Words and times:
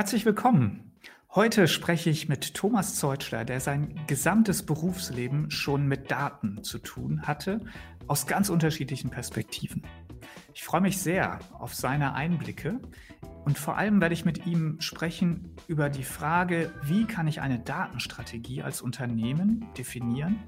Herzlich 0.00 0.24
willkommen. 0.24 0.92
Heute 1.34 1.68
spreche 1.68 2.08
ich 2.08 2.26
mit 2.26 2.54
Thomas 2.54 2.94
Zeutschler, 2.94 3.44
der 3.44 3.60
sein 3.60 4.00
gesamtes 4.06 4.64
Berufsleben 4.64 5.50
schon 5.50 5.86
mit 5.86 6.10
Daten 6.10 6.64
zu 6.64 6.78
tun 6.78 7.24
hatte, 7.26 7.60
aus 8.06 8.26
ganz 8.26 8.48
unterschiedlichen 8.48 9.10
Perspektiven. 9.10 9.82
Ich 10.54 10.64
freue 10.64 10.80
mich 10.80 10.96
sehr 10.96 11.40
auf 11.52 11.74
seine 11.74 12.14
Einblicke 12.14 12.80
und 13.44 13.58
vor 13.58 13.76
allem 13.76 14.00
werde 14.00 14.14
ich 14.14 14.24
mit 14.24 14.46
ihm 14.46 14.80
sprechen 14.80 15.54
über 15.66 15.90
die 15.90 16.02
Frage, 16.04 16.72
wie 16.82 17.04
kann 17.04 17.28
ich 17.28 17.42
eine 17.42 17.58
Datenstrategie 17.58 18.62
als 18.62 18.80
Unternehmen 18.80 19.66
definieren, 19.76 20.42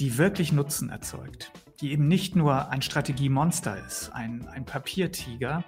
die 0.00 0.18
wirklich 0.18 0.50
Nutzen 0.50 0.90
erzeugt, 0.90 1.52
die 1.80 1.92
eben 1.92 2.08
nicht 2.08 2.34
nur 2.34 2.68
ein 2.70 2.82
Strategiemonster 2.82 3.78
ist, 3.86 4.10
ein, 4.12 4.48
ein 4.48 4.64
Papiertiger, 4.64 5.62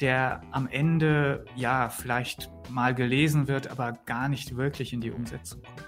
der 0.00 0.42
am 0.50 0.68
Ende 0.68 1.44
ja 1.54 1.88
vielleicht 1.88 2.50
mal 2.70 2.94
gelesen 2.94 3.48
wird, 3.48 3.68
aber 3.68 3.92
gar 4.06 4.28
nicht 4.28 4.56
wirklich 4.56 4.92
in 4.92 5.00
die 5.00 5.10
Umsetzung 5.10 5.62
kommt. 5.62 5.86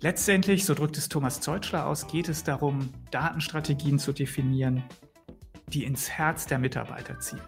Letztendlich, 0.00 0.64
so 0.64 0.74
drückt 0.74 0.98
es 0.98 1.08
Thomas 1.08 1.40
Zeutschler 1.40 1.86
aus, 1.86 2.08
geht 2.08 2.28
es 2.28 2.42
darum, 2.42 2.90
Datenstrategien 3.12 4.00
zu 4.00 4.12
definieren, 4.12 4.82
die 5.68 5.84
ins 5.84 6.10
Herz 6.10 6.46
der 6.46 6.58
Mitarbeiter 6.58 7.20
ziehen. 7.20 7.40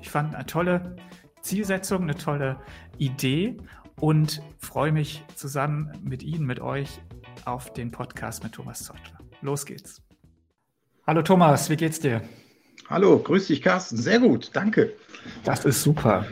Ich 0.00 0.08
fand 0.08 0.34
eine 0.34 0.46
tolle 0.46 0.96
Zielsetzung, 1.40 2.02
eine 2.02 2.14
tolle 2.14 2.60
Idee 2.96 3.56
und 4.00 4.40
freue 4.58 4.92
mich 4.92 5.24
zusammen 5.34 5.92
mit 6.02 6.22
Ihnen, 6.22 6.46
mit 6.46 6.60
euch 6.60 7.00
auf 7.44 7.72
den 7.72 7.90
Podcast 7.90 8.44
mit 8.44 8.52
Thomas 8.52 8.84
Zeutler. 8.84 9.18
Los 9.40 9.66
geht's. 9.66 10.02
Hallo 11.06 11.22
Thomas, 11.22 11.70
wie 11.70 11.76
geht's 11.76 12.00
dir? 12.00 12.22
Hallo, 12.88 13.18
grüß 13.18 13.48
dich 13.48 13.62
Carsten. 13.62 13.96
Sehr 13.96 14.20
gut, 14.20 14.50
danke. 14.52 14.92
Das 15.42 15.64
ist 15.64 15.82
super. 15.82 16.24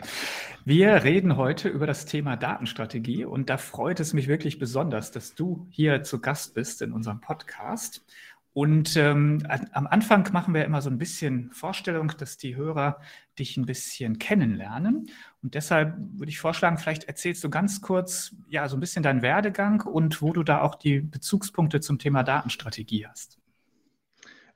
Wir 0.63 1.03
reden 1.03 1.35
heute 1.35 1.67
über 1.67 1.85
das 1.85 2.05
Thema 2.05 2.37
Datenstrategie 2.37 3.25
und 3.25 3.49
da 3.49 3.57
freut 3.57 3.99
es 3.99 4.13
mich 4.13 4.29
wirklich 4.29 4.57
besonders, 4.57 5.11
dass 5.11 5.35
du 5.35 5.67
hier 5.69 6.03
zu 6.03 6.21
Gast 6.21 6.53
bist 6.53 6.81
in 6.81 6.93
unserem 6.93 7.19
Podcast. 7.19 8.05
Und 8.53 8.95
ähm, 8.95 9.45
am 9.73 9.85
Anfang 9.85 10.31
machen 10.31 10.53
wir 10.53 10.63
immer 10.63 10.81
so 10.81 10.89
ein 10.89 10.97
bisschen 10.97 11.51
Vorstellung, 11.51 12.13
dass 12.17 12.37
die 12.37 12.55
Hörer 12.55 13.01
dich 13.37 13.57
ein 13.57 13.65
bisschen 13.65 14.17
kennenlernen. 14.17 15.11
Und 15.43 15.55
deshalb 15.55 15.97
würde 15.97 16.29
ich 16.29 16.39
vorschlagen, 16.39 16.77
vielleicht 16.77 17.03
erzählst 17.03 17.43
du 17.43 17.49
ganz 17.49 17.81
kurz 17.81 18.33
ja 18.47 18.69
so 18.69 18.77
ein 18.77 18.79
bisschen 18.79 19.03
deinen 19.03 19.21
Werdegang 19.21 19.81
und 19.81 20.21
wo 20.21 20.31
du 20.31 20.43
da 20.43 20.61
auch 20.61 20.75
die 20.75 21.01
Bezugspunkte 21.01 21.81
zum 21.81 21.99
Thema 21.99 22.23
Datenstrategie 22.23 23.05
hast. 23.07 23.39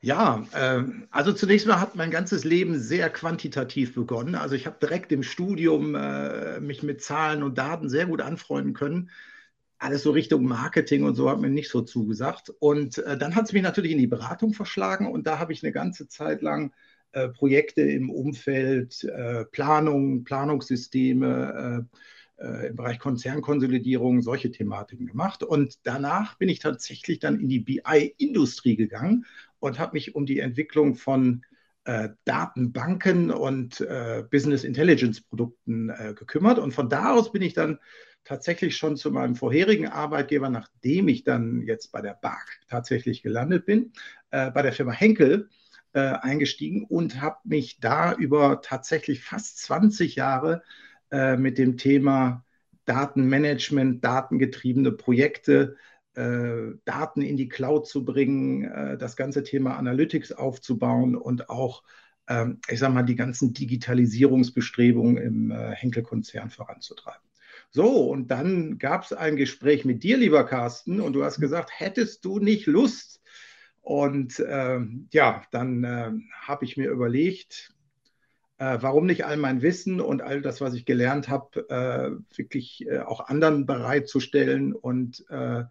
Ja, 0.01 0.45
äh, 0.53 0.83
also 1.11 1.33
zunächst 1.33 1.67
mal 1.67 1.79
hat 1.81 1.95
mein 1.95 2.09
ganzes 2.11 2.45
Leben 2.45 2.79
sehr 2.79 3.09
quantitativ 3.09 3.95
begonnen. 3.95 4.35
Also 4.35 4.55
ich 4.55 4.65
habe 4.65 4.77
direkt 4.81 5.11
im 5.11 5.23
Studium 5.23 5.93
äh, 5.95 6.61
mich 6.61 6.83
mit 6.83 7.01
Zahlen 7.01 7.43
und 7.43 7.57
Daten 7.57 7.89
sehr 7.89 8.05
gut 8.05 8.21
anfreunden 8.21 8.73
können. 8.73 9.09
Alles 9.77 10.03
so 10.03 10.11
Richtung 10.11 10.45
Marketing 10.45 11.03
und 11.03 11.15
so 11.15 11.29
hat 11.29 11.41
mir 11.41 11.49
nicht 11.49 11.69
so 11.69 11.81
zugesagt. 11.81 12.49
Und 12.59 12.97
äh, 12.99 13.17
dann 13.17 13.35
hat 13.35 13.45
es 13.45 13.53
mich 13.53 13.63
natürlich 13.63 13.91
in 13.91 13.97
die 13.97 14.07
Beratung 14.07 14.53
verschlagen 14.53 15.11
und 15.11 15.27
da 15.27 15.37
habe 15.37 15.51
ich 15.51 15.63
eine 15.63 15.73
ganze 15.73 16.07
Zeit 16.07 16.41
lang 16.41 16.73
äh, 17.11 17.27
Projekte 17.27 17.81
im 17.81 18.09
Umfeld 18.09 19.03
äh, 19.03 19.43
Planung, 19.45 20.23
Planungssysteme, 20.23 21.87
äh, 22.39 22.45
äh, 22.45 22.67
im 22.67 22.75
Bereich 22.77 22.99
Konzernkonsolidierung 22.99 24.21
solche 24.21 24.51
Thematiken 24.51 25.07
gemacht. 25.07 25.43
Und 25.43 25.79
danach 25.83 26.37
bin 26.37 26.47
ich 26.47 26.59
tatsächlich 26.59 27.19
dann 27.19 27.39
in 27.39 27.49
die 27.49 27.59
BI-Industrie 27.59 28.77
gegangen 28.77 29.25
und 29.59 29.79
habe 29.79 29.93
mich 29.93 30.15
um 30.15 30.25
die 30.25 30.39
Entwicklung 30.39 30.95
von 30.95 31.43
äh, 31.85 32.09
Datenbanken 32.25 33.31
und 33.31 33.81
äh, 33.81 34.23
Business 34.29 34.63
Intelligence 34.63 35.21
Produkten 35.21 35.89
äh, 35.89 36.13
gekümmert. 36.13 36.59
Und 36.59 36.73
von 36.73 36.89
da 36.89 37.13
aus 37.13 37.31
bin 37.31 37.41
ich 37.41 37.53
dann 37.53 37.79
tatsächlich 38.23 38.77
schon 38.77 38.97
zu 38.97 39.11
meinem 39.11 39.35
vorherigen 39.35 39.87
Arbeitgeber, 39.87 40.49
nachdem 40.49 41.07
ich 41.07 41.23
dann 41.23 41.61
jetzt 41.61 41.91
bei 41.91 42.01
der 42.01 42.13
BARC 42.13 42.59
tatsächlich 42.67 43.23
gelandet 43.23 43.65
bin, 43.65 43.93
äh, 44.31 44.51
bei 44.51 44.61
der 44.61 44.73
Firma 44.73 44.91
Henkel 44.91 45.49
äh, 45.93 45.99
eingestiegen 45.99 46.83
und 46.83 47.21
habe 47.21 47.37
mich 47.43 47.79
da 47.79 48.13
über 48.13 48.61
tatsächlich 48.61 49.23
fast 49.23 49.57
20 49.59 50.15
Jahre 50.15 50.63
äh, 51.11 51.37
mit 51.37 51.57
dem 51.57 51.77
Thema 51.77 52.45
Datenmanagement, 52.85 54.03
datengetriebene 54.03 54.91
Projekte, 54.91 55.75
Daten 56.85 57.21
in 57.21 57.37
die 57.37 57.47
Cloud 57.47 57.87
zu 57.87 58.03
bringen, 58.03 58.65
äh, 58.65 58.97
das 58.97 59.15
ganze 59.15 59.43
Thema 59.43 59.77
Analytics 59.77 60.31
aufzubauen 60.31 61.15
und 61.15 61.49
auch, 61.49 61.83
ähm, 62.27 62.59
ich 62.67 62.79
sage 62.79 62.93
mal, 62.93 63.03
die 63.03 63.15
ganzen 63.15 63.53
Digitalisierungsbestrebungen 63.53 65.17
im 65.17 65.51
äh, 65.51 65.71
Henkel-Konzern 65.75 66.49
voranzutreiben. 66.49 67.21
So, 67.71 68.09
und 68.09 68.31
dann 68.31 68.79
gab 68.79 69.03
es 69.03 69.13
ein 69.13 69.35
Gespräch 69.35 69.85
mit 69.85 70.03
dir, 70.03 70.17
lieber 70.17 70.43
Carsten, 70.45 70.99
und 71.01 71.13
du 71.13 71.23
hast 71.23 71.39
gesagt, 71.39 71.69
hättest 71.73 72.25
du 72.25 72.39
nicht 72.39 72.65
Lust? 72.65 73.21
Und 73.81 74.43
ähm, 74.47 75.07
ja, 75.11 75.43
dann 75.51 75.83
äh, 75.83 76.11
habe 76.41 76.65
ich 76.65 76.77
mir 76.77 76.89
überlegt, 76.89 77.73
äh, 78.57 78.77
warum 78.81 79.05
nicht 79.05 79.25
all 79.25 79.37
mein 79.37 79.61
Wissen 79.61 80.01
und 80.01 80.21
all 80.21 80.41
das, 80.41 80.61
was 80.61 80.73
ich 80.73 80.85
gelernt 80.85 81.29
habe, 81.29 81.69
äh, 81.69 82.37
wirklich 82.37 82.85
äh, 82.87 82.99
auch 82.99 83.27
anderen 83.27 83.65
bereitzustellen 83.65 84.73
und 84.73 85.25
äh, 85.29 85.61
äh, 85.61 85.65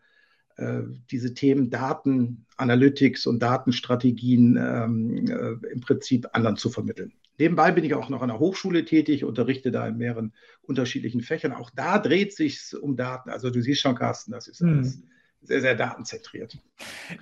diese 1.11 1.35
Themen 1.35 1.71
Daten, 1.71 2.47
Analytics 2.57 3.27
und 3.27 3.41
Datenstrategien 3.41 4.57
ähm, 4.57 5.27
äh, 5.29 5.73
im 5.73 5.81
Prinzip 5.81 6.29
anderen 6.33 6.57
zu 6.57 6.71
vermitteln. 6.71 7.13
Nebenbei 7.39 7.71
bin 7.71 7.85
ich 7.85 7.95
auch 7.95 8.09
noch 8.09 8.23
an 8.23 8.29
der 8.29 8.41
Hochschule 8.41 8.85
tätig, 8.85 9.25
unterrichte 9.25 9.71
da 9.71 9.87
in 9.87 9.97
mehreren 9.97 10.33
unterschiedlichen 10.63 11.21
Fächern. 11.21 11.53
Auch 11.53 11.71
da 11.71 11.99
dreht 11.99 12.35
sich 12.35 12.75
um 12.75 12.97
Daten. 12.97 13.31
Also 13.31 13.51
du 13.51 13.63
siehst 13.63 13.81
schon, 13.81 13.95
Carsten, 13.95 14.33
das 14.33 14.49
ist 14.49 14.61
alles. 14.63 14.97
Hm 14.97 15.03
sehr, 15.43 15.61
sehr 15.61 15.75
datenzentriert. 15.75 16.59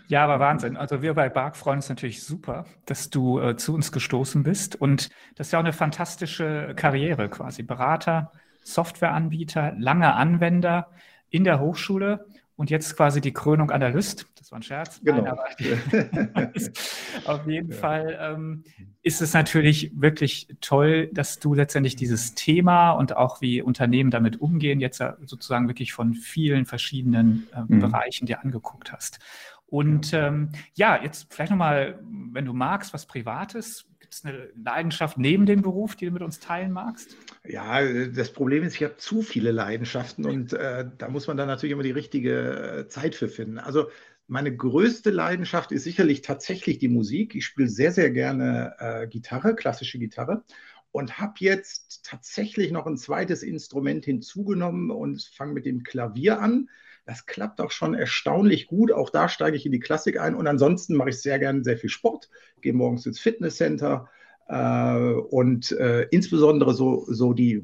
Ja, 0.08 0.24
aber 0.24 0.40
Wahnsinn. 0.40 0.76
Also 0.76 1.02
wir 1.02 1.14
bei 1.14 1.28
Bark 1.28 1.56
freuen 1.56 1.78
uns 1.78 1.88
natürlich 1.88 2.22
super, 2.22 2.66
dass 2.86 3.10
du 3.10 3.38
äh, 3.38 3.56
zu 3.56 3.74
uns 3.74 3.92
gestoßen 3.92 4.42
bist. 4.42 4.76
Und 4.76 5.10
das 5.34 5.48
ist 5.48 5.52
ja 5.52 5.58
auch 5.58 5.64
eine 5.64 5.72
fantastische 5.72 6.72
Karriere 6.76 7.28
quasi. 7.28 7.62
Berater, 7.62 8.32
Softwareanbieter, 8.62 9.74
lange 9.78 10.14
Anwender 10.14 10.90
in 11.30 11.44
der 11.44 11.60
Hochschule 11.60 12.26
und 12.56 12.70
jetzt 12.70 12.96
quasi 12.96 13.20
die 13.20 13.32
Krönung 13.32 13.70
Analyst. 13.70 14.26
Das 14.36 14.50
war 14.50 14.58
ein 14.58 14.62
Scherz. 14.62 15.00
Genau. 15.04 15.22
Nein, 15.22 16.52
auf 17.24 17.46
jeden 17.46 17.70
ja. 17.70 17.76
Fall 17.76 18.18
ähm, 18.20 18.64
ist 19.02 19.20
es 19.20 19.34
natürlich 19.34 19.92
wirklich 19.94 20.48
toll, 20.60 21.10
dass 21.12 21.38
du 21.38 21.54
letztendlich 21.54 21.96
dieses 21.96 22.34
Thema 22.34 22.92
und 22.92 23.16
auch 23.16 23.40
wie 23.40 23.60
Unternehmen 23.60 24.10
damit 24.10 24.40
umgehen, 24.40 24.80
jetzt 24.80 25.02
sozusagen 25.26 25.68
wirklich 25.68 25.92
von 25.92 26.14
vielen 26.14 26.64
verschiedenen 26.64 27.46
äh, 27.54 27.60
mhm. 27.66 27.80
Bereichen 27.80 28.26
dir 28.26 28.42
angeguckt 28.42 28.92
hast. 28.92 29.18
Und 29.66 30.12
ähm, 30.14 30.50
ja, 30.74 31.02
jetzt 31.02 31.32
vielleicht 31.32 31.50
nochmal, 31.50 31.98
wenn 32.32 32.44
du 32.44 32.52
magst, 32.52 32.94
was 32.94 33.06
Privates. 33.06 33.86
Es 34.16 34.24
eine 34.24 34.48
Leidenschaft 34.56 35.18
neben 35.18 35.44
dem 35.44 35.60
Beruf, 35.60 35.94
die 35.94 36.06
du 36.06 36.10
mit 36.10 36.22
uns 36.22 36.40
teilen 36.40 36.72
magst? 36.72 37.16
Ja, 37.44 37.82
das 38.08 38.32
Problem 38.32 38.62
ist, 38.62 38.74
ich 38.74 38.82
habe 38.82 38.96
zu 38.96 39.20
viele 39.20 39.52
Leidenschaften 39.52 40.24
und 40.24 40.54
äh, 40.54 40.86
da 40.96 41.08
muss 41.08 41.26
man 41.26 41.36
dann 41.36 41.48
natürlich 41.48 41.72
immer 41.72 41.82
die 41.82 41.90
richtige 41.90 42.84
äh, 42.86 42.88
Zeit 42.88 43.14
für 43.14 43.28
finden. 43.28 43.58
Also 43.58 43.90
meine 44.26 44.56
größte 44.56 45.10
Leidenschaft 45.10 45.70
ist 45.70 45.84
sicherlich 45.84 46.22
tatsächlich 46.22 46.78
die 46.78 46.88
Musik. 46.88 47.34
Ich 47.34 47.44
spiele 47.44 47.68
sehr, 47.68 47.92
sehr 47.92 48.10
gerne 48.10 48.74
äh, 48.78 49.06
Gitarre, 49.06 49.54
klassische 49.54 49.98
Gitarre 49.98 50.44
und 50.92 51.18
habe 51.18 51.34
jetzt 51.40 52.06
tatsächlich 52.06 52.72
noch 52.72 52.86
ein 52.86 52.96
zweites 52.96 53.42
Instrument 53.42 54.06
hinzugenommen 54.06 54.90
und 54.90 55.30
fange 55.34 55.52
mit 55.52 55.66
dem 55.66 55.82
Klavier 55.82 56.40
an. 56.40 56.70
Das 57.06 57.24
klappt 57.24 57.60
auch 57.60 57.70
schon 57.70 57.94
erstaunlich 57.94 58.66
gut. 58.66 58.90
Auch 58.90 59.10
da 59.10 59.28
steige 59.28 59.56
ich 59.56 59.64
in 59.64 59.72
die 59.72 59.78
Klassik 59.78 60.18
ein. 60.18 60.34
Und 60.34 60.48
ansonsten 60.48 60.96
mache 60.96 61.10
ich 61.10 61.22
sehr 61.22 61.38
gerne 61.38 61.62
sehr 61.62 61.78
viel 61.78 61.88
Sport, 61.88 62.28
gehe 62.60 62.72
morgens 62.72 63.06
ins 63.06 63.20
Fitnesscenter 63.20 64.10
äh, 64.48 65.12
und 65.12 65.70
äh, 65.72 66.02
insbesondere 66.10 66.74
so, 66.74 67.06
so 67.08 67.32
die, 67.32 67.62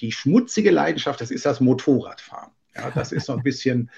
die 0.00 0.12
schmutzige 0.12 0.70
Leidenschaft, 0.70 1.20
das 1.20 1.32
ist 1.32 1.46
das 1.46 1.60
Motorradfahren. 1.60 2.52
Ja, 2.76 2.92
das 2.92 3.10
ist 3.10 3.26
so 3.26 3.32
ein 3.32 3.42
bisschen 3.42 3.90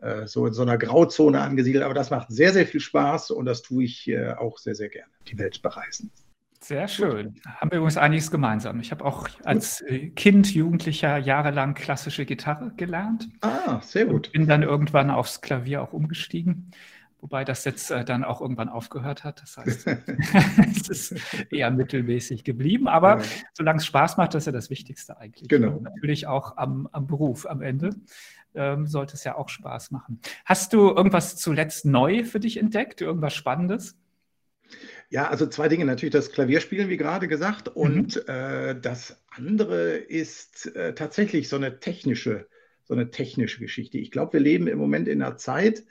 äh, 0.00 0.26
so 0.26 0.46
in 0.46 0.54
so 0.54 0.62
einer 0.62 0.78
Grauzone 0.78 1.40
angesiedelt, 1.42 1.84
aber 1.84 1.92
das 1.92 2.08
macht 2.10 2.30
sehr, 2.30 2.54
sehr 2.54 2.66
viel 2.66 2.80
Spaß 2.80 3.30
und 3.30 3.44
das 3.44 3.60
tue 3.60 3.84
ich 3.84 4.08
äh, 4.08 4.32
auch 4.32 4.58
sehr, 4.58 4.74
sehr 4.74 4.88
gerne, 4.88 5.12
die 5.28 5.38
Welt 5.38 5.60
bereisen. 5.60 6.10
Sehr 6.64 6.88
schön. 6.88 7.34
Haben 7.46 7.70
wir 7.72 7.76
übrigens 7.76 7.98
einiges 7.98 8.30
gemeinsam. 8.30 8.80
Ich 8.80 8.90
habe 8.90 9.04
auch 9.04 9.28
als 9.44 9.82
äh, 9.82 10.08
Kind, 10.08 10.54
Jugendlicher 10.54 11.18
jahrelang 11.18 11.74
klassische 11.74 12.24
Gitarre 12.24 12.72
gelernt. 12.74 13.28
Ah, 13.42 13.82
sehr 13.82 14.06
gut. 14.06 14.28
Und 14.28 14.32
bin 14.32 14.46
dann 14.46 14.62
irgendwann 14.62 15.10
aufs 15.10 15.42
Klavier 15.42 15.82
auch 15.82 15.92
umgestiegen. 15.92 16.70
Wobei 17.20 17.44
das 17.44 17.66
jetzt 17.66 17.90
äh, 17.90 18.02
dann 18.02 18.24
auch 18.24 18.40
irgendwann 18.40 18.70
aufgehört 18.70 19.24
hat. 19.24 19.42
Das 19.42 19.58
heißt, 19.58 19.86
es 20.70 20.88
ist 20.88 21.14
eher 21.52 21.70
mittelmäßig 21.70 22.44
geblieben. 22.44 22.88
Aber 22.88 23.18
ja. 23.18 23.24
solange 23.52 23.80
es 23.80 23.86
Spaß 23.86 24.16
macht, 24.16 24.32
das 24.32 24.44
ist 24.44 24.46
ja 24.46 24.52
das 24.52 24.70
Wichtigste 24.70 25.18
eigentlich. 25.18 25.50
Genau. 25.50 25.72
Und 25.72 25.82
natürlich 25.82 26.26
auch 26.26 26.56
am, 26.56 26.88
am 26.92 27.06
Beruf 27.06 27.44
am 27.44 27.60
Ende 27.60 27.90
ähm, 28.54 28.86
sollte 28.86 29.14
es 29.14 29.24
ja 29.24 29.36
auch 29.36 29.50
Spaß 29.50 29.90
machen. 29.90 30.18
Hast 30.46 30.72
du 30.72 30.88
irgendwas 30.88 31.36
zuletzt 31.36 31.84
neu 31.84 32.24
für 32.24 32.40
dich 32.40 32.56
entdeckt? 32.56 33.02
Irgendwas 33.02 33.34
Spannendes? 33.34 33.98
Ja, 35.10 35.28
also 35.28 35.46
zwei 35.46 35.68
Dinge. 35.68 35.84
Natürlich 35.84 36.12
das 36.12 36.32
Klavierspielen, 36.32 36.88
wie 36.88 36.96
gerade 36.96 37.28
gesagt, 37.28 37.68
und 37.68 38.16
mhm. 38.16 38.22
äh, 38.32 38.80
das 38.80 39.22
andere 39.28 39.94
ist 39.96 40.74
äh, 40.74 40.94
tatsächlich 40.94 41.48
so 41.48 41.56
eine 41.56 41.78
technische, 41.80 42.48
so 42.84 42.94
eine 42.94 43.10
technische 43.10 43.60
Geschichte. 43.60 43.98
Ich 43.98 44.10
glaube, 44.10 44.34
wir 44.34 44.40
leben 44.40 44.66
im 44.66 44.78
Moment 44.78 45.08
in 45.08 45.22
einer 45.22 45.36
Zeit, 45.36 45.84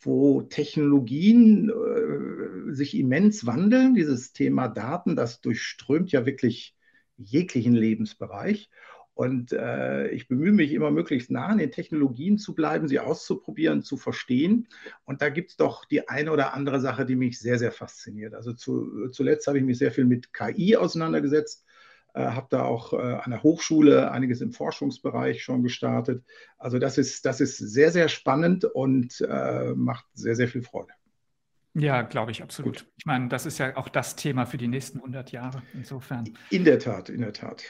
wo 0.00 0.42
Technologien 0.42 1.70
äh, 1.70 2.72
sich 2.72 2.96
immens 2.98 3.46
wandeln. 3.46 3.94
Dieses 3.94 4.32
Thema 4.32 4.68
Daten, 4.68 5.16
das 5.16 5.40
durchströmt 5.40 6.12
ja 6.12 6.26
wirklich 6.26 6.74
jeglichen 7.16 7.74
Lebensbereich. 7.74 8.70
Und 9.14 9.52
äh, 9.52 10.08
ich 10.08 10.26
bemühe 10.26 10.52
mich 10.52 10.72
immer 10.72 10.90
möglichst 10.90 11.30
nah 11.30 11.46
an 11.46 11.58
den 11.58 11.70
Technologien 11.70 12.38
zu 12.38 12.54
bleiben, 12.54 12.88
sie 12.88 12.98
auszuprobieren, 12.98 13.82
zu 13.82 13.98
verstehen. 13.98 14.68
Und 15.04 15.20
da 15.20 15.28
gibt 15.28 15.50
es 15.50 15.56
doch 15.56 15.84
die 15.84 16.08
eine 16.08 16.32
oder 16.32 16.54
andere 16.54 16.80
Sache, 16.80 17.04
die 17.04 17.16
mich 17.16 17.38
sehr, 17.38 17.58
sehr 17.58 17.72
fasziniert. 17.72 18.34
Also 18.34 18.54
zu, 18.54 19.10
zuletzt 19.10 19.46
habe 19.46 19.58
ich 19.58 19.64
mich 19.64 19.76
sehr 19.76 19.92
viel 19.92 20.06
mit 20.06 20.32
KI 20.32 20.76
auseinandergesetzt, 20.76 21.66
äh, 22.14 22.24
habe 22.24 22.46
da 22.50 22.64
auch 22.64 22.94
äh, 22.94 22.96
an 22.96 23.30
der 23.30 23.42
Hochschule 23.42 24.10
einiges 24.10 24.40
im 24.40 24.52
Forschungsbereich 24.52 25.42
schon 25.42 25.62
gestartet. 25.62 26.24
Also 26.56 26.78
das 26.78 26.96
ist, 26.96 27.26
das 27.26 27.42
ist 27.42 27.58
sehr, 27.58 27.90
sehr 27.90 28.08
spannend 28.08 28.64
und 28.64 29.20
äh, 29.28 29.74
macht 29.74 30.06
sehr, 30.14 30.36
sehr 30.36 30.48
viel 30.48 30.62
Freude. 30.62 30.92
Ja, 31.74 32.02
glaube 32.02 32.30
ich, 32.30 32.42
absolut. 32.42 32.78
Gut. 32.78 32.92
Ich 32.98 33.06
meine, 33.06 33.28
das 33.28 33.46
ist 33.46 33.58
ja 33.58 33.76
auch 33.76 33.88
das 33.88 34.16
Thema 34.16 34.44
für 34.44 34.58
die 34.58 34.68
nächsten 34.68 34.98
100 34.98 35.32
Jahre. 35.32 35.62
Insofern. 35.72 36.30
In 36.50 36.64
der 36.64 36.78
Tat, 36.78 37.08
in 37.08 37.22
der 37.22 37.32
Tat. 37.32 37.64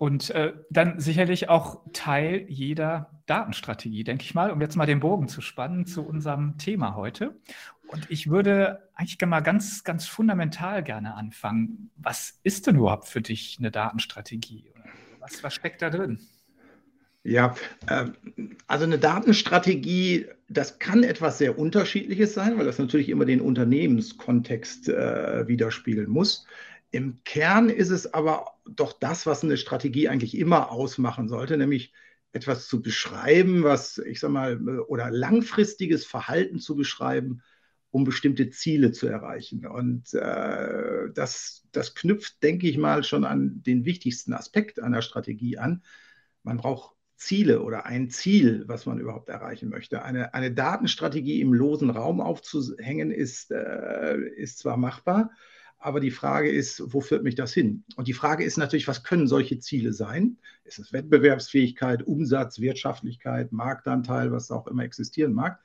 Und 0.00 0.30
äh, 0.30 0.54
dann 0.70 0.98
sicherlich 0.98 1.50
auch 1.50 1.82
Teil 1.92 2.46
jeder 2.48 3.20
Datenstrategie, 3.26 4.02
denke 4.02 4.24
ich 4.24 4.34
mal, 4.34 4.50
um 4.50 4.58
jetzt 4.62 4.74
mal 4.74 4.86
den 4.86 5.00
Bogen 5.00 5.28
zu 5.28 5.42
spannen 5.42 5.84
zu 5.84 6.00
unserem 6.00 6.56
Thema 6.56 6.94
heute. 6.94 7.38
Und 7.86 8.10
ich 8.10 8.30
würde 8.30 8.88
eigentlich 8.94 9.20
mal 9.28 9.42
ganz, 9.42 9.84
ganz 9.84 10.06
fundamental 10.06 10.82
gerne 10.82 11.16
anfangen. 11.16 11.90
Was 11.96 12.40
ist 12.44 12.66
denn 12.66 12.76
überhaupt 12.76 13.08
für 13.08 13.20
dich 13.20 13.58
eine 13.58 13.70
Datenstrategie? 13.70 14.72
Was, 15.18 15.44
was 15.44 15.52
steckt 15.52 15.82
da 15.82 15.90
drin? 15.90 16.18
Ja, 17.22 17.54
ähm, 17.86 18.14
also 18.66 18.86
eine 18.86 18.98
Datenstrategie, 18.98 20.28
das 20.48 20.78
kann 20.78 21.02
etwas 21.02 21.36
sehr 21.36 21.58
Unterschiedliches 21.58 22.32
sein, 22.32 22.56
weil 22.56 22.64
das 22.64 22.78
natürlich 22.78 23.10
immer 23.10 23.26
den 23.26 23.42
Unternehmenskontext 23.42 24.88
äh, 24.88 25.46
widerspiegeln 25.46 26.08
muss. 26.08 26.46
Im 26.90 27.22
Kern 27.24 27.68
ist 27.68 27.90
es 27.90 28.12
aber 28.12 28.46
doch 28.68 28.92
das, 28.92 29.26
was 29.26 29.44
eine 29.44 29.56
Strategie 29.56 30.08
eigentlich 30.08 30.36
immer 30.36 30.70
ausmachen 30.70 31.28
sollte, 31.28 31.56
nämlich 31.56 31.92
etwas 32.32 32.68
zu 32.68 32.82
beschreiben, 32.82 33.62
was 33.62 33.98
ich 33.98 34.20
sag 34.20 34.30
mal, 34.30 34.60
oder 34.80 35.10
langfristiges 35.10 36.04
Verhalten 36.04 36.58
zu 36.58 36.76
beschreiben, 36.76 37.42
um 37.90 38.04
bestimmte 38.04 38.50
Ziele 38.50 38.92
zu 38.92 39.06
erreichen. 39.08 39.66
Und 39.66 40.14
äh, 40.14 41.10
das, 41.12 41.66
das 41.72 41.94
knüpft, 41.94 42.42
denke 42.42 42.68
ich 42.68 42.78
mal, 42.78 43.02
schon 43.02 43.24
an 43.24 43.62
den 43.62 43.84
wichtigsten 43.84 44.32
Aspekt 44.32 44.80
einer 44.80 45.02
Strategie 45.02 45.58
an. 45.58 45.82
Man 46.42 46.56
braucht 46.56 46.94
Ziele 47.16 47.62
oder 47.62 47.84
ein 47.86 48.10
Ziel, 48.10 48.64
was 48.66 48.86
man 48.86 48.98
überhaupt 48.98 49.28
erreichen 49.28 49.68
möchte. 49.68 50.02
Eine, 50.02 50.34
eine 50.34 50.52
Datenstrategie 50.52 51.40
im 51.40 51.52
losen 51.52 51.90
Raum 51.90 52.20
aufzuhängen, 52.20 53.10
ist, 53.10 53.50
äh, 53.50 54.18
ist 54.36 54.58
zwar 54.58 54.76
machbar, 54.76 55.30
aber 55.80 55.98
die 56.00 56.10
Frage 56.10 56.50
ist, 56.50 56.82
wo 56.92 57.00
führt 57.00 57.24
mich 57.24 57.34
das 57.34 57.54
hin? 57.54 57.84
Und 57.96 58.06
die 58.06 58.12
Frage 58.12 58.44
ist 58.44 58.58
natürlich, 58.58 58.86
was 58.86 59.02
können 59.02 59.26
solche 59.26 59.58
Ziele 59.58 59.94
sein? 59.94 60.36
Ist 60.64 60.78
es 60.78 60.92
Wettbewerbsfähigkeit, 60.92 62.06
Umsatz, 62.06 62.60
Wirtschaftlichkeit, 62.60 63.50
Marktanteil, 63.50 64.30
was 64.30 64.50
auch 64.50 64.66
immer 64.66 64.84
existieren 64.84 65.32
mag? 65.32 65.58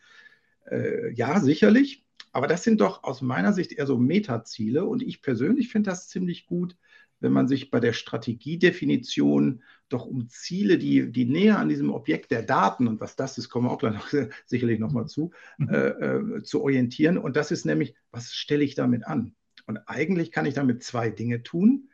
Äh, 0.71 1.12
ja, 1.13 1.41
sicherlich. 1.41 2.06
Aber 2.31 2.47
das 2.47 2.63
sind 2.63 2.79
doch 2.79 3.03
aus 3.03 3.21
meiner 3.21 3.51
Sicht 3.51 3.73
eher 3.73 3.85
so 3.85 3.97
Metaziele. 3.97 4.85
Und 4.85 5.03
ich 5.03 5.21
persönlich 5.21 5.69
finde 5.69 5.89
das 5.89 6.07
ziemlich 6.07 6.45
gut, 6.47 6.77
wenn 7.19 7.33
man 7.33 7.50
sich 7.50 7.69
bei 7.69 7.81
der 7.81 7.94
Strategiedefinition 7.94 9.63
doch 9.89 10.06
um 10.06 10.29
Ziele, 10.29 10.77
die, 10.77 11.12
die 11.12 11.25
näher 11.25 11.59
an 11.59 11.69
diesem 11.69 11.91
Objekt 11.91 12.31
der 12.31 12.41
Daten 12.44 12.88
und 12.88 13.01
was 13.01 13.17
das 13.17 13.38
ist, 13.38 13.50
kommen 13.50 13.67
wir 13.67 13.71
auch 13.71 13.79
gleich 13.79 13.94
noch, 13.94 14.09
sicherlich 14.45 14.79
nochmal 14.79 15.07
zu, 15.07 15.31
mhm. 15.57 15.69
äh, 15.69 15.88
äh, 15.88 16.44
zu 16.44 16.62
orientieren. 16.62 17.17
Und 17.17 17.35
das 17.35 17.51
ist 17.51 17.65
nämlich, 17.65 17.95
was 18.12 18.33
stelle 18.33 18.63
ich 18.63 18.75
damit 18.75 19.06
an? 19.06 19.35
Und 19.65 19.77
eigentlich 19.88 20.31
kann 20.31 20.45
ich 20.45 20.53
damit 20.53 20.83
zwei 20.83 21.09
Dinge 21.09 21.44
tun. 21.44 21.89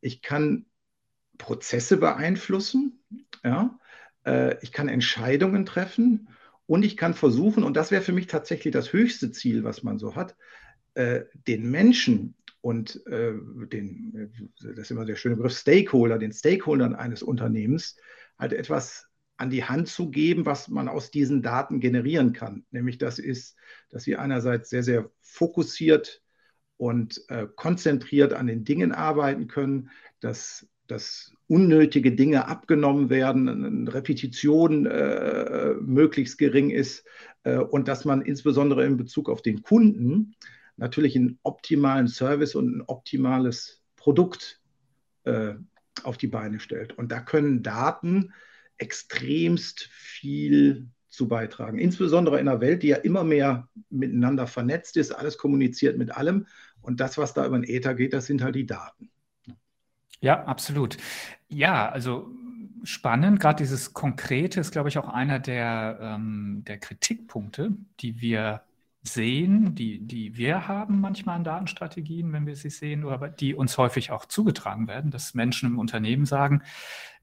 Ich 0.00 0.22
kann 0.22 0.66
Prozesse 1.38 1.96
beeinflussen, 1.96 3.02
ja? 3.42 3.78
Äh, 4.24 4.56
ich 4.62 4.72
kann 4.72 4.88
Entscheidungen 4.88 5.66
treffen 5.66 6.28
und 6.66 6.84
ich 6.84 6.96
kann 6.96 7.14
versuchen, 7.14 7.64
und 7.64 7.76
das 7.76 7.90
wäre 7.90 8.02
für 8.02 8.12
mich 8.12 8.26
tatsächlich 8.26 8.72
das 8.72 8.92
höchste 8.92 9.30
Ziel, 9.30 9.64
was 9.64 9.82
man 9.82 9.98
so 9.98 10.16
hat, 10.16 10.36
äh, 10.94 11.22
den 11.46 11.70
Menschen 11.70 12.34
und 12.60 13.04
äh, 13.06 13.34
den, 13.72 14.52
das 14.58 14.78
ist 14.78 14.90
immer 14.90 15.04
der 15.04 15.16
schöne 15.16 15.36
Begriff, 15.36 15.56
Stakeholder, 15.56 16.18
den 16.18 16.32
Stakeholdern 16.32 16.94
eines 16.94 17.22
Unternehmens 17.22 17.96
halt 18.38 18.52
etwas 18.52 19.06
an 19.36 19.50
die 19.50 19.64
Hand 19.64 19.88
zu 19.88 20.10
geben, 20.10 20.46
was 20.46 20.68
man 20.68 20.88
aus 20.88 21.10
diesen 21.10 21.42
Daten 21.42 21.80
generieren 21.80 22.32
kann. 22.32 22.64
Nämlich 22.70 22.98
das 22.98 23.18
ist, 23.18 23.56
dass 23.90 24.04
sie 24.04 24.16
einerseits 24.16 24.70
sehr, 24.70 24.82
sehr 24.82 25.10
fokussiert 25.20 26.22
und 26.84 27.24
äh, 27.30 27.46
konzentriert 27.56 28.34
an 28.34 28.46
den 28.46 28.62
Dingen 28.64 28.92
arbeiten 28.92 29.48
können, 29.48 29.88
dass, 30.20 30.68
dass 30.86 31.32
unnötige 31.46 32.12
Dinge 32.12 32.46
abgenommen 32.46 33.08
werden, 33.08 33.88
Repetition 33.88 34.84
äh, 34.84 35.72
möglichst 35.80 36.36
gering 36.36 36.68
ist 36.68 37.06
äh, 37.44 37.56
und 37.56 37.88
dass 37.88 38.04
man 38.04 38.20
insbesondere 38.20 38.84
in 38.84 38.98
Bezug 38.98 39.30
auf 39.30 39.40
den 39.40 39.62
Kunden 39.62 40.34
natürlich 40.76 41.16
einen 41.16 41.38
optimalen 41.42 42.06
Service 42.06 42.54
und 42.54 42.76
ein 42.76 42.82
optimales 42.82 43.82
Produkt 43.96 44.60
äh, 45.22 45.54
auf 46.02 46.18
die 46.18 46.26
Beine 46.26 46.60
stellt. 46.60 46.98
Und 46.98 47.12
da 47.12 47.20
können 47.20 47.62
Daten 47.62 48.34
extremst 48.76 49.84
viel 49.90 50.90
zu 51.14 51.28
beitragen. 51.28 51.78
Insbesondere 51.78 52.40
in 52.40 52.48
einer 52.48 52.60
Welt, 52.60 52.82
die 52.82 52.88
ja 52.88 52.96
immer 52.96 53.24
mehr 53.24 53.68
miteinander 53.88 54.46
vernetzt 54.46 54.96
ist, 54.96 55.12
alles 55.12 55.38
kommuniziert 55.38 55.96
mit 55.96 56.10
allem. 56.14 56.46
Und 56.84 57.00
das, 57.00 57.18
was 57.18 57.34
da 57.34 57.46
über 57.46 57.58
den 57.58 57.68
Ether 57.68 57.94
geht, 57.94 58.12
das 58.12 58.26
sind 58.26 58.42
halt 58.42 58.54
die 58.54 58.66
Daten. 58.66 59.10
Ja, 60.20 60.44
absolut. 60.44 60.96
Ja, 61.48 61.88
also 61.88 62.30
spannend. 62.84 63.40
Gerade 63.40 63.62
dieses 63.62 63.92
Konkrete 63.92 64.60
ist, 64.60 64.70
glaube 64.70 64.88
ich, 64.88 64.98
auch 64.98 65.08
einer 65.08 65.38
der, 65.38 65.98
ähm, 66.00 66.62
der 66.66 66.78
Kritikpunkte, 66.78 67.72
die 68.00 68.20
wir 68.20 68.62
sehen, 69.02 69.74
die, 69.74 69.98
die 70.00 70.36
wir 70.36 70.66
haben 70.66 71.00
manchmal 71.00 71.36
an 71.36 71.44
Datenstrategien, 71.44 72.32
wenn 72.32 72.46
wir 72.46 72.56
sie 72.56 72.70
sehen, 72.70 73.04
oder 73.04 73.28
die 73.28 73.54
uns 73.54 73.76
häufig 73.76 74.10
auch 74.10 74.24
zugetragen 74.24 74.88
werden, 74.88 75.10
dass 75.10 75.34
Menschen 75.34 75.72
im 75.72 75.78
Unternehmen 75.78 76.24
sagen, 76.24 76.62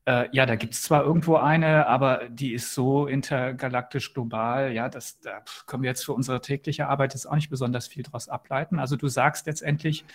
äh, 0.05 0.27
ja, 0.31 0.46
da 0.46 0.55
gibt 0.55 0.74
es 0.74 0.81
zwar 0.81 1.03
irgendwo 1.03 1.36
eine, 1.36 1.86
aber 1.88 2.27
die 2.29 2.53
ist 2.53 2.74
so 2.74 3.05
intergalaktisch 3.08 4.13
global, 4.13 4.72
ja, 4.74 4.89
das, 4.89 5.20
da 5.20 5.43
können 5.67 5.84
wir 5.84 5.89
jetzt 5.89 6.05
für 6.05 6.13
unsere 6.13 6.41
tägliche 6.41 6.88
Arbeit 6.88 7.13
jetzt 7.13 7.27
auch 7.27 7.36
nicht 7.36 7.50
besonders 7.50 7.88
viel 7.88 8.03
daraus 8.03 8.27
ableiten. 8.27 8.79
Also 8.79 8.96
du 8.96 9.08
sagst 9.08 9.46
letztendlich, 9.46 10.05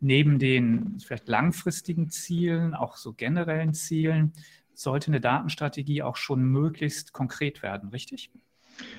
neben 0.00 0.38
den 0.38 1.00
vielleicht 1.00 1.28
langfristigen 1.28 2.08
Zielen, 2.10 2.74
auch 2.74 2.96
so 2.96 3.12
generellen 3.14 3.74
Zielen, 3.74 4.32
sollte 4.74 5.08
eine 5.08 5.20
Datenstrategie 5.20 6.02
auch 6.02 6.16
schon 6.16 6.42
möglichst 6.42 7.12
konkret 7.12 7.62
werden, 7.62 7.88
richtig? 7.90 8.30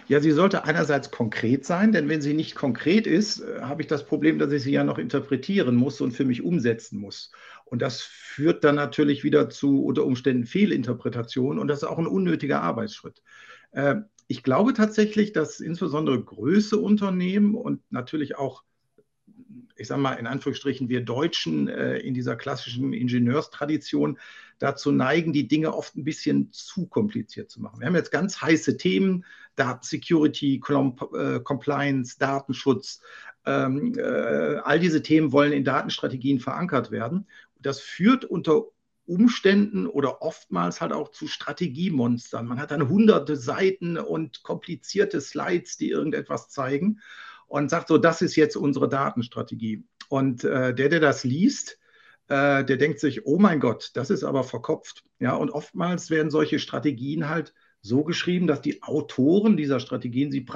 Ja, 0.08 0.20
sie 0.20 0.32
sollte 0.32 0.65
einerseits 0.65 1.12
konkret 1.12 1.65
sein, 1.65 1.92
denn 1.92 2.10
wenn 2.10 2.22
sie 2.22 2.34
nicht 2.34 2.56
konkret 2.56 3.08
ist, 3.08 3.39
äh, 3.39 3.62
habe 3.62 3.82
ich 3.82 3.88
das 3.88 4.06
Problem, 4.06 4.38
dass 4.39 4.51
ich 4.51 4.63
sie 4.63 4.72
ja 4.72 4.84
noch 4.84 4.98
interpretieren 4.98 5.75
muss 5.75 6.01
und 6.01 6.12
für 6.12 6.25
mich 6.25 6.44
umsetzen 6.44 7.00
muss. 7.00 7.32
Und 7.65 7.82
das 7.82 8.01
führt 8.01 8.63
dann 8.63 8.75
natürlich 8.75 9.24
wieder 9.24 9.50
zu 9.50 9.84
unter 9.84 10.06
Umständen 10.06 10.46
Fehlinterpretationen 10.46 11.60
und 11.60 11.68
das 11.68 11.80
ist 11.80 11.88
auch 11.88 12.00
ein 12.00 12.08
unnötiger 12.08 12.62
Arbeitsschritt. 12.62 13.22
Äh, 13.72 13.96
ich 14.27 14.44
glaube 14.44 14.74
tatsächlich, 14.74 15.34
dass 15.34 15.60
insbesondere 15.60 16.22
größere 16.24 16.80
Unternehmen 16.80 17.56
und 17.56 17.82
natürlich 17.92 18.38
auch 18.38 18.63
ich 19.75 19.88
sage 19.88 20.01
mal 20.01 20.13
in 20.13 20.27
Anführungsstrichen, 20.27 20.89
wir 20.89 21.01
Deutschen 21.01 21.68
äh, 21.68 21.98
in 21.98 22.13
dieser 22.13 22.36
klassischen 22.36 22.94
Ingenieurstradition 22.94 24.20
dazu 24.60 24.92
neigen, 24.92 25.34
die 25.34 25.48
Dinge 25.48 25.74
oft 25.74 25.96
ein 25.96 26.03
bisschen 26.03 26.51
zu 26.51 26.88
kompliziert 26.88 27.50
zu 27.50 27.62
machen. 27.62 27.80
Wir 27.80 27.88
haben 27.88 27.96
jetzt 27.96 28.12
ganz 28.12 28.42
heiße 28.42 28.77
Themen, 28.77 29.25
Datensecurity, 29.56 30.56
äh, 30.56 31.39
Compliance, 31.39 32.18
Datenschutz. 32.18 33.01
Ähm, 33.46 33.94
äh, 33.98 34.58
all 34.63 34.80
diese 34.80 35.01
Themen 35.01 35.32
wollen 35.32 35.51
in 35.51 35.65
Datenstrategien 35.65 36.39
verankert 36.39 36.92
werden. 36.92 37.27
Das 37.60 37.82
führt 37.82 38.25
unter 38.25 38.63
Umständen 39.06 39.86
oder 39.86 40.22
oftmals 40.22 40.80
halt 40.80 40.94
auch 40.94 41.10
zu 41.10 41.27
Strategiemonstern. 41.27 42.48
Man 42.48 42.60
hat 42.60 42.72
dann 42.72 42.88
hunderte 42.88 43.36
Seiten 43.36 43.98
und 43.98 44.44
komplizierte 44.44 45.20
Slides, 45.20 45.75
die 45.75 45.89
irgendetwas 45.89 46.50
zeigen 46.50 47.01
und 47.54 47.70
sagt 47.70 47.88
so, 47.88 48.00
das 48.00 48.24
ist 48.24 48.36
jetzt 48.36 48.58
unsere 48.58 48.90
Datenstrategie. 48.90 49.84
Und 50.10 50.44
äh, 50.44 50.74
der, 50.74 50.90
der 50.90 51.00
das 51.00 51.24
liest, 51.24 51.78
äh, 52.28 52.66
der 52.66 52.78
denkt 52.78 53.00
sich, 53.00 53.28
oh 53.28 53.38
mein 53.38 53.60
Gott, 53.60 53.92
das 53.94 54.10
ist 54.10 54.24
aber 54.24 54.44
verkopft. 54.44 55.04
Ja, 55.20 55.36
und 55.36 55.52
oftmals 55.52 56.10
werden 56.10 56.32
solche 56.32 56.58
Strategien 56.58 57.30
halt 57.30 57.54
so 57.80 58.04
geschrieben, 58.04 58.48
dass 58.48 58.62
die 58.62 58.82
Autoren 58.82 59.56
dieser 59.56 59.80
Strategien 59.80 60.32
sie 60.32 60.48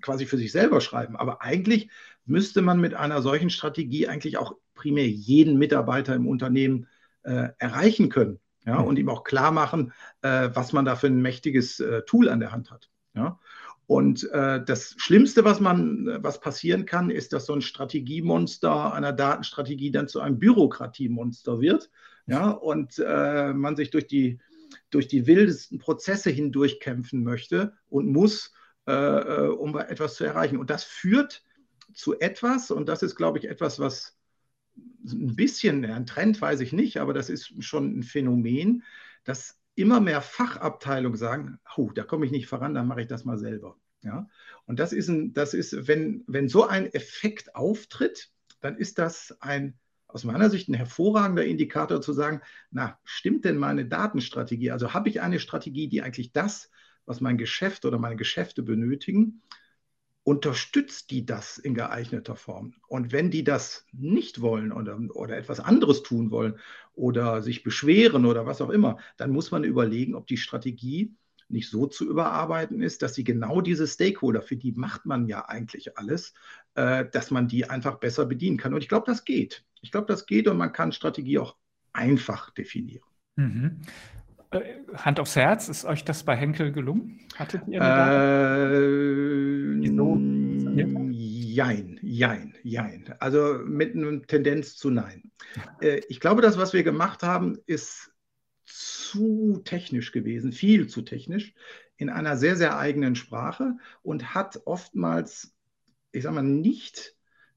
quasi 0.00 0.26
für 0.26 0.38
sich 0.38 0.52
selber 0.52 0.80
schreiben. 0.80 1.16
Aber 1.16 1.42
eigentlich 1.42 1.90
müsste 2.24 2.62
man 2.62 2.80
mit 2.80 2.94
einer 2.94 3.20
solchen 3.20 3.50
Strategie 3.50 4.06
eigentlich 4.06 4.38
auch 4.38 4.54
primär 4.76 5.08
jeden 5.08 5.58
Mitarbeiter 5.58 6.14
im 6.14 6.28
Unternehmen 6.28 6.86
äh, 7.24 7.48
erreichen 7.58 8.10
können. 8.10 8.38
Ja, 8.64 8.78
und 8.78 8.96
ihm 8.96 9.08
auch 9.08 9.24
klar 9.24 9.50
machen, 9.50 9.92
äh, 10.22 10.50
was 10.52 10.72
man 10.72 10.84
da 10.84 10.94
für 10.94 11.08
ein 11.08 11.20
mächtiges 11.20 11.80
äh, 11.80 12.02
Tool 12.02 12.28
an 12.28 12.38
der 12.38 12.52
Hand 12.52 12.70
hat. 12.70 12.90
Ja. 13.14 13.40
Und 13.88 14.30
äh, 14.32 14.62
das 14.62 14.96
Schlimmste, 14.98 15.46
was 15.46 15.60
man, 15.60 16.22
was 16.22 16.40
passieren 16.40 16.84
kann, 16.84 17.08
ist, 17.08 17.32
dass 17.32 17.46
so 17.46 17.54
ein 17.54 17.62
Strategiemonster 17.62 18.92
einer 18.92 19.14
Datenstrategie 19.14 19.90
dann 19.90 20.08
zu 20.08 20.20
einem 20.20 20.38
Bürokratiemonster 20.38 21.62
wird. 21.62 21.90
Ja, 22.26 22.50
und 22.50 22.98
äh, 22.98 23.54
man 23.54 23.76
sich 23.76 23.88
durch 23.88 24.06
die, 24.06 24.40
durch 24.90 25.08
die 25.08 25.26
wildesten 25.26 25.78
Prozesse 25.78 26.28
hindurchkämpfen 26.28 27.24
möchte 27.24 27.72
und 27.88 28.08
muss, 28.08 28.52
äh, 28.86 28.92
äh 28.92 29.48
um 29.48 29.78
etwas 29.78 30.16
zu 30.16 30.24
erreichen. 30.24 30.58
Und 30.58 30.68
das 30.68 30.84
führt 30.84 31.42
zu 31.94 32.20
etwas, 32.20 32.70
und 32.70 32.90
das 32.90 33.02
ist, 33.02 33.16
glaube 33.16 33.38
ich, 33.38 33.48
etwas, 33.48 33.78
was 33.78 34.18
ein 35.06 35.34
bisschen, 35.34 35.86
ein 35.86 36.04
Trend 36.04 36.38
weiß 36.38 36.60
ich 36.60 36.74
nicht, 36.74 36.98
aber 36.98 37.14
das 37.14 37.30
ist 37.30 37.64
schon 37.64 38.00
ein 38.00 38.02
Phänomen, 38.02 38.82
dass 39.24 39.57
immer 39.78 40.00
mehr 40.00 40.20
Fachabteilungen 40.20 41.16
sagen, 41.16 41.58
oh, 41.76 41.90
da 41.94 42.02
komme 42.02 42.26
ich 42.26 42.32
nicht 42.32 42.46
voran, 42.46 42.74
dann 42.74 42.86
mache 42.86 43.02
ich 43.02 43.06
das 43.06 43.24
mal 43.24 43.38
selber. 43.38 43.76
Ja? 44.02 44.28
Und 44.66 44.78
das 44.80 44.92
ist, 44.92 45.08
ein, 45.08 45.32
das 45.32 45.54
ist 45.54 45.86
wenn, 45.86 46.24
wenn 46.26 46.48
so 46.48 46.66
ein 46.66 46.92
Effekt 46.92 47.54
auftritt, 47.54 48.30
dann 48.60 48.76
ist 48.76 48.98
das 48.98 49.36
ein, 49.40 49.78
aus 50.06 50.24
meiner 50.24 50.50
Sicht 50.50 50.68
ein 50.68 50.74
hervorragender 50.74 51.44
Indikator 51.44 52.00
zu 52.00 52.12
sagen, 52.12 52.40
na, 52.70 52.98
stimmt 53.04 53.44
denn 53.44 53.56
meine 53.56 53.86
Datenstrategie? 53.86 54.70
Also 54.70 54.94
habe 54.94 55.08
ich 55.08 55.20
eine 55.20 55.38
Strategie, 55.38 55.88
die 55.88 56.02
eigentlich 56.02 56.32
das, 56.32 56.70
was 57.04 57.20
mein 57.20 57.38
Geschäft 57.38 57.84
oder 57.84 57.98
meine 57.98 58.16
Geschäfte 58.16 58.62
benötigen, 58.62 59.42
unterstützt 60.28 61.10
die 61.10 61.24
das 61.24 61.56
in 61.56 61.72
geeigneter 61.72 62.36
Form. 62.36 62.74
Und 62.86 63.12
wenn 63.12 63.30
die 63.30 63.44
das 63.44 63.86
nicht 63.92 64.42
wollen 64.42 64.72
oder, 64.72 65.00
oder 65.14 65.38
etwas 65.38 65.58
anderes 65.58 66.02
tun 66.02 66.30
wollen 66.30 66.58
oder 66.94 67.40
sich 67.40 67.62
beschweren 67.62 68.26
oder 68.26 68.44
was 68.44 68.60
auch 68.60 68.68
immer, 68.68 68.98
dann 69.16 69.30
muss 69.30 69.50
man 69.52 69.64
überlegen, 69.64 70.14
ob 70.14 70.26
die 70.26 70.36
Strategie 70.36 71.14
nicht 71.48 71.70
so 71.70 71.86
zu 71.86 72.06
überarbeiten 72.06 72.82
ist, 72.82 73.00
dass 73.00 73.14
sie 73.14 73.24
genau 73.24 73.62
diese 73.62 73.86
Stakeholder, 73.86 74.42
für 74.42 74.56
die 74.56 74.72
macht 74.72 75.06
man 75.06 75.28
ja 75.28 75.48
eigentlich 75.48 75.96
alles, 75.96 76.34
äh, 76.74 77.06
dass 77.10 77.30
man 77.30 77.48
die 77.48 77.70
einfach 77.70 77.94
besser 77.98 78.26
bedienen 78.26 78.58
kann. 78.58 78.74
Und 78.74 78.82
ich 78.82 78.90
glaube, 78.90 79.06
das 79.06 79.24
geht. 79.24 79.64
Ich 79.80 79.92
glaube, 79.92 80.08
das 80.08 80.26
geht 80.26 80.46
und 80.46 80.58
man 80.58 80.72
kann 80.72 80.92
Strategie 80.92 81.38
auch 81.38 81.56
einfach 81.94 82.50
definieren. 82.50 83.08
Mhm. 83.36 83.80
Äh, 84.50 84.60
Hand 84.96 85.20
aufs 85.20 85.36
Herz, 85.36 85.68
ist 85.68 85.84
euch 85.84 86.04
das 86.04 86.22
bei 86.22 86.34
Henkel 86.34 86.72
gelungen? 86.72 87.20
Hattet 87.36 87.68
ihr 87.68 87.80
äh, 87.80 89.27
so 89.84 90.16
Jein, 90.80 91.98
jein, 92.02 92.54
jein. 92.62 93.14
Also 93.18 93.58
mit 93.64 93.94
einer 93.94 94.22
Tendenz 94.22 94.76
zu 94.76 94.90
Nein. 94.90 95.30
Äh, 95.80 96.00
ich 96.08 96.20
glaube, 96.20 96.42
das, 96.42 96.58
was 96.58 96.72
wir 96.72 96.82
gemacht 96.82 97.22
haben, 97.22 97.58
ist 97.66 98.12
zu 98.64 99.60
technisch 99.64 100.12
gewesen, 100.12 100.52
viel 100.52 100.88
zu 100.88 101.02
technisch, 101.02 101.54
in 101.96 102.10
einer 102.10 102.36
sehr, 102.36 102.54
sehr 102.54 102.78
eigenen 102.78 103.16
Sprache 103.16 103.76
und 104.02 104.34
hat 104.34 104.60
oftmals, 104.66 105.54
ich 106.12 106.22
sage 106.22 106.34
mal, 106.36 106.42
nicht 106.42 107.16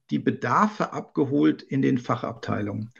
die 0.09 0.19
Bedarfe 0.19 0.93
abgeholt 0.93 1.61
in 1.61 1.81
den 1.81 1.97
Fachabteilungen. 1.97 2.91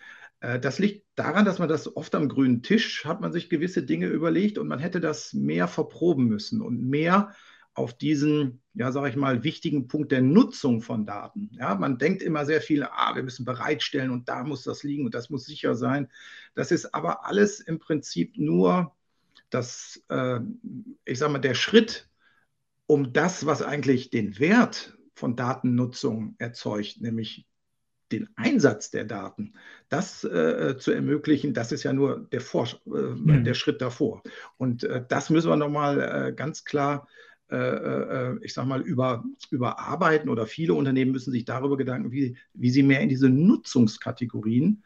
Äh, 0.42 0.60
das 0.60 0.78
liegt 0.78 1.06
daran, 1.16 1.46
dass 1.46 1.60
man 1.60 1.70
das 1.70 1.96
oft 1.96 2.14
am 2.16 2.30
grünen 2.30 2.64
Tisch 2.64 3.06
hat 3.06 3.22
man 3.22 3.32
sich 3.32 3.50
gewisse 3.50 3.84
Dinge 3.84 4.08
überlegt 4.08 4.58
und 4.58 4.68
man 4.68 4.80
hätte 4.80 5.00
das 5.00 5.34
mehr 5.34 5.68
verproben 5.68 6.26
müssen 6.26 6.62
und 6.62 6.82
mehr 6.82 7.34
auf 7.74 7.98
diesen, 7.98 8.62
ja, 8.74 8.92
sage 8.92 9.10
ich 9.10 9.16
mal, 9.16 9.44
wichtigen 9.44 9.88
Punkt 9.88 10.12
der 10.12 10.22
Nutzung 10.22 10.82
von 10.82 11.06
Daten. 11.06 11.50
Ja, 11.54 11.76
man 11.76 11.98
denkt 11.98 12.22
immer 12.22 12.46
sehr 12.46 12.62
viel, 12.62 12.84
ah, 12.84 13.16
wir 13.16 13.24
müssen 13.24 13.46
bereitstellen 13.46 14.12
und 14.12 14.28
da 14.28 14.44
muss 14.44 14.64
das 14.64 14.84
liegen 14.84 15.06
und 15.06 15.16
das 15.16 15.30
muss 15.30 15.46
sicher 15.46 15.76
sein. 15.76 16.10
Das 16.54 16.72
ist 16.72 16.94
aber 16.94 17.26
alles 17.26 17.60
im 17.60 17.80
Prinzip 17.80 18.38
nur 18.38 18.94
das, 19.50 20.04
äh, 20.10 20.40
ich 21.06 21.20
sage 21.20 21.34
mal, 21.34 21.40
der 21.40 21.56
Schritt, 21.56 22.10
um 22.88 23.14
das, 23.14 23.46
was 23.46 23.62
eigentlich 23.62 24.10
den 24.10 24.38
Wert 24.40 24.98
von 25.14 25.36
Datennutzung 25.36 26.36
erzeugt, 26.40 27.00
nämlich 27.00 27.46
den 28.12 28.30
Einsatz 28.36 28.92
der 28.92 29.06
Daten, 29.06 29.54
das 29.88 30.26
äh, 30.26 30.76
zu 30.78 30.92
ermöglichen, 30.92 31.54
das 31.54 31.72
ist 31.72 31.84
ja 31.84 31.94
nur 31.94 32.28
der, 32.32 32.42
Vor 32.42 32.68
äh, 32.88 32.90
mhm. 32.90 33.46
der 33.46 33.54
Schritt 33.54 33.82
davor. 33.82 34.22
Und 34.58 34.84
äh, 34.84 35.04
das 35.08 35.30
müssen 35.30 35.50
wir 35.50 35.56
nochmal 35.56 36.02
äh, 36.02 36.34
ganz 36.34 36.66
klar, 36.66 37.08
ich 37.52 38.54
sag 38.54 38.66
mal, 38.66 38.82
über, 38.82 39.24
überarbeiten 39.50 40.30
oder 40.30 40.46
viele 40.46 40.74
Unternehmen 40.74 41.12
müssen 41.12 41.32
sich 41.32 41.46
darüber 41.46 41.76
Gedanken, 41.78 42.12
wie, 42.12 42.38
wie 42.54 42.70
sie 42.70 42.84
mehr 42.84 43.02
in 43.02 43.10
diese 43.10 43.30
Nutzungskategorien 43.30 44.84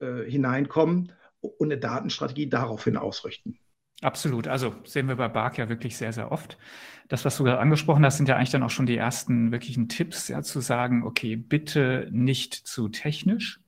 hineinkommen 0.00 1.12
und 1.40 1.68
eine 1.68 1.78
Datenstrategie 1.78 2.48
daraufhin 2.48 2.96
ausrichten. 2.96 3.58
Absolut. 4.02 4.46
Also 4.46 4.74
sehen 4.84 5.08
wir 5.08 5.16
bei 5.16 5.28
Bark 5.28 5.56
ja 5.56 5.68
wirklich 5.68 5.96
sehr, 5.96 6.12
sehr 6.12 6.30
oft. 6.30 6.58
Das, 7.08 7.24
was 7.24 7.36
du 7.38 7.44
gerade 7.44 7.60
angesprochen 7.60 8.04
hast, 8.04 8.18
sind 8.18 8.28
ja 8.28 8.36
eigentlich 8.36 8.50
dann 8.50 8.62
auch 8.62 8.70
schon 8.70 8.86
die 8.86 8.96
ersten 8.96 9.52
wirklichen 9.52 9.88
Tipps, 9.88 10.28
ja, 10.28 10.42
zu 10.42 10.60
sagen, 10.60 11.04
okay, 11.04 11.36
bitte 11.36 12.08
nicht 12.10 12.54
zu 12.54 12.88
technisch, 12.88 13.60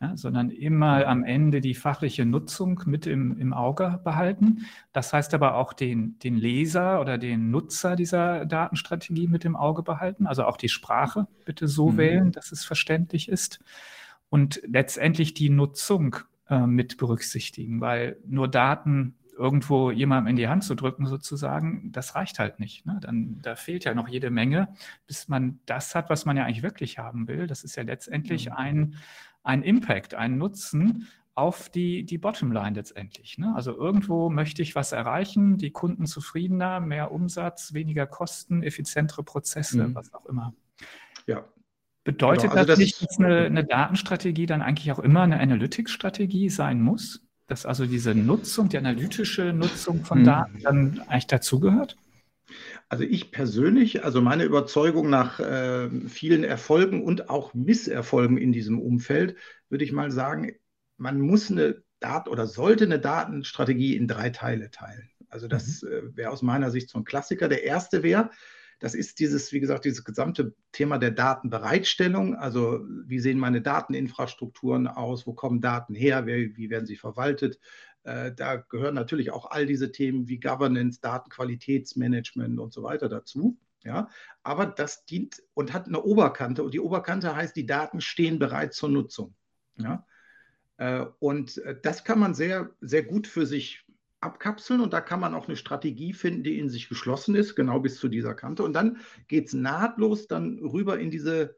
ja, 0.00 0.16
sondern 0.16 0.50
immer 0.50 1.06
am 1.06 1.24
Ende 1.24 1.60
die 1.60 1.74
fachliche 1.74 2.24
Nutzung 2.24 2.82
mit 2.86 3.06
im, 3.06 3.38
im 3.38 3.52
Auge 3.52 4.00
behalten. 4.02 4.66
Das 4.92 5.12
heißt 5.12 5.34
aber 5.34 5.56
auch 5.56 5.74
den, 5.74 6.18
den 6.20 6.36
Leser 6.36 7.00
oder 7.02 7.18
den 7.18 7.50
Nutzer 7.50 7.96
dieser 7.96 8.46
Datenstrategie 8.46 9.28
mit 9.28 9.44
im 9.44 9.56
Auge 9.56 9.82
behalten. 9.82 10.26
Also 10.26 10.44
auch 10.44 10.56
die 10.56 10.70
Sprache 10.70 11.26
bitte 11.44 11.68
so 11.68 11.90
mhm. 11.90 11.96
wählen, 11.98 12.32
dass 12.32 12.50
es 12.50 12.64
verständlich 12.64 13.28
ist. 13.28 13.60
Und 14.30 14.62
letztendlich 14.66 15.34
die 15.34 15.50
Nutzung 15.50 16.16
äh, 16.48 16.66
mit 16.66 16.96
berücksichtigen, 16.96 17.82
weil 17.82 18.16
nur 18.26 18.48
Daten 18.48 19.16
irgendwo 19.36 19.90
jemandem 19.90 20.30
in 20.30 20.36
die 20.36 20.48
Hand 20.48 20.64
zu 20.64 20.74
drücken, 20.74 21.06
sozusagen, 21.06 21.92
das 21.92 22.14
reicht 22.14 22.38
halt 22.38 22.60
nicht. 22.60 22.84
Ne? 22.84 22.98
Dann, 23.00 23.40
da 23.42 23.56
fehlt 23.56 23.84
ja 23.84 23.94
noch 23.94 24.06
jede 24.06 24.30
Menge, 24.30 24.68
bis 25.06 25.28
man 25.28 25.60
das 25.64 25.94
hat, 25.94 26.10
was 26.10 26.26
man 26.26 26.36
ja 26.36 26.44
eigentlich 26.44 26.62
wirklich 26.62 26.98
haben 26.98 27.26
will. 27.26 27.46
Das 27.46 27.64
ist 27.64 27.74
ja 27.74 27.82
letztendlich 27.82 28.50
mhm. 28.50 28.52
ein, 28.52 28.96
ein 29.42 29.62
Impact, 29.62 30.14
ein 30.14 30.38
Nutzen 30.38 31.08
auf 31.34 31.68
die, 31.70 32.04
die 32.04 32.18
Bottomline 32.18 32.74
letztendlich. 32.74 33.38
Ne? 33.38 33.52
Also 33.54 33.76
irgendwo 33.76 34.28
möchte 34.28 34.62
ich 34.62 34.74
was 34.74 34.92
erreichen, 34.92 35.56
die 35.56 35.70
Kunden 35.70 36.06
zufriedener, 36.06 36.80
mehr 36.80 37.12
Umsatz, 37.12 37.72
weniger 37.72 38.06
Kosten, 38.06 38.62
effizientere 38.62 39.22
Prozesse, 39.22 39.88
mhm. 39.88 39.94
was 39.94 40.12
auch 40.12 40.26
immer. 40.26 40.52
Ja. 41.26 41.44
Bedeutet 42.04 42.50
genau, 42.50 42.56
also 42.56 42.66
das, 42.66 42.78
das 42.78 42.78
nicht, 42.78 43.02
dass 43.02 43.18
eine, 43.18 43.44
eine 43.44 43.64
Datenstrategie 43.64 44.46
dann 44.46 44.62
eigentlich 44.62 44.90
auch 44.92 44.98
immer 44.98 45.22
eine 45.22 45.38
Analytics-Strategie 45.38 46.48
sein 46.48 46.80
muss? 46.80 47.22
dass 47.50 47.66
also 47.66 47.84
diese 47.84 48.14
Nutzung, 48.14 48.68
die 48.68 48.78
analytische 48.78 49.52
Nutzung 49.52 50.04
von 50.04 50.20
mhm. 50.20 50.24
Daten 50.24 50.58
dann 50.62 51.00
eigentlich 51.08 51.26
dazugehört? 51.26 51.96
Also 52.90 53.04
ich 53.04 53.30
persönlich, 53.30 54.04
also 54.04 54.20
meine 54.20 54.42
Überzeugung 54.42 55.08
nach 55.08 55.38
äh, 55.38 55.88
vielen 56.08 56.42
Erfolgen 56.42 57.04
und 57.04 57.30
auch 57.30 57.54
Misserfolgen 57.54 58.36
in 58.36 58.50
diesem 58.50 58.80
Umfeld, 58.80 59.36
würde 59.68 59.84
ich 59.84 59.92
mal 59.92 60.10
sagen, 60.10 60.56
man 60.96 61.20
muss 61.20 61.52
eine 61.52 61.84
Dat 62.00 62.28
oder 62.28 62.48
sollte 62.48 62.84
eine 62.84 62.98
Datenstrategie 62.98 63.94
in 63.94 64.08
drei 64.08 64.30
Teile 64.30 64.72
teilen. 64.72 65.08
Also 65.28 65.46
das 65.46 65.82
mhm. 65.82 65.88
äh, 65.88 66.16
wäre 66.16 66.30
aus 66.30 66.42
meiner 66.42 66.72
Sicht 66.72 66.90
so 66.90 66.98
ein 66.98 67.04
Klassiker. 67.04 67.48
Der 67.48 67.62
erste 67.62 68.02
wäre, 68.02 68.30
das 68.80 68.94
ist 68.94 69.20
dieses, 69.20 69.52
wie 69.52 69.60
gesagt, 69.60 69.84
dieses 69.84 70.04
gesamte 70.04 70.56
Thema 70.72 70.98
der 70.98 71.12
Datenbereitstellung. 71.12 72.34
Also 72.34 72.80
wie 73.06 73.20
sehen 73.20 73.38
meine 73.38 73.62
Dateninfrastrukturen 73.62 74.88
aus? 74.88 75.28
Wo 75.28 75.32
kommen 75.34 75.60
Daten 75.60 75.94
her? 75.94 76.26
Wie, 76.26 76.56
wie 76.56 76.70
werden 76.70 76.86
sie 76.86 76.96
verwaltet? 76.96 77.60
Äh, 78.04 78.32
da 78.32 78.56
gehören 78.56 78.94
natürlich 78.94 79.30
auch 79.30 79.50
all 79.50 79.66
diese 79.66 79.92
Themen 79.92 80.28
wie 80.28 80.40
Governance, 80.40 81.00
Datenqualitätsmanagement 81.00 82.58
und 82.58 82.72
so 82.72 82.82
weiter 82.82 83.08
dazu. 83.08 83.58
Ja, 83.82 84.10
aber 84.42 84.66
das 84.66 85.06
dient 85.06 85.42
und 85.54 85.72
hat 85.72 85.86
eine 85.86 86.02
Oberkante 86.02 86.62
und 86.62 86.74
die 86.74 86.80
Oberkante 86.80 87.34
heißt, 87.34 87.56
die 87.56 87.64
Daten 87.64 88.02
stehen 88.02 88.38
bereit 88.38 88.74
zur 88.74 88.90
Nutzung. 88.90 89.34
Ja, 89.76 90.06
äh, 90.76 91.06
und 91.18 91.58
äh, 91.58 91.76
das 91.82 92.04
kann 92.04 92.18
man 92.18 92.34
sehr, 92.34 92.70
sehr 92.80 93.02
gut 93.02 93.26
für 93.26 93.46
sich 93.46 93.86
abkapseln 94.20 94.80
und 94.80 94.92
da 94.92 95.00
kann 95.00 95.20
man 95.20 95.34
auch 95.34 95.46
eine 95.46 95.56
Strategie 95.56 96.12
finden, 96.12 96.42
die 96.42 96.58
in 96.58 96.68
sich 96.68 96.88
geschlossen 96.88 97.34
ist, 97.34 97.54
genau 97.54 97.80
bis 97.80 97.98
zu 97.98 98.08
dieser 98.08 98.34
Kante. 98.34 98.62
Und 98.62 98.74
dann 98.74 98.98
geht 99.28 99.46
es 99.46 99.52
nahtlos 99.54 100.26
dann 100.26 100.58
rüber 100.58 100.98
in 100.98 101.10
diese, 101.10 101.56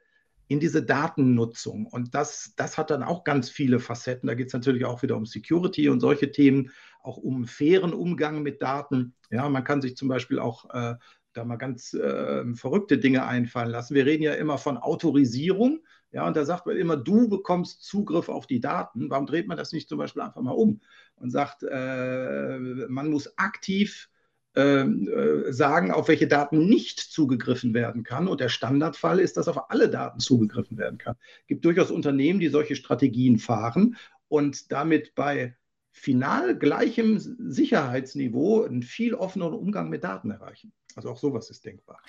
in 0.48 0.60
diese 0.60 0.82
Datennutzung. 0.82 1.86
Und 1.86 2.14
das, 2.14 2.52
das 2.56 2.76
hat 2.76 2.90
dann 2.90 3.02
auch 3.02 3.24
ganz 3.24 3.48
viele 3.48 3.78
Facetten. 3.78 4.26
Da 4.26 4.34
geht 4.34 4.48
es 4.48 4.52
natürlich 4.52 4.84
auch 4.84 5.02
wieder 5.02 5.16
um 5.16 5.26
Security 5.26 5.88
und 5.88 6.00
solche 6.00 6.30
Themen, 6.30 6.70
auch 7.02 7.16
um 7.16 7.46
fairen 7.46 7.92
Umgang 7.92 8.42
mit 8.42 8.62
Daten. 8.62 9.14
Ja, 9.30 9.48
man 9.48 9.64
kann 9.64 9.82
sich 9.82 9.96
zum 9.96 10.08
Beispiel 10.08 10.38
auch 10.38 10.68
äh, 10.74 10.94
da 11.32 11.44
mal 11.44 11.56
ganz 11.56 11.94
äh, 11.94 12.54
verrückte 12.54 12.98
Dinge 12.98 13.26
einfallen 13.26 13.70
lassen. 13.70 13.94
Wir 13.94 14.06
reden 14.06 14.22
ja 14.22 14.34
immer 14.34 14.58
von 14.58 14.76
Autorisierung. 14.76 15.80
Ja, 16.10 16.26
und 16.26 16.36
da 16.36 16.44
sagt 16.44 16.66
man 16.66 16.76
immer, 16.76 16.96
du 16.96 17.28
bekommst 17.28 17.82
Zugriff 17.82 18.28
auf 18.28 18.46
die 18.46 18.60
Daten. 18.60 19.08
Warum 19.08 19.26
dreht 19.26 19.48
man 19.48 19.56
das 19.56 19.72
nicht 19.72 19.88
zum 19.88 19.98
Beispiel 19.98 20.22
einfach 20.22 20.42
mal 20.42 20.52
um 20.52 20.80
und 21.16 21.30
sagt, 21.30 21.62
äh, 21.62 22.58
man 22.88 23.08
muss 23.08 23.38
aktiv 23.38 24.10
sagen, 24.54 25.90
auf 25.90 26.08
welche 26.08 26.28
Daten 26.28 26.66
nicht 26.66 27.00
zugegriffen 27.00 27.72
werden 27.72 28.02
kann. 28.02 28.28
Und 28.28 28.40
der 28.40 28.50
Standardfall 28.50 29.18
ist, 29.18 29.36
dass 29.36 29.48
auf 29.48 29.70
alle 29.70 29.88
Daten 29.88 30.20
zugegriffen 30.20 30.76
werden 30.76 30.98
kann. 30.98 31.16
Es 31.40 31.46
gibt 31.46 31.64
durchaus 31.64 31.90
Unternehmen, 31.90 32.40
die 32.40 32.48
solche 32.48 32.76
Strategien 32.76 33.38
fahren 33.38 33.96
und 34.28 34.70
damit 34.70 35.14
bei 35.14 35.56
final 35.90 36.56
gleichem 36.56 37.18
Sicherheitsniveau 37.18 38.64
einen 38.64 38.82
viel 38.82 39.14
offeneren 39.14 39.54
Umgang 39.54 39.90
mit 39.90 40.04
Daten 40.04 40.30
erreichen. 40.30 40.72
Also 40.96 41.10
auch 41.10 41.16
sowas 41.16 41.48
ist 41.50 41.64
denkbar. 41.64 42.00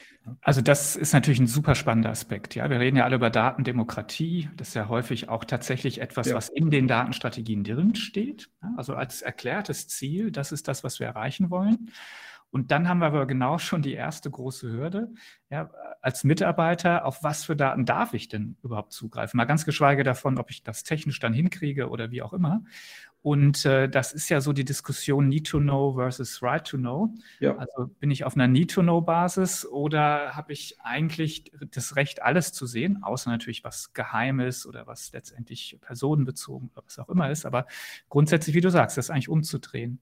Also 0.42 0.62
das 0.62 0.96
ist 0.96 1.14
natürlich 1.14 1.40
ein 1.40 1.48
super 1.48 1.76
spannender 1.76 2.10
Aspekt. 2.10 2.56
Ja, 2.56 2.70
wir 2.70 2.80
reden 2.80 2.98
ja 2.98 3.06
alle 3.06 3.16
über 3.16 3.30
Datendemokratie. 3.30 4.50
Das 4.58 4.70
ist 4.70 4.74
ja 4.74 4.90
häufig 4.90 5.30
auch 5.30 5.46
tatsächlich 5.46 6.02
etwas, 6.02 6.28
ja. 6.28 6.36
was 6.36 6.50
in 6.50 6.70
den 6.70 6.88
Datenstrategien 6.88 7.64
drin 7.64 7.96
steht. 7.96 8.50
Also 8.76 8.96
als 8.96 9.22
erklärtes 9.22 9.88
Ziel, 9.88 10.32
das 10.32 10.52
ist 10.52 10.68
das, 10.68 10.84
was 10.84 11.00
wir 11.00 11.08
erreichen 11.08 11.50
wollen. 11.50 11.92
Und 12.54 12.70
dann 12.70 12.88
haben 12.88 13.00
wir 13.00 13.08
aber 13.08 13.26
genau 13.26 13.58
schon 13.58 13.82
die 13.82 13.94
erste 13.94 14.30
große 14.30 14.72
Hürde. 14.72 15.12
Ja, 15.50 15.72
als 16.02 16.24
Mitarbeiter, 16.24 17.04
auf 17.04 17.24
was 17.24 17.44
für 17.44 17.56
Daten 17.56 17.84
darf 17.84 18.14
ich 18.14 18.28
denn 18.28 18.58
überhaupt 18.62 18.94
zugreifen? 18.94 19.40
Mal 19.40 19.46
ganz 19.46 19.66
geschweige 19.66 20.04
davon, 20.04 20.38
ob 20.38 20.52
ich 20.52 20.62
das 20.62 20.84
technisch 20.84 21.20
dann 21.20 21.34
hinkriege 21.34 21.90
oder 21.90 22.12
wie 22.12 22.22
auch 22.22 22.32
immer. 22.32 22.64
Und 23.24 23.66
äh, 23.66 23.90
das 23.90 24.14
ist 24.14 24.30
ja 24.30 24.40
so 24.40 24.54
die 24.54 24.66
Diskussion 24.66 25.30
Need 25.30 25.48
to 25.48 25.60
Know 25.60 25.94
versus 25.94 26.44
Right 26.44 26.64
to 26.68 26.78
Know. 26.78 27.16
Ja. 27.40 27.58
Also 27.58 27.88
bin 28.00 28.12
ich 28.12 28.24
auf 28.24 28.36
einer 28.36 28.48
Need 28.48 28.72
to 28.72 28.84
Know 28.84 29.02
Basis 29.02 29.66
oder 29.66 30.36
habe 30.36 30.54
ich 30.54 30.80
eigentlich 30.82 31.52
das 31.72 31.96
Recht, 31.96 32.22
alles 32.22 32.54
zu 32.54 32.68
sehen, 32.68 33.02
außer 33.02 33.32
natürlich 33.32 33.64
was 33.64 33.94
Geheimes 33.94 34.68
oder 34.68 34.86
was 34.86 35.12
letztendlich 35.12 35.80
personenbezogen 35.82 36.70
oder 36.76 36.84
was 36.86 37.00
auch 37.00 37.10
immer 37.10 37.32
ist. 37.32 37.48
Aber 37.48 37.66
grundsätzlich, 38.10 38.56
wie 38.56 38.62
du 38.62 38.70
sagst, 38.70 38.96
das 38.96 39.10
eigentlich 39.10 39.30
umzudrehen. 39.30 40.02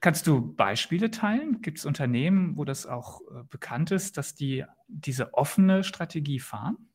Kannst 0.00 0.26
du 0.26 0.54
Beispiele 0.54 1.10
teilen? 1.10 1.60
Gibt 1.60 1.78
es 1.78 1.84
Unternehmen, 1.84 2.56
wo 2.56 2.64
das 2.64 2.86
auch 2.86 3.20
äh, 3.20 3.42
bekannt 3.50 3.90
ist, 3.90 4.16
dass 4.16 4.34
die 4.34 4.64
diese 4.88 5.34
offene 5.34 5.84
Strategie 5.84 6.40
fahren? 6.40 6.90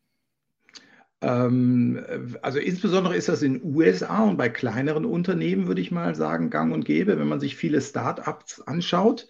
Ähm, 1.22 2.04
also 2.42 2.60
insbesondere 2.60 3.16
ist 3.16 3.30
das 3.30 3.42
in 3.42 3.64
USA 3.64 4.24
und 4.24 4.38
bei 4.38 4.50
kleineren 4.50 5.06
Unternehmen, 5.06 5.68
würde 5.68 5.82
ich 5.82 5.92
mal 5.92 6.16
sagen, 6.16 6.50
gang 6.50 6.74
und 6.74 6.86
gäbe, 6.86 7.20
wenn 7.20 7.28
man 7.28 7.40
sich 7.40 7.56
viele 7.56 7.80
Start-ups 7.82 8.62
anschaut. 8.62 9.28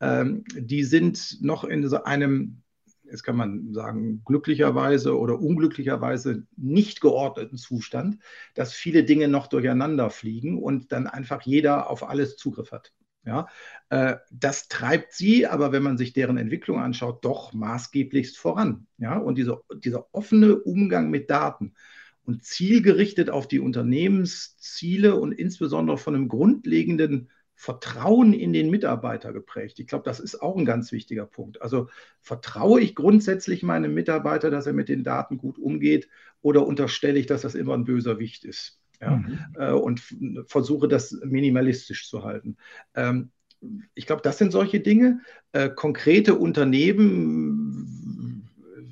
Ähm, 0.00 0.44
die 0.54 0.84
sind 0.84 1.38
noch 1.42 1.64
in 1.64 1.88
so 1.88 2.04
einem, 2.04 2.62
jetzt 3.04 3.22
kann 3.24 3.36
man 3.36 3.72
sagen, 3.72 4.22
glücklicherweise 4.24 5.18
oder 5.18 5.40
unglücklicherweise 5.40 6.46
nicht 6.56 7.00
geordneten 7.00 7.56
Zustand, 7.56 8.18
dass 8.54 8.72
viele 8.72 9.04
Dinge 9.04 9.28
noch 9.28 9.46
durcheinander 9.48 10.10
fliegen 10.10 10.62
und 10.62 10.92
dann 10.92 11.06
einfach 11.06 11.42
jeder 11.42 11.90
auf 11.90 12.08
alles 12.08 12.36
Zugriff 12.36 12.72
hat. 12.72 12.92
Ja, 13.26 13.48
äh, 13.90 14.16
das 14.30 14.68
treibt 14.68 15.12
sie, 15.12 15.46
aber 15.48 15.72
wenn 15.72 15.82
man 15.82 15.98
sich 15.98 16.12
deren 16.12 16.38
Entwicklung 16.38 16.78
anschaut, 16.80 17.24
doch 17.24 17.52
maßgeblichst 17.52 18.38
voran. 18.38 18.86
Ja, 18.98 19.18
und 19.18 19.36
diese, 19.36 19.62
dieser 19.74 20.06
offene 20.14 20.56
Umgang 20.56 21.10
mit 21.10 21.28
Daten 21.28 21.74
und 22.24 22.44
zielgerichtet 22.44 23.28
auf 23.30 23.48
die 23.48 23.58
Unternehmensziele 23.60 25.16
und 25.16 25.32
insbesondere 25.32 25.98
von 25.98 26.14
einem 26.14 26.28
grundlegenden 26.28 27.30
Vertrauen 27.56 28.32
in 28.32 28.52
den 28.52 28.70
Mitarbeiter 28.70 29.32
geprägt. 29.32 29.80
Ich 29.80 29.86
glaube, 29.88 30.04
das 30.04 30.20
ist 30.20 30.40
auch 30.42 30.56
ein 30.56 30.64
ganz 30.66 30.92
wichtiger 30.92 31.26
Punkt. 31.26 31.62
Also 31.62 31.88
vertraue 32.20 32.80
ich 32.80 32.94
grundsätzlich 32.94 33.62
meinem 33.62 33.94
Mitarbeiter, 33.94 34.50
dass 34.50 34.66
er 34.66 34.72
mit 34.72 34.88
den 34.88 35.02
Daten 35.04 35.38
gut 35.38 35.58
umgeht 35.58 36.08
oder 36.42 36.66
unterstelle 36.66 37.18
ich, 37.18 37.26
dass 37.26 37.40
das 37.42 37.54
immer 37.56 37.74
ein 37.74 37.84
böser 37.84 38.18
Wicht 38.20 38.44
ist? 38.44 38.78
Ja, 39.00 39.16
mhm. 39.16 39.38
äh, 39.58 39.70
und 39.70 40.00
versuche 40.46 40.88
das 40.88 41.12
minimalistisch 41.24 42.08
zu 42.08 42.24
halten. 42.24 42.56
Ähm, 42.94 43.30
ich 43.94 44.06
glaube, 44.06 44.22
das 44.22 44.38
sind 44.38 44.52
solche 44.52 44.80
Dinge. 44.80 45.20
Äh, 45.52 45.70
konkrete 45.70 46.34
Unternehmen, 46.34 47.86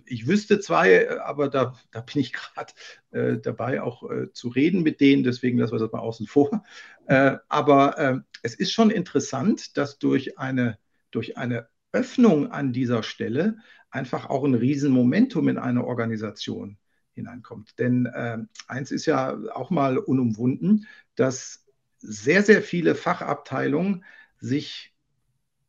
ich 0.07 0.27
wüsste 0.27 0.61
zwei, 0.61 1.21
aber 1.21 1.49
da, 1.49 1.75
da 1.91 2.01
bin 2.01 2.21
ich 2.21 2.33
gerade 2.55 2.73
äh, 3.11 3.39
dabei, 3.39 3.83
auch 3.83 4.11
äh, 4.11 4.33
zu 4.33 4.49
reden 4.49 4.83
mit 4.83 5.01
denen, 5.01 5.25
deswegen 5.25 5.59
lassen 5.59 5.73
wir 5.73 5.79
das 5.79 5.93
mal 5.93 6.01
außen 6.01 6.27
vor. 6.27 6.65
Äh, 7.07 7.37
aber 7.49 7.99
äh, 7.99 8.19
es 8.43 8.55
ist 8.55 8.73
schon 8.73 8.91
interessant, 8.91 9.77
dass 9.77 9.99
durch 9.99 10.39
eine, 10.39 10.79
durch 11.11 11.37
eine 11.37 11.69
Öffnung 11.93 12.51
an 12.51 12.73
dieser 12.73 13.03
Stelle 13.03 13.59
einfach 13.91 14.29
auch 14.29 14.45
ein 14.45 14.55
Riesenmomentum 14.55 15.49
in 15.49 15.59
eine 15.59 15.85
Organisation 15.85 16.79
hineinkommt. 17.15 17.79
Denn 17.79 18.07
äh, 18.07 18.39
eins 18.69 18.91
ist 18.91 19.07
ja 19.07 19.37
auch 19.55 19.71
mal 19.71 19.99
unumwunden, 19.99 20.87
dass 21.17 21.65
sehr, 21.99 22.43
sehr 22.43 22.63
viele 22.63 22.95
Fachabteilungen 22.95 24.05
sich 24.39 24.95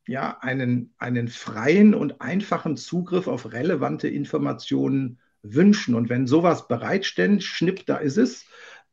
ja 0.08 0.38
einen, 0.42 0.94
einen 0.98 1.28
freien 1.28 1.94
und 1.94 2.22
einfachen 2.22 2.78
Zugriff 2.78 3.28
auf 3.28 3.54
relevante 3.54 4.08
Informationen 4.08 5.20
wünschen. 5.42 5.96
Und 5.96 6.10
wenn 6.10 6.28
sowas 6.28 6.68
bereitstellt, 6.68 7.44
schnipp, 7.44 7.86
da 7.86 7.98
ist 7.98 8.18
es, 8.18 8.46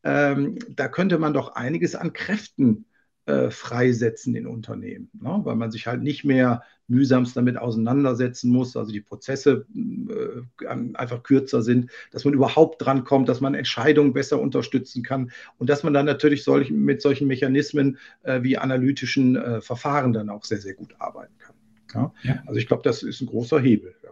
ähm, 0.04 0.58
da 0.70 0.88
könnte 0.88 1.18
man 1.18 1.34
doch 1.34 1.54
einiges 1.54 1.94
an 1.94 2.12
Kräften 2.12 2.86
äh, 3.26 3.50
freisetzen 3.50 4.34
in 4.34 4.48
Unternehmen, 4.48 5.08
ne? 5.12 5.40
weil 5.44 5.54
man 5.54 5.70
sich 5.70 5.86
halt 5.86 6.02
nicht 6.02 6.24
mehr 6.24 6.62
mühsamst 6.88 7.36
damit 7.36 7.56
auseinandersetzen 7.56 8.50
muss, 8.50 8.76
also 8.76 8.90
die 8.90 9.00
Prozesse 9.00 9.64
äh, 9.74 10.66
einfach 10.94 11.22
kürzer 11.22 11.62
sind, 11.62 11.90
dass 12.10 12.24
man 12.24 12.34
überhaupt 12.34 12.82
drankommt, 12.82 13.28
dass 13.28 13.40
man 13.40 13.54
Entscheidungen 13.54 14.12
besser 14.12 14.40
unterstützen 14.40 15.04
kann 15.04 15.30
und 15.58 15.70
dass 15.70 15.84
man 15.84 15.94
dann 15.94 16.04
natürlich 16.04 16.42
solch, 16.42 16.70
mit 16.70 17.00
solchen 17.00 17.28
Mechanismen 17.28 17.98
äh, 18.22 18.42
wie 18.42 18.58
analytischen 18.58 19.36
äh, 19.36 19.60
Verfahren 19.60 20.12
dann 20.12 20.28
auch 20.28 20.44
sehr, 20.44 20.58
sehr 20.58 20.74
gut 20.74 20.94
arbeiten 20.98 21.34
kann. 21.38 21.54
Ja? 21.94 22.12
Ja. 22.24 22.42
Also 22.46 22.58
ich 22.58 22.66
glaube, 22.66 22.82
das 22.82 23.04
ist 23.04 23.20
ein 23.20 23.26
großer 23.26 23.60
Hebel. 23.60 23.94
Ja. 24.02 24.10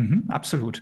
Mhm, 0.00 0.24
absolut. 0.28 0.80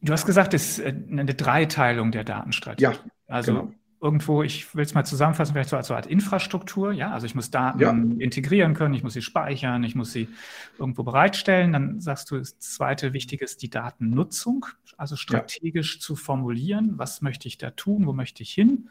Du 0.00 0.12
hast 0.12 0.24
gesagt, 0.24 0.54
es 0.54 0.78
ist 0.78 0.84
äh, 0.84 0.94
eine 1.10 1.34
Dreiteilung 1.34 2.10
der 2.10 2.24
Datenstrategie. 2.24 2.84
Ja, 2.84 2.94
also 3.26 3.52
genau 3.52 3.74
irgendwo, 4.04 4.42
ich 4.42 4.74
will 4.74 4.84
es 4.84 4.92
mal 4.92 5.04
zusammenfassen, 5.04 5.54
vielleicht 5.54 5.70
so 5.70 5.78
als 5.78 5.86
so 5.86 5.94
Art 5.94 6.04
Infrastruktur, 6.04 6.92
ja, 6.92 7.12
also 7.12 7.24
ich 7.24 7.34
muss 7.34 7.50
Daten 7.50 7.80
ja. 7.80 7.90
integrieren 7.90 8.74
können, 8.74 8.92
ich 8.92 9.02
muss 9.02 9.14
sie 9.14 9.22
speichern, 9.22 9.82
ich 9.82 9.94
muss 9.94 10.12
sie 10.12 10.28
irgendwo 10.78 11.04
bereitstellen. 11.04 11.72
Dann 11.72 12.00
sagst 12.00 12.30
du, 12.30 12.36
das 12.36 12.58
zweite 12.58 13.14
Wichtige 13.14 13.42
ist 13.46 13.62
die 13.62 13.70
Datennutzung, 13.70 14.66
also 14.98 15.16
strategisch 15.16 15.94
ja. 15.94 16.00
zu 16.00 16.16
formulieren, 16.16 16.98
was 16.98 17.22
möchte 17.22 17.48
ich 17.48 17.56
da 17.56 17.70
tun, 17.70 18.06
wo 18.06 18.12
möchte 18.12 18.42
ich 18.42 18.50
hin. 18.50 18.90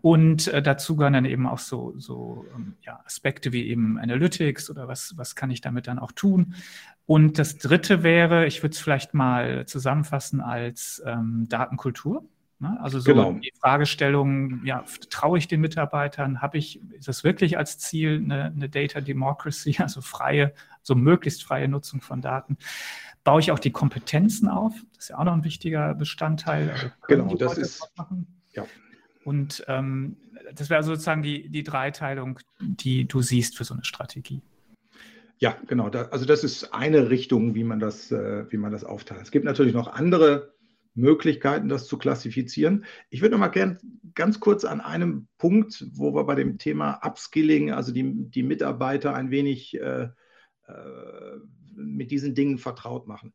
Und 0.00 0.48
äh, 0.48 0.62
dazu 0.62 0.96
gehören 0.96 1.12
dann 1.12 1.26
eben 1.26 1.46
auch 1.46 1.58
so, 1.58 1.92
so 1.98 2.46
ähm, 2.56 2.76
ja, 2.80 3.00
Aspekte 3.04 3.52
wie 3.52 3.68
eben 3.68 3.98
Analytics 3.98 4.70
oder 4.70 4.88
was, 4.88 5.12
was 5.18 5.36
kann 5.36 5.50
ich 5.50 5.60
damit 5.60 5.86
dann 5.86 5.98
auch 5.98 6.12
tun. 6.12 6.54
Und 7.04 7.38
das 7.38 7.58
dritte 7.58 8.02
wäre, 8.02 8.46
ich 8.46 8.62
würde 8.62 8.72
es 8.72 8.80
vielleicht 8.80 9.12
mal 9.12 9.66
zusammenfassen 9.66 10.40
als 10.40 11.02
ähm, 11.04 11.44
Datenkultur. 11.50 12.24
Ne? 12.58 12.78
Also 12.80 13.00
so 13.00 13.12
genau. 13.12 13.32
die 13.32 13.52
Fragestellung, 13.60 14.64
ja, 14.64 14.84
traue 15.10 15.38
ich 15.38 15.46
den 15.46 15.60
Mitarbeitern, 15.60 16.40
habe 16.40 16.56
ich, 16.56 16.80
ist 16.92 17.08
das 17.08 17.22
wirklich 17.22 17.58
als 17.58 17.78
Ziel 17.78 18.20
eine, 18.22 18.44
eine, 18.44 18.68
Data 18.68 19.00
Democracy, 19.00 19.76
also 19.80 20.00
freie, 20.00 20.54
so 20.82 20.94
möglichst 20.94 21.44
freie 21.44 21.68
Nutzung 21.68 22.00
von 22.00 22.22
Daten? 22.22 22.56
Baue 23.24 23.40
ich 23.40 23.52
auch 23.52 23.58
die 23.58 23.72
Kompetenzen 23.72 24.48
auf? 24.48 24.72
Das 24.94 25.04
ist 25.04 25.08
ja 25.10 25.18
auch 25.18 25.24
noch 25.24 25.34
ein 25.34 25.44
wichtiger 25.44 25.94
Bestandteil. 25.94 26.70
Also 26.70 26.86
genau, 27.08 27.34
das 27.34 27.58
ist. 27.58 27.90
Ja. 28.52 28.64
Und 29.24 29.64
ähm, 29.66 30.16
das 30.54 30.70
wäre 30.70 30.82
sozusagen 30.82 31.22
die, 31.22 31.48
die 31.48 31.64
Dreiteilung, 31.64 32.38
die 32.60 33.06
du 33.06 33.20
siehst 33.20 33.56
für 33.56 33.64
so 33.64 33.74
eine 33.74 33.84
Strategie. 33.84 34.40
Ja, 35.38 35.56
genau. 35.66 35.90
Da, 35.90 36.04
also 36.04 36.24
das 36.24 36.44
ist 36.44 36.72
eine 36.72 37.10
Richtung, 37.10 37.54
wie 37.54 37.64
man 37.64 37.80
das, 37.80 38.10
äh, 38.10 38.50
wie 38.50 38.56
man 38.56 38.72
das 38.72 38.84
aufteilt. 38.84 39.20
Es 39.20 39.30
gibt 39.30 39.44
natürlich 39.44 39.74
noch 39.74 39.88
andere 39.88 40.54
Möglichkeiten, 40.96 41.68
das 41.68 41.86
zu 41.86 41.98
klassifizieren. 41.98 42.84
Ich 43.10 43.20
würde 43.20 43.32
noch 43.32 43.40
mal 43.40 43.48
gern 43.48 43.78
ganz 44.14 44.40
kurz 44.40 44.64
an 44.64 44.80
einem 44.80 45.28
Punkt, 45.38 45.86
wo 45.92 46.14
wir 46.14 46.24
bei 46.24 46.34
dem 46.34 46.58
Thema 46.58 47.00
Upskilling, 47.04 47.70
also 47.70 47.92
die, 47.92 48.30
die 48.30 48.42
Mitarbeiter 48.42 49.14
ein 49.14 49.30
wenig 49.30 49.78
äh, 49.78 50.08
äh, 50.66 51.36
mit 51.76 52.10
diesen 52.10 52.34
Dingen 52.34 52.58
vertraut 52.58 53.06
machen. 53.06 53.34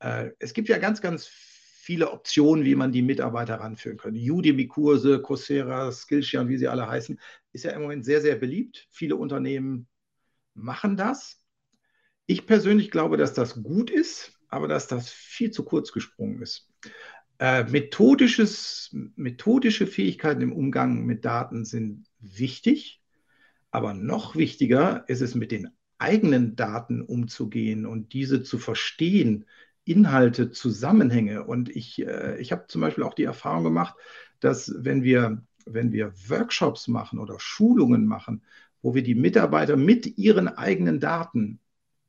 Äh, 0.00 0.30
es 0.38 0.54
gibt 0.54 0.68
ja 0.68 0.78
ganz, 0.78 1.00
ganz 1.00 1.26
viele 1.26 2.10
Optionen, 2.10 2.64
wie 2.64 2.74
man 2.74 2.90
die 2.90 3.02
Mitarbeiter 3.02 3.56
ranführen 3.60 3.98
kann. 3.98 4.16
Udemy-Kurse, 4.16 5.20
Coursera, 5.20 5.92
Skillshare 5.92 6.44
und 6.44 6.50
wie 6.50 6.56
sie 6.56 6.68
alle 6.68 6.88
heißen, 6.88 7.20
ist 7.52 7.64
ja 7.64 7.72
im 7.72 7.82
Moment 7.82 8.04
sehr, 8.04 8.20
sehr 8.22 8.36
beliebt. 8.36 8.88
Viele 8.90 9.16
Unternehmen 9.16 9.86
machen 10.54 10.96
das. 10.96 11.44
Ich 12.24 12.46
persönlich 12.46 12.90
glaube, 12.90 13.16
dass 13.16 13.34
das 13.34 13.62
gut 13.62 13.90
ist, 13.90 14.40
aber 14.48 14.66
dass 14.66 14.88
das 14.88 15.10
viel 15.10 15.50
zu 15.50 15.64
kurz 15.64 15.92
gesprungen 15.92 16.42
ist. 16.42 16.68
Äh, 17.38 17.64
methodisches, 17.64 18.96
methodische 19.14 19.86
Fähigkeiten 19.86 20.40
im 20.40 20.52
Umgang 20.52 21.04
mit 21.04 21.26
Daten 21.26 21.66
sind 21.66 22.06
wichtig, 22.18 23.02
aber 23.70 23.92
noch 23.92 24.36
wichtiger 24.36 25.04
ist 25.08 25.20
es, 25.20 25.34
mit 25.34 25.52
den 25.52 25.68
eigenen 25.98 26.56
Daten 26.56 27.02
umzugehen 27.02 27.84
und 27.84 28.14
diese 28.14 28.42
zu 28.42 28.58
verstehen, 28.58 29.44
Inhalte, 29.84 30.50
Zusammenhänge. 30.50 31.44
Und 31.44 31.68
ich, 31.68 32.00
äh, 32.00 32.38
ich 32.40 32.52
habe 32.52 32.66
zum 32.68 32.80
Beispiel 32.80 33.04
auch 33.04 33.14
die 33.14 33.24
Erfahrung 33.24 33.64
gemacht, 33.64 33.94
dass 34.40 34.74
wenn 34.78 35.02
wir, 35.02 35.42
wenn 35.66 35.92
wir 35.92 36.12
Workshops 36.28 36.88
machen 36.88 37.18
oder 37.18 37.38
Schulungen 37.38 38.06
machen, 38.06 38.42
wo 38.82 38.94
wir 38.94 39.02
die 39.02 39.14
Mitarbeiter 39.14 39.76
mit 39.76 40.18
ihren 40.18 40.48
eigenen 40.48 41.00
Daten 41.00 41.60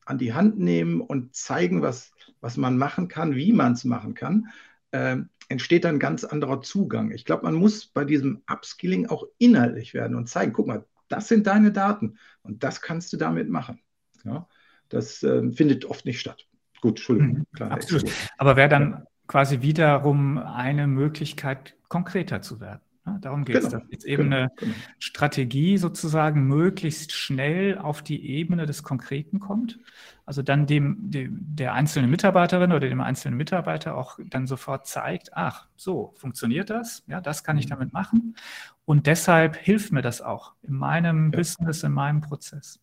an 0.05 0.17
die 0.17 0.33
Hand 0.33 0.57
nehmen 0.57 1.01
und 1.01 1.35
zeigen, 1.35 1.81
was, 1.81 2.11
was 2.39 2.55
man 2.55 2.77
machen 2.77 3.09
kann, 3.09 3.35
wie 3.35 3.51
man 3.51 3.73
es 3.73 3.83
machen 3.83 4.13
kann, 4.13 4.47
äh, 4.91 5.17
entsteht 5.49 5.85
dann 5.85 5.95
ein 5.95 5.99
ganz 5.99 6.23
anderer 6.23 6.61
Zugang. 6.61 7.11
Ich 7.11 7.25
glaube, 7.25 7.43
man 7.43 7.55
muss 7.55 7.87
bei 7.87 8.05
diesem 8.05 8.41
Upskilling 8.51 9.07
auch 9.07 9.25
inhaltlich 9.37 9.93
werden 9.93 10.15
und 10.15 10.27
zeigen, 10.27 10.53
guck 10.53 10.67
mal, 10.67 10.85
das 11.07 11.27
sind 11.27 11.47
deine 11.47 11.71
Daten 11.71 12.17
und 12.41 12.63
das 12.63 12.81
kannst 12.81 13.13
du 13.13 13.17
damit 13.17 13.49
machen. 13.49 13.79
Ja, 14.23 14.47
das 14.89 15.23
äh, 15.23 15.51
findet 15.51 15.85
oft 15.85 16.05
nicht 16.05 16.19
statt. 16.19 16.47
Gut, 16.81 16.97
Entschuldigung. 16.97 17.45
Mhm, 17.57 17.63
absolut. 17.63 18.11
Aber 18.37 18.55
wäre 18.55 18.69
dann 18.69 19.05
quasi 19.27 19.61
wiederum 19.61 20.37
eine 20.37 20.87
Möglichkeit, 20.87 21.75
konkreter 21.89 22.41
zu 22.41 22.59
werden. 22.59 22.81
Darum 23.21 23.45
geht 23.45 23.55
es, 23.55 23.65
genau. 23.65 23.79
dass 23.79 23.91
jetzt 23.91 24.05
eben 24.05 24.23
genau. 24.23 24.35
eine 24.35 24.51
genau. 24.57 24.73
Strategie 24.99 25.77
sozusagen 25.77 26.47
möglichst 26.47 27.11
schnell 27.11 27.77
auf 27.77 28.01
die 28.01 28.29
Ebene 28.29 28.65
des 28.65 28.83
Konkreten 28.83 29.39
kommt. 29.39 29.79
Also 30.25 30.41
dann 30.41 30.67
dem, 30.67 31.09
dem, 31.09 31.39
der 31.55 31.73
einzelnen 31.73 32.09
Mitarbeiterin 32.09 32.71
oder 32.71 32.89
dem 32.89 32.99
einzelnen 32.99 33.37
Mitarbeiter 33.37 33.95
auch 33.95 34.19
dann 34.25 34.45
sofort 34.45 34.85
zeigt, 34.85 35.33
ach, 35.33 35.67
so 35.77 36.13
funktioniert 36.17 36.69
das, 36.69 37.03
ja, 37.07 37.21
das 37.21 37.43
kann 37.43 37.57
ich 37.57 37.65
mhm. 37.65 37.69
damit 37.69 37.93
machen. 37.93 38.35
Und 38.83 39.07
deshalb 39.07 39.55
hilft 39.55 39.91
mir 39.91 40.01
das 40.01 40.21
auch 40.21 40.53
in 40.61 40.73
meinem 40.73 41.31
ja. 41.31 41.37
Business, 41.37 41.83
in 41.83 41.93
meinem 41.93 42.21
Prozess. 42.21 42.79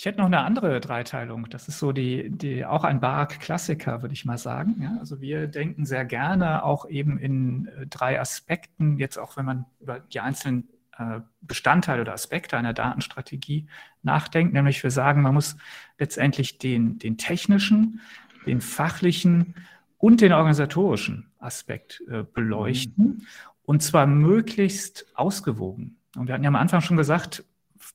Ich 0.00 0.06
hätte 0.06 0.16
noch 0.16 0.28
eine 0.28 0.40
andere 0.40 0.80
Dreiteilung. 0.80 1.50
Das 1.50 1.68
ist 1.68 1.78
so 1.78 1.92
die, 1.92 2.30
die 2.30 2.64
auch 2.64 2.84
ein 2.84 3.00
BARC-Klassiker, 3.00 4.00
würde 4.00 4.14
ich 4.14 4.24
mal 4.24 4.38
sagen. 4.38 4.80
Ja, 4.80 4.96
also 4.98 5.20
wir 5.20 5.46
denken 5.46 5.84
sehr 5.84 6.06
gerne 6.06 6.64
auch 6.64 6.88
eben 6.88 7.18
in 7.18 7.66
äh, 7.66 7.86
drei 7.86 8.18
Aspekten, 8.18 8.96
jetzt 8.96 9.18
auch 9.18 9.36
wenn 9.36 9.44
man 9.44 9.66
über 9.78 10.00
die 10.00 10.20
einzelnen 10.20 10.70
äh, 10.96 11.20
Bestandteile 11.42 12.00
oder 12.00 12.14
Aspekte 12.14 12.56
einer 12.56 12.72
Datenstrategie 12.72 13.66
nachdenkt. 14.02 14.54
Nämlich 14.54 14.82
wir 14.82 14.90
sagen, 14.90 15.20
man 15.20 15.34
muss 15.34 15.58
letztendlich 15.98 16.56
den, 16.56 16.98
den 16.98 17.18
technischen, 17.18 18.00
den 18.46 18.62
fachlichen 18.62 19.54
und 19.98 20.22
den 20.22 20.32
organisatorischen 20.32 21.30
Aspekt 21.40 22.02
äh, 22.10 22.22
beleuchten. 22.22 23.04
Mhm. 23.04 23.26
Und 23.64 23.82
zwar 23.82 24.06
möglichst 24.06 25.04
ausgewogen. 25.14 25.98
Und 26.16 26.26
wir 26.26 26.32
hatten 26.32 26.44
ja 26.44 26.48
am 26.48 26.56
Anfang 26.56 26.80
schon 26.80 26.96
gesagt, 26.96 27.44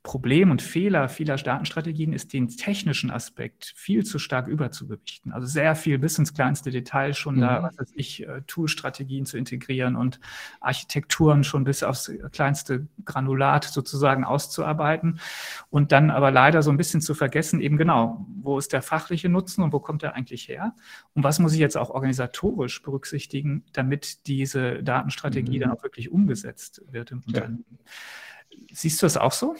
Problem 0.06 0.52
und 0.52 0.62
Fehler 0.62 1.10
vieler 1.10 1.36
Datenstrategien 1.36 2.14
ist, 2.14 2.32
den 2.32 2.48
technischen 2.48 3.10
Aspekt 3.10 3.74
viel 3.76 4.06
zu 4.06 4.20
stark 4.20 4.48
überzugewichten. 4.48 5.34
Also 5.34 5.48
sehr 5.48 5.76
viel 5.76 5.98
bis 5.98 6.20
ins 6.20 6.36
kleinste 6.36 6.70
Detail 6.70 7.16
schon 7.16 7.38
mhm. 7.38 7.42
da, 7.42 7.64
was 7.64 7.78
weiß 7.80 7.92
ich, 7.96 8.26
äh, 8.26 8.42
Toolstrategien 8.46 9.26
zu 9.26 9.38
integrieren 9.38 9.96
und 9.96 10.20
Architekturen 10.62 11.44
schon 11.44 11.64
bis 11.64 11.82
aufs 11.82 12.12
kleinste 12.32 12.88
Granulat 13.04 13.64
sozusagen 13.64 14.24
auszuarbeiten 14.24 15.20
und 15.72 15.92
dann 15.92 16.12
aber 16.12 16.30
leider 16.30 16.62
so 16.62 16.70
ein 16.70 16.78
bisschen 16.78 17.02
zu 17.02 17.16
vergessen, 17.16 17.60
eben 17.60 17.76
genau, 17.76 18.28
wo 18.42 18.60
ist 18.60 18.74
der 18.74 18.84
fachliche 18.84 19.28
Nutzen 19.28 19.64
und 19.64 19.74
wo 19.74 19.80
kommt 19.80 20.04
er 20.04 20.14
eigentlich 20.14 20.48
her? 20.48 20.76
Und 21.16 21.24
was 21.24 21.40
muss 21.40 21.54
ich 21.54 21.60
jetzt 21.60 21.78
auch 21.78 21.90
organisatorisch 21.90 22.84
berücksichtigen, 22.84 23.64
damit 23.74 24.28
diese 24.28 24.84
Datenstrategie 24.84 25.58
mhm. 25.58 25.62
dann 25.62 25.72
auch 25.72 25.82
wirklich 25.82 26.12
umgesetzt 26.12 26.84
wird 26.92 27.10
im 27.10 27.24
Unternehmen? 27.26 27.66
Ja. 28.52 28.58
Siehst 28.72 29.02
du 29.02 29.08
das 29.08 29.18
auch 29.18 29.32
so? 29.32 29.56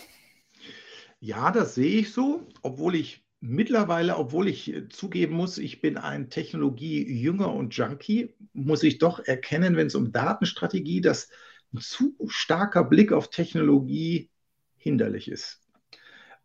Ja, 1.26 1.50
das 1.50 1.74
sehe 1.74 2.02
ich 2.02 2.14
so, 2.14 2.46
obwohl 2.62 2.94
ich 2.94 3.26
mittlerweile, 3.40 4.16
obwohl 4.18 4.48
ich 4.48 4.72
äh, 4.72 4.88
zugeben 4.90 5.34
muss, 5.34 5.58
ich 5.58 5.82
bin 5.82 5.98
ein 5.98 6.30
Technologie-Jünger 6.30 7.52
und 7.52 7.76
Junkie, 7.76 8.36
muss 8.54 8.84
ich 8.84 9.00
doch 9.00 9.18
erkennen, 9.18 9.76
wenn 9.76 9.88
es 9.88 9.96
um 9.96 10.12
Datenstrategie, 10.12 11.02
dass 11.02 11.30
ein 11.74 11.80
zu 11.80 12.16
starker 12.28 12.84
Blick 12.84 13.12
auf 13.12 13.32
Technologie 13.32 14.30
hinderlich 14.78 15.28
ist. 15.28 15.64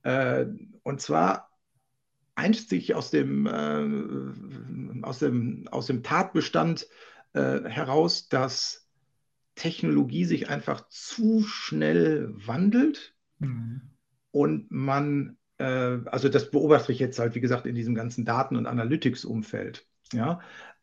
Äh, 0.02 0.46
und 0.82 1.02
zwar 1.02 1.50
einzig 2.34 2.94
aus 2.94 3.10
dem, 3.10 3.44
äh, 3.44 5.02
aus 5.04 5.18
dem, 5.18 5.68
aus 5.68 5.88
dem 5.88 6.02
Tatbestand 6.02 6.88
heraus, 7.32 8.28
dass 8.28 8.88
Technologie 9.54 10.24
sich 10.24 10.48
einfach 10.48 10.88
zu 10.88 11.44
schnell 11.44 12.34
wandelt 12.34 13.14
mhm. 13.38 13.89
Und 14.32 14.70
man, 14.70 15.36
äh, 15.58 15.98
also 16.06 16.28
das 16.28 16.50
beobachte 16.50 16.92
ich 16.92 16.98
jetzt 16.98 17.18
halt, 17.18 17.34
wie 17.34 17.40
gesagt, 17.40 17.66
in 17.66 17.74
diesem 17.74 17.94
ganzen 17.94 18.24
Daten- 18.24 18.56
und 18.56 18.66
Analytics-Umfeld. 18.66 19.86
Ja, 20.12 20.40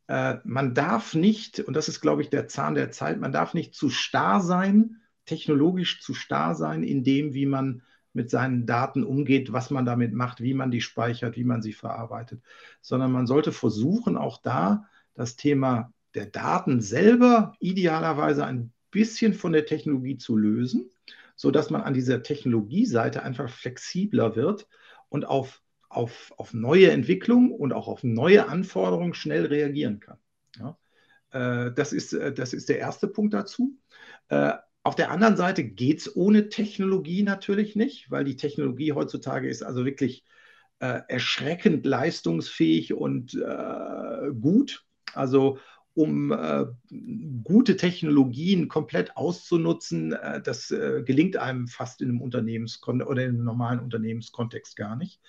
äh, 0.08 0.38
man 0.44 0.74
darf 0.74 1.14
nicht, 1.14 1.60
und 1.60 1.74
das 1.76 1.90
ist, 1.90 2.02
glaube 2.02 2.22
ich, 2.22 2.30
der 2.30 2.48
Zahn 2.48 2.76
der 2.76 2.92
Zeit, 2.92 3.20
man 3.20 3.32
darf 3.32 3.54
nicht 3.54 3.76
zu 3.76 3.90
starr 3.90 4.42
sein, 4.42 5.02
technologisch 5.26 6.02
zu 6.02 6.14
starr 6.14 6.56
sein, 6.56 6.84
in 6.84 7.04
dem, 7.04 7.34
wie 7.34 7.46
man 7.46 7.84
mit 8.14 8.30
seinen 8.30 8.66
Daten 8.66 9.04
umgeht, 9.04 9.54
was 9.54 9.70
man 9.70 9.86
damit 9.86 10.14
macht, 10.14 10.42
wie 10.42 10.54
man 10.54 10.72
die 10.72 10.82
speichert, 10.82 11.36
wie 11.36 11.44
man 11.44 11.62
sie 11.62 11.74
verarbeitet, 11.74 12.42
sondern 12.82 13.12
man 13.12 13.28
sollte 13.28 13.52
versuchen, 13.52 14.18
auch 14.18 14.42
da 14.42 14.88
das 15.14 15.36
Thema 15.36 15.94
der 16.16 16.26
Daten 16.26 16.82
selber 16.82 17.54
idealerweise 17.60 18.46
ein 18.46 18.72
bisschen 18.92 19.34
von 19.34 19.52
der 19.52 19.66
Technologie 19.66 20.18
zu 20.18 20.36
lösen, 20.36 20.90
sodass 21.38 21.70
man 21.70 21.82
an 21.82 21.94
dieser 21.94 22.24
Technologieseite 22.24 23.24
einfach 23.24 23.50
flexibler 23.50 24.36
wird 24.36 24.68
und 25.08 25.26
auf, 25.26 25.62
auf, 25.88 26.34
auf 26.36 26.54
neue 26.54 26.92
Entwicklungen 26.92 27.52
und 27.52 27.72
auch 27.72 27.88
auf 27.88 28.04
neue 28.04 28.50
Anforderungen 28.50 29.14
schnell 29.14 29.46
reagieren 29.46 30.02
kann. 30.02 30.18
Ja? 30.60 30.78
Äh, 31.32 31.72
das, 31.74 31.94
ist, 31.94 32.12
äh, 32.12 32.34
das 32.34 32.54
ist 32.54 32.68
der 32.68 32.80
erste 32.80 33.08
Punkt 33.08 33.34
dazu. 33.34 33.78
Äh, 34.28 34.54
auf 34.84 34.96
der 34.96 35.12
anderen 35.12 35.38
Seite 35.38 35.64
geht 35.64 36.00
es 36.00 36.16
ohne 36.16 36.50
Technologie 36.50 37.24
natürlich 37.24 37.76
nicht, 37.76 38.10
weil 38.10 38.24
die 38.24 38.36
Technologie 38.36 38.94
heutzutage 38.94 39.48
ist 39.48 39.62
also 39.62 39.86
wirklich 39.86 40.24
äh, 40.80 41.02
erschreckend 41.08 41.86
leistungsfähig 41.86 42.94
und 42.94 43.36
äh, 43.36 44.32
gut. 44.40 44.86
Also 45.14 45.60
um 45.98 46.32
äh, 46.32 46.66
gute 47.44 47.76
Technologien 47.76 48.68
komplett 48.68 49.18
auszunutzen, 49.18 50.14
äh, 50.14 50.40
das 50.40 50.70
äh, 50.70 51.02
gelingt 51.04 51.38
einem 51.38 51.68
fast 51.68 52.02
in 52.02 52.10
einem 52.10 52.22
Unternehmenskon 52.22 53.02
oder 53.02 53.24
in 53.24 53.30
einem 53.30 53.44
normalen 53.44 53.80
Unternehmenskontext 53.80 54.76
gar 54.76 54.96
nicht. 54.96 55.20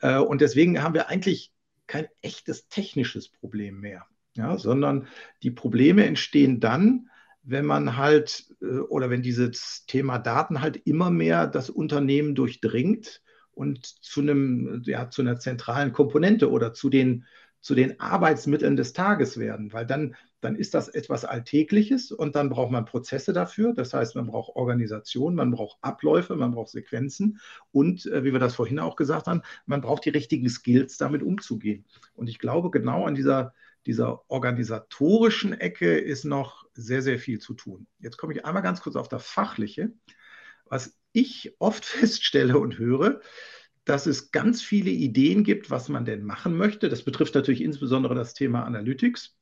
Äh, 0.00 0.16
und 0.18 0.40
deswegen 0.40 0.82
haben 0.82 0.94
wir 0.94 1.10
eigentlich 1.10 1.52
kein 1.86 2.08
echtes 2.22 2.68
technisches 2.68 3.28
Problem 3.28 3.80
mehr, 3.80 4.06
ja, 4.34 4.56
sondern 4.56 5.06
die 5.42 5.50
Probleme 5.50 6.06
entstehen 6.06 6.60
dann, 6.60 7.10
wenn 7.42 7.66
man 7.66 7.98
halt 7.98 8.46
äh, 8.62 8.78
oder 8.78 9.10
wenn 9.10 9.20
dieses 9.20 9.84
Thema 9.84 10.18
Daten 10.18 10.62
halt 10.62 10.78
immer 10.86 11.10
mehr 11.10 11.46
das 11.46 11.68
Unternehmen 11.68 12.34
durchdringt 12.34 13.22
und 13.52 13.84
zu 13.84 14.22
einem, 14.22 14.80
ja, 14.86 15.10
zu 15.10 15.20
einer 15.20 15.38
zentralen 15.38 15.92
Komponente 15.92 16.50
oder 16.50 16.72
zu 16.72 16.88
den 16.88 17.26
zu 17.66 17.74
den 17.74 17.98
Arbeitsmitteln 17.98 18.76
des 18.76 18.92
Tages 18.92 19.38
werden, 19.38 19.72
weil 19.72 19.84
dann, 19.84 20.14
dann 20.40 20.54
ist 20.54 20.72
das 20.72 20.86
etwas 20.86 21.24
Alltägliches 21.24 22.12
und 22.12 22.36
dann 22.36 22.48
braucht 22.48 22.70
man 22.70 22.84
Prozesse 22.84 23.32
dafür. 23.32 23.74
Das 23.74 23.92
heißt, 23.92 24.14
man 24.14 24.28
braucht 24.28 24.54
Organisation, 24.54 25.34
man 25.34 25.50
braucht 25.50 25.76
Abläufe, 25.80 26.36
man 26.36 26.52
braucht 26.52 26.68
Sequenzen 26.68 27.40
und, 27.72 28.06
äh, 28.06 28.22
wie 28.22 28.32
wir 28.32 28.38
das 28.38 28.54
vorhin 28.54 28.78
auch 28.78 28.94
gesagt 28.94 29.26
haben, 29.26 29.42
man 29.66 29.80
braucht 29.80 30.04
die 30.04 30.10
richtigen 30.10 30.48
Skills, 30.48 30.96
damit 30.96 31.24
umzugehen. 31.24 31.84
Und 32.14 32.28
ich 32.28 32.38
glaube, 32.38 32.70
genau 32.70 33.04
an 33.04 33.16
dieser, 33.16 33.52
dieser 33.84 34.30
organisatorischen 34.30 35.52
Ecke 35.52 35.98
ist 35.98 36.24
noch 36.24 36.68
sehr, 36.74 37.02
sehr 37.02 37.18
viel 37.18 37.40
zu 37.40 37.54
tun. 37.54 37.88
Jetzt 37.98 38.16
komme 38.16 38.32
ich 38.32 38.44
einmal 38.44 38.62
ganz 38.62 38.80
kurz 38.80 38.94
auf 38.94 39.08
das 39.08 39.26
Fachliche. 39.26 39.90
Was 40.66 40.96
ich 41.10 41.56
oft 41.58 41.84
feststelle 41.84 42.60
und 42.60 42.78
höre, 42.78 43.20
dass 43.86 44.06
es 44.06 44.32
ganz 44.32 44.62
viele 44.62 44.90
Ideen 44.90 45.44
gibt, 45.44 45.70
was 45.70 45.88
man 45.88 46.04
denn 46.04 46.24
machen 46.24 46.56
möchte. 46.56 46.88
Das 46.88 47.04
betrifft 47.04 47.34
natürlich 47.34 47.62
insbesondere 47.62 48.14
das 48.14 48.34
Thema 48.34 48.64
Analytics. 48.64 49.36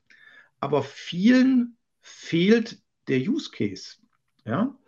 Aber 0.61 0.83
vielen 0.83 1.77
fehlt 2.03 2.79
der 3.09 3.19
Use 3.19 3.51
Case. 3.51 3.97
Ja? 4.45 4.79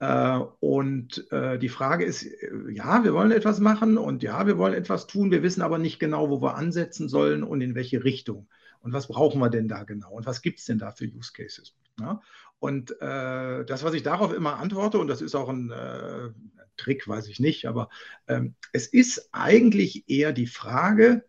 Äh, 0.00 0.38
und 0.60 1.30
äh, 1.32 1.58
die 1.58 1.70
Frage 1.70 2.04
ist, 2.04 2.24
äh, 2.24 2.50
ja, 2.70 3.04
wir 3.04 3.14
wollen 3.14 3.32
etwas 3.32 3.58
machen 3.58 3.96
und 3.96 4.22
ja, 4.22 4.46
wir 4.46 4.58
wollen 4.58 4.74
etwas 4.74 5.06
tun. 5.06 5.30
Wir 5.30 5.42
wissen 5.42 5.62
aber 5.62 5.78
nicht 5.78 5.98
genau, 5.98 6.28
wo 6.28 6.42
wir 6.42 6.56
ansetzen 6.56 7.08
sollen 7.08 7.42
und 7.42 7.62
in 7.62 7.74
welche 7.74 8.04
Richtung. 8.04 8.48
Und 8.80 8.92
was 8.92 9.08
brauchen 9.08 9.40
wir 9.40 9.50
denn 9.50 9.68
da 9.68 9.84
genau? 9.84 10.12
Und 10.12 10.26
was 10.26 10.42
gibt 10.42 10.58
es 10.58 10.64
denn 10.66 10.78
da 10.78 10.90
für 10.90 11.06
Use 11.06 11.32
Cases? 11.32 11.74
Ja? 12.00 12.20
Und 12.58 12.92
äh, 13.00 13.64
das, 13.64 13.84
was 13.84 13.94
ich 13.94 14.02
darauf 14.02 14.32
immer 14.32 14.58
antworte, 14.58 14.98
und 14.98 15.08
das 15.08 15.20
ist 15.20 15.34
auch 15.34 15.48
ein 15.48 15.70
äh, 15.70 16.30
Trick, 16.76 17.06
weiß 17.06 17.28
ich 17.28 17.40
nicht, 17.40 17.66
aber 17.66 17.88
ähm, 18.28 18.54
es 18.72 18.86
ist 18.86 19.28
eigentlich 19.32 20.08
eher 20.08 20.32
die 20.32 20.46
Frage, 20.46 21.24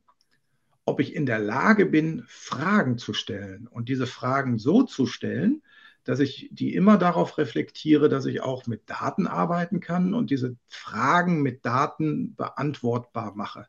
ob 0.85 0.99
ich 1.01 1.13
in 1.13 1.25
der 1.25 1.39
Lage 1.39 1.85
bin, 1.85 2.23
Fragen 2.27 2.97
zu 2.97 3.13
stellen 3.13 3.67
und 3.67 3.89
diese 3.89 4.07
Fragen 4.07 4.57
so 4.57 4.83
zu 4.83 5.05
stellen, 5.05 5.61
dass 6.05 6.21
ich 6.21 6.47
die 6.53 6.73
immer 6.73 6.97
darauf 6.97 7.37
reflektiere, 7.37 8.07
dass 8.07 8.25
ich 8.25 8.39
auch 8.39 8.65
mit 8.65 8.89
Daten 8.89 9.27
arbeiten 9.27 9.81
kann 9.81 10.13
und 10.13 10.29
diese 10.29 10.55
Fragen 10.69 11.41
mit 11.41 11.65
Daten 11.65 12.33
beantwortbar 12.35 13.35
mache. 13.35 13.67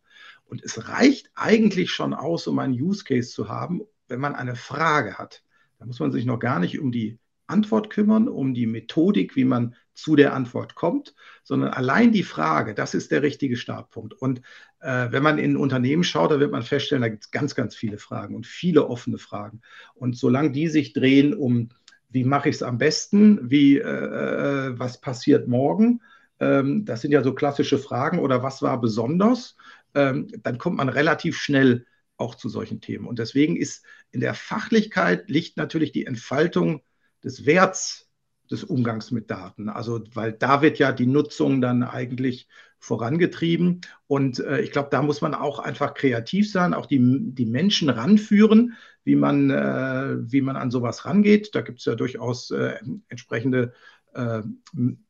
Und 0.49 0.65
es 0.65 0.89
reicht 0.89 1.31
eigentlich 1.35 1.91
schon 1.91 2.15
aus, 2.15 2.47
um 2.47 2.59
einen 2.59 2.75
Use 2.75 3.05
Case 3.05 3.31
zu 3.31 3.49
haben, 3.49 3.83
wenn 4.09 4.21
man 4.21 4.35
eine 4.35 4.57
Frage 4.57 5.19
hat. 5.19 5.45
Da 5.79 5.87
muss 5.87 6.01
man 6.01 6.11
sich 6.11 6.25
noch 6.25 6.39
gar 6.39 6.59
nicht 6.59 6.81
um 6.81 6.91
die 6.91 7.19
Antwort 7.47 7.91
kümmern, 7.91 8.29
um 8.29 8.55
die 8.55 8.67
Methodik, 8.67 9.37
wie 9.37 9.45
man 9.45 9.75
zu 9.95 10.17
der 10.17 10.35
Antwort 10.35 10.75
kommt, 10.75 11.15
sondern 11.43 11.71
allein 11.71 12.13
die 12.13 12.23
Frage, 12.23 12.75
das 12.75 12.95
ist 12.95 13.11
der 13.11 13.23
richtige 13.23 13.57
Startpunkt. 13.57 14.15
Und 14.15 14.43
äh, 14.81 15.09
wenn 15.11 15.23
man 15.23 15.39
in 15.39 15.57
Unternehmen 15.57 16.05
schaut, 16.05 16.31
da 16.31 16.41
wird 16.41 16.53
man 16.53 16.63
feststellen, 16.63 17.03
da 17.03 17.09
gibt 17.09 17.25
es 17.25 17.31
ganz, 17.31 17.55
ganz 17.55 17.75
viele 17.75 17.99
Fragen 17.99 18.37
und 18.37 18.47
viele 18.47 18.89
offene 18.89 19.19
Fragen. 19.19 19.61
Und 19.95 20.17
solange 20.17 20.53
die 20.53 20.69
sich 20.69 20.93
drehen 20.93 21.35
um, 21.35 21.71
wie 22.11 22.25
mache 22.25 22.49
ich 22.49 22.57
es 22.57 22.63
am 22.63 22.79
besten, 22.79 23.51
wie, 23.51 23.79
äh, 23.79 23.83
äh, 23.83 24.79
was 24.79 25.01
passiert 25.01 25.49
morgen, 25.49 26.01
ähm, 26.41 26.85
das 26.85 27.01
sind 27.01 27.11
ja 27.11 27.23
so 27.23 27.35
klassische 27.35 27.79
Fragen 27.79 28.21
oder 28.21 28.43
was 28.43 28.63
war 28.63 28.81
besonders, 28.81 29.57
ähm, 29.94 30.29
dann 30.42 30.59
kommt 30.59 30.77
man 30.77 30.88
relativ 30.88 31.38
schnell 31.38 31.87
auch 32.16 32.35
zu 32.35 32.48
solchen 32.48 32.81
Themen. 32.81 33.07
Und 33.07 33.18
deswegen 33.18 33.57
ist 33.57 33.85
in 34.11 34.20
der 34.20 34.35
Fachlichkeit 34.35 35.29
liegt 35.31 35.57
natürlich 35.57 35.92
die 35.92 36.07
Entfaltung 36.07 36.83
des 37.22 37.46
Werts 37.46 38.09
des 38.51 38.64
Umgangs 38.64 39.11
mit 39.11 39.31
Daten. 39.31 39.68
Also, 39.68 40.03
weil 40.14 40.33
da 40.33 40.62
wird 40.62 40.79
ja 40.79 40.92
die 40.92 41.07
Nutzung 41.07 41.61
dann 41.61 41.83
eigentlich 41.83 42.48
vorangetrieben. 42.79 43.81
Und 44.07 44.38
äh, 44.40 44.61
ich 44.61 44.72
glaube, 44.72 44.88
da 44.90 45.03
muss 45.03 45.20
man 45.20 45.35
auch 45.35 45.59
einfach 45.59 45.94
kreativ 45.94 46.51
sein, 46.51 46.74
auch 46.74 46.87
die, 46.87 47.01
die 47.01 47.46
Menschen 47.46 47.90
ranführen, 47.90 48.74
wie 49.05 49.16
man, 49.16 49.51
äh, 49.51 50.16
wie 50.33 50.40
man 50.40 50.57
an 50.57 50.70
sowas 50.70 51.05
rangeht. 51.05 51.55
Da 51.55 51.61
gibt 51.61 51.81
es 51.81 51.85
ja 51.85 51.94
durchaus 51.94 52.51
äh, 52.51 52.79
entsprechende 53.09 53.72
äh, 54.14 54.42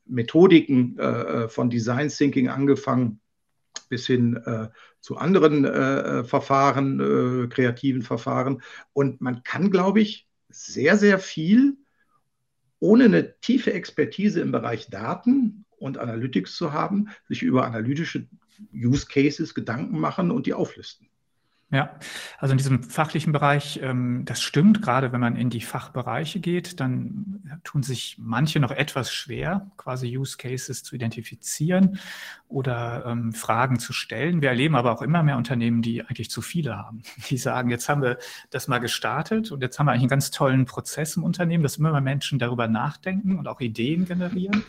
Methodiken 0.06 0.98
äh, 0.98 1.48
von 1.48 1.70
Design 1.70 2.08
Thinking 2.08 2.48
angefangen 2.48 3.20
bis 3.88 4.06
hin 4.06 4.36
äh, 4.36 4.68
zu 5.00 5.16
anderen 5.16 5.64
Verfahren, 6.24 7.48
kreativen 7.50 8.02
Verfahren. 8.02 8.62
Und 8.92 9.20
man 9.20 9.42
kann, 9.44 9.70
glaube 9.70 10.00
ich, 10.00 10.28
sehr, 10.48 10.96
sehr 10.96 11.18
viel 11.18 11.76
ohne 12.80 13.04
eine 13.04 13.38
tiefe 13.40 13.72
Expertise 13.72 14.40
im 14.40 14.52
Bereich 14.52 14.88
Daten 14.90 15.64
und 15.78 15.98
Analytics 15.98 16.56
zu 16.56 16.72
haben, 16.72 17.08
sich 17.28 17.42
über 17.42 17.64
analytische 17.64 18.28
Use 18.72 19.06
Cases 19.06 19.54
Gedanken 19.54 19.98
machen 19.98 20.30
und 20.30 20.46
die 20.46 20.54
auflisten. 20.54 21.08
Ja, 21.70 21.90
also 22.38 22.52
in 22.52 22.56
diesem 22.56 22.82
fachlichen 22.82 23.30
Bereich, 23.30 23.78
ähm, 23.82 24.24
das 24.24 24.40
stimmt, 24.40 24.80
gerade 24.80 25.12
wenn 25.12 25.20
man 25.20 25.36
in 25.36 25.50
die 25.50 25.60
Fachbereiche 25.60 26.40
geht, 26.40 26.80
dann 26.80 27.60
tun 27.62 27.82
sich 27.82 28.16
manche 28.18 28.58
noch 28.58 28.70
etwas 28.70 29.12
schwer, 29.12 29.70
quasi 29.76 30.16
Use 30.16 30.38
Cases 30.38 30.82
zu 30.82 30.94
identifizieren 30.96 31.98
oder 32.48 33.04
ähm, 33.06 33.34
Fragen 33.34 33.78
zu 33.78 33.92
stellen. 33.92 34.40
Wir 34.40 34.48
erleben 34.48 34.76
aber 34.76 34.92
auch 34.92 35.02
immer 35.02 35.22
mehr 35.22 35.36
Unternehmen, 35.36 35.82
die 35.82 36.02
eigentlich 36.02 36.30
zu 36.30 36.40
viele 36.40 36.78
haben. 36.78 37.02
Die 37.28 37.36
sagen, 37.36 37.68
jetzt 37.68 37.90
haben 37.90 38.00
wir 38.00 38.16
das 38.48 38.68
mal 38.68 38.78
gestartet 38.78 39.52
und 39.52 39.60
jetzt 39.60 39.78
haben 39.78 39.84
wir 39.84 39.92
eigentlich 39.92 40.04
einen 40.04 40.08
ganz 40.08 40.30
tollen 40.30 40.64
Prozess 40.64 41.16
im 41.16 41.24
Unternehmen, 41.24 41.62
dass 41.62 41.76
immer 41.76 41.92
mehr 41.92 42.00
Menschen 42.00 42.38
darüber 42.38 42.66
nachdenken 42.66 43.38
und 43.38 43.46
auch 43.46 43.60
Ideen 43.60 44.06
generieren. 44.06 44.64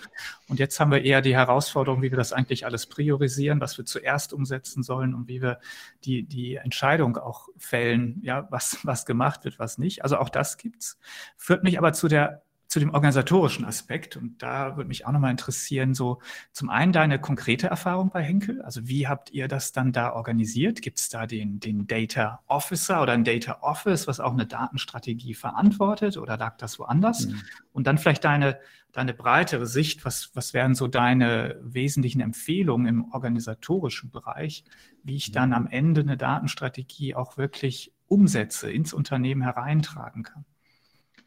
Und 0.50 0.60
jetzt 0.60 0.78
haben 0.82 0.92
wir 0.92 1.02
eher 1.02 1.22
die 1.22 1.36
Herausforderung, 1.36 2.02
wie 2.02 2.12
wir 2.12 2.18
das 2.18 2.34
eigentlich 2.34 2.66
alles 2.66 2.88
priorisieren, 2.88 3.62
was 3.62 3.78
wir 3.78 3.86
zuerst 3.86 4.34
umsetzen 4.34 4.84
sollen 4.84 5.14
und 5.14 5.30
wie 5.30 5.42
wir 5.42 5.60
die, 6.04 6.24
die 6.24 6.56
Entscheidungen 6.56 6.89
Entscheidung 6.90 7.18
auch 7.18 7.50
fällen, 7.58 8.20
ja, 8.24 8.48
was, 8.50 8.80
was 8.84 9.06
gemacht 9.06 9.46
wird, 9.46 9.60
was 9.60 9.78
nicht. 9.78 10.04
Also 10.04 10.18
auch 10.18 10.30
das 10.30 10.58
gibt's. 10.58 10.98
Führt 11.38 11.64
mich 11.64 11.78
aber 11.78 11.94
zu 11.94 12.08
der 12.08 12.44
zu 12.70 12.80
dem 12.80 12.94
organisatorischen 12.94 13.66
Aspekt. 13.66 14.16
Und 14.16 14.44
da 14.44 14.78
würde 14.78 14.88
mich 14.88 15.08
auch 15.08 15.12
nochmal 15.12 15.32
interessieren, 15.32 15.96
so 15.96 16.20
zum 16.52 16.70
einen 16.70 16.92
deine 16.92 17.20
konkrete 17.20 17.66
Erfahrung 17.66 18.12
bei 18.12 18.22
Henkel. 18.22 18.62
Also 18.62 18.88
wie 18.88 19.08
habt 19.08 19.32
ihr 19.32 19.48
das 19.48 19.72
dann 19.72 19.92
da 19.92 20.14
organisiert? 20.14 20.84
Gibt 20.84 21.00
es 21.00 21.10
da 21.10 21.26
den, 21.26 21.60
den 21.60 21.88
Data 21.88 22.44
Officer 22.46 23.02
oder 23.02 23.14
ein 23.14 23.24
Data 23.24 23.58
Office, 23.62 24.08
was 24.08 24.20
auch 24.20 24.34
eine 24.34 24.46
Datenstrategie 24.46 25.34
verantwortet 25.34 26.16
oder 26.18 26.38
lag 26.38 26.58
das 26.58 26.78
woanders? 26.78 27.26
Mhm. 27.26 27.42
Und 27.74 27.88
dann 27.88 27.98
vielleicht 27.98 28.24
deine, 28.24 28.60
deine 28.92 29.16
breitere 29.16 29.66
Sicht. 29.66 30.06
Was, 30.06 30.30
was 30.36 30.54
wären 30.54 30.76
so 30.76 30.88
deine 30.88 31.60
wesentlichen 31.64 32.22
Empfehlungen 32.22 32.86
im 32.86 33.12
organisatorischen 33.12 34.12
Bereich, 34.12 34.64
wie 35.04 35.16
ich 35.16 35.32
dann 35.32 35.54
am 35.54 35.66
Ende 35.66 36.02
eine 36.02 36.18
Datenstrategie 36.18 37.16
auch 37.16 37.36
wirklich 37.36 37.92
umsetze, 38.06 38.72
ins 38.72 38.94
Unternehmen 38.94 39.42
hereintragen 39.42 40.22
kann? 40.22 40.46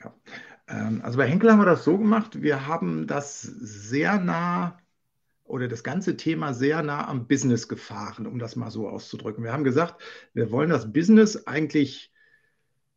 Ja. 0.05 0.15
Ähm, 0.73 1.01
also 1.03 1.19
bei 1.19 1.29
Henkel 1.29 1.51
haben 1.53 1.61
wir 1.61 1.67
das 1.67 1.85
so 1.85 1.99
gemacht, 1.99 2.43
wir 2.43 2.67
haben 2.67 3.07
das 3.07 3.43
sehr 3.43 4.19
nah 4.19 4.79
oder 5.45 5.69
das 5.69 5.85
ganze 5.85 6.17
Thema 6.17 6.55
sehr 6.55 6.83
nah 6.83 7.07
am 7.07 7.29
Business 7.29 7.69
gefahren, 7.69 8.27
um 8.27 8.39
das 8.39 8.57
mal 8.57 8.71
so 8.71 8.89
auszudrücken. 8.89 9.45
Wir 9.45 9.53
haben 9.53 9.65
gesagt, 9.65 10.03
wir 10.33 10.51
wollen 10.51 10.71
das 10.71 10.93
Business 10.93 11.47
eigentlich 11.47 12.13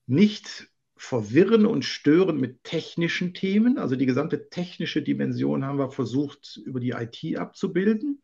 nicht 0.08 0.70
verwirren 0.96 1.66
und 1.66 1.84
stören 1.84 2.40
mit 2.40 2.64
technischen 2.64 3.34
Themen. 3.34 3.78
Also 3.78 3.98
die 3.98 4.06
gesamte 4.06 4.50
technische 4.50 5.02
Dimension 5.02 5.66
haben 5.66 5.80
wir 5.80 5.92
versucht 5.92 6.62
über 6.64 6.80
die 6.80 6.92
IT 6.92 7.38
abzubilden 7.38 8.22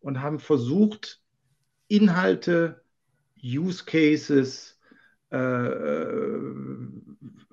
und 0.00 0.22
haben 0.22 0.38
versucht, 0.38 1.20
Inhalte, 1.88 2.82
Use 3.42 3.84
Cases, 3.84 4.78
äh, 5.28 5.36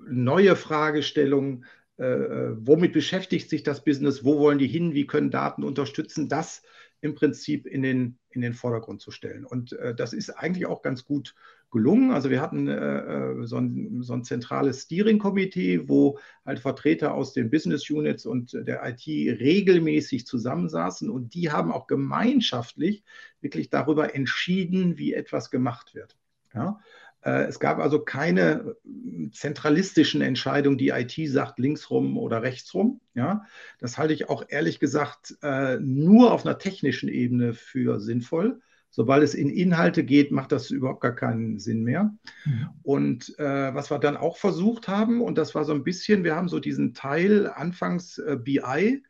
neue 0.08 0.56
Fragestellungen, 0.56 1.64
äh, 1.98 2.04
äh, 2.04 2.56
womit 2.58 2.92
beschäftigt 2.92 3.50
sich 3.50 3.62
das 3.62 3.84
Business, 3.84 4.24
wo 4.24 4.38
wollen 4.38 4.58
die 4.58 4.66
hin, 4.66 4.94
wie 4.94 5.06
können 5.06 5.30
Daten 5.30 5.62
unterstützen, 5.62 6.28
das 6.28 6.62
im 7.00 7.14
Prinzip 7.14 7.66
in 7.66 7.82
den, 7.82 8.18
in 8.30 8.40
den 8.40 8.54
Vordergrund 8.54 9.00
zu 9.00 9.10
stellen. 9.10 9.44
Und 9.44 9.72
äh, 9.72 9.94
das 9.94 10.12
ist 10.12 10.30
eigentlich 10.30 10.66
auch 10.66 10.82
ganz 10.82 11.04
gut 11.04 11.34
gelungen. 11.70 12.12
Also 12.12 12.30
wir 12.30 12.40
hatten 12.40 12.68
äh, 12.68 12.72
äh 12.72 13.46
so, 13.46 13.56
ein, 13.56 14.02
so 14.02 14.12
ein 14.14 14.24
zentrales 14.24 14.82
Steering-Komitee, 14.82 15.88
wo 15.88 16.18
halt 16.46 16.60
Vertreter 16.60 17.14
aus 17.14 17.32
den 17.32 17.50
Business 17.50 17.90
Units 17.90 18.24
und 18.24 18.52
der 18.52 18.86
IT 18.86 19.06
regelmäßig 19.06 20.26
zusammensaßen 20.26 21.10
und 21.10 21.34
die 21.34 21.50
haben 21.50 21.72
auch 21.72 21.86
gemeinschaftlich 21.86 23.04
wirklich 23.40 23.68
darüber 23.68 24.14
entschieden, 24.14 24.96
wie 24.96 25.12
etwas 25.12 25.50
gemacht 25.50 25.94
wird. 25.94 26.16
Ja? 26.54 26.80
Äh, 27.22 27.44
es 27.44 27.60
gab 27.60 27.78
also 27.78 28.00
keine 28.00 28.74
äh, 28.84 29.30
zentralistischen 29.30 30.20
Entscheidungen, 30.20 30.78
die 30.78 30.88
IT 30.88 31.14
sagt 31.30 31.58
linksrum 31.58 32.18
oder 32.18 32.42
rechtsrum. 32.42 33.00
Ja, 33.14 33.44
das 33.78 33.98
halte 33.98 34.14
ich 34.14 34.28
auch 34.28 34.44
ehrlich 34.48 34.80
gesagt 34.80 35.36
äh, 35.42 35.78
nur 35.78 36.32
auf 36.32 36.44
einer 36.44 36.58
technischen 36.58 37.08
Ebene 37.08 37.54
für 37.54 38.00
sinnvoll. 38.00 38.60
Sobald 38.94 39.22
es 39.22 39.32
in 39.32 39.48
Inhalte 39.48 40.04
geht, 40.04 40.32
macht 40.32 40.52
das 40.52 40.70
überhaupt 40.70 41.00
gar 41.00 41.14
keinen 41.14 41.58
Sinn 41.58 41.82
mehr. 41.82 42.14
Mhm. 42.44 42.68
Und 42.82 43.38
äh, 43.38 43.74
was 43.74 43.90
wir 43.90 43.98
dann 43.98 44.18
auch 44.18 44.36
versucht 44.36 44.86
haben, 44.86 45.22
und 45.22 45.38
das 45.38 45.54
war 45.54 45.64
so 45.64 45.72
ein 45.72 45.82
bisschen, 45.82 46.24
wir 46.24 46.36
haben 46.36 46.48
so 46.48 46.60
diesen 46.60 46.92
Teil 46.92 47.46
anfangs 47.46 48.18
äh, 48.18 48.36
BI 48.36 49.02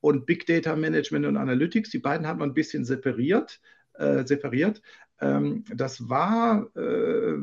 und 0.00 0.24
Big 0.24 0.46
Data 0.46 0.74
Management 0.74 1.26
und 1.26 1.36
Analytics, 1.36 1.90
die 1.90 1.98
beiden 1.98 2.26
hat 2.26 2.38
man 2.38 2.50
ein 2.50 2.54
bisschen 2.54 2.86
separiert, 2.86 3.60
äh, 3.94 4.24
separiert. 4.24 4.80
Ähm, 5.20 5.64
das 5.74 6.08
war, 6.08 6.68
äh, 6.76 7.36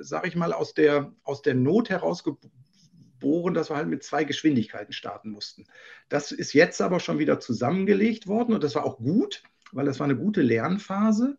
sage 0.00 0.28
ich 0.28 0.36
mal, 0.36 0.52
aus 0.52 0.74
der, 0.74 1.12
aus 1.22 1.42
der 1.42 1.54
Not 1.54 1.90
herausgeboren, 1.90 3.54
dass 3.54 3.70
wir 3.70 3.76
halt 3.76 3.88
mit 3.88 4.02
zwei 4.02 4.24
Geschwindigkeiten 4.24 4.92
starten 4.92 5.30
mussten. 5.30 5.66
Das 6.08 6.32
ist 6.32 6.52
jetzt 6.52 6.80
aber 6.80 7.00
schon 7.00 7.18
wieder 7.18 7.40
zusammengelegt 7.40 8.26
worden 8.26 8.54
und 8.54 8.64
das 8.64 8.74
war 8.74 8.84
auch 8.84 8.98
gut, 8.98 9.42
weil 9.72 9.86
das 9.86 10.00
war 10.00 10.04
eine 10.04 10.16
gute 10.16 10.42
Lernphase. 10.42 11.38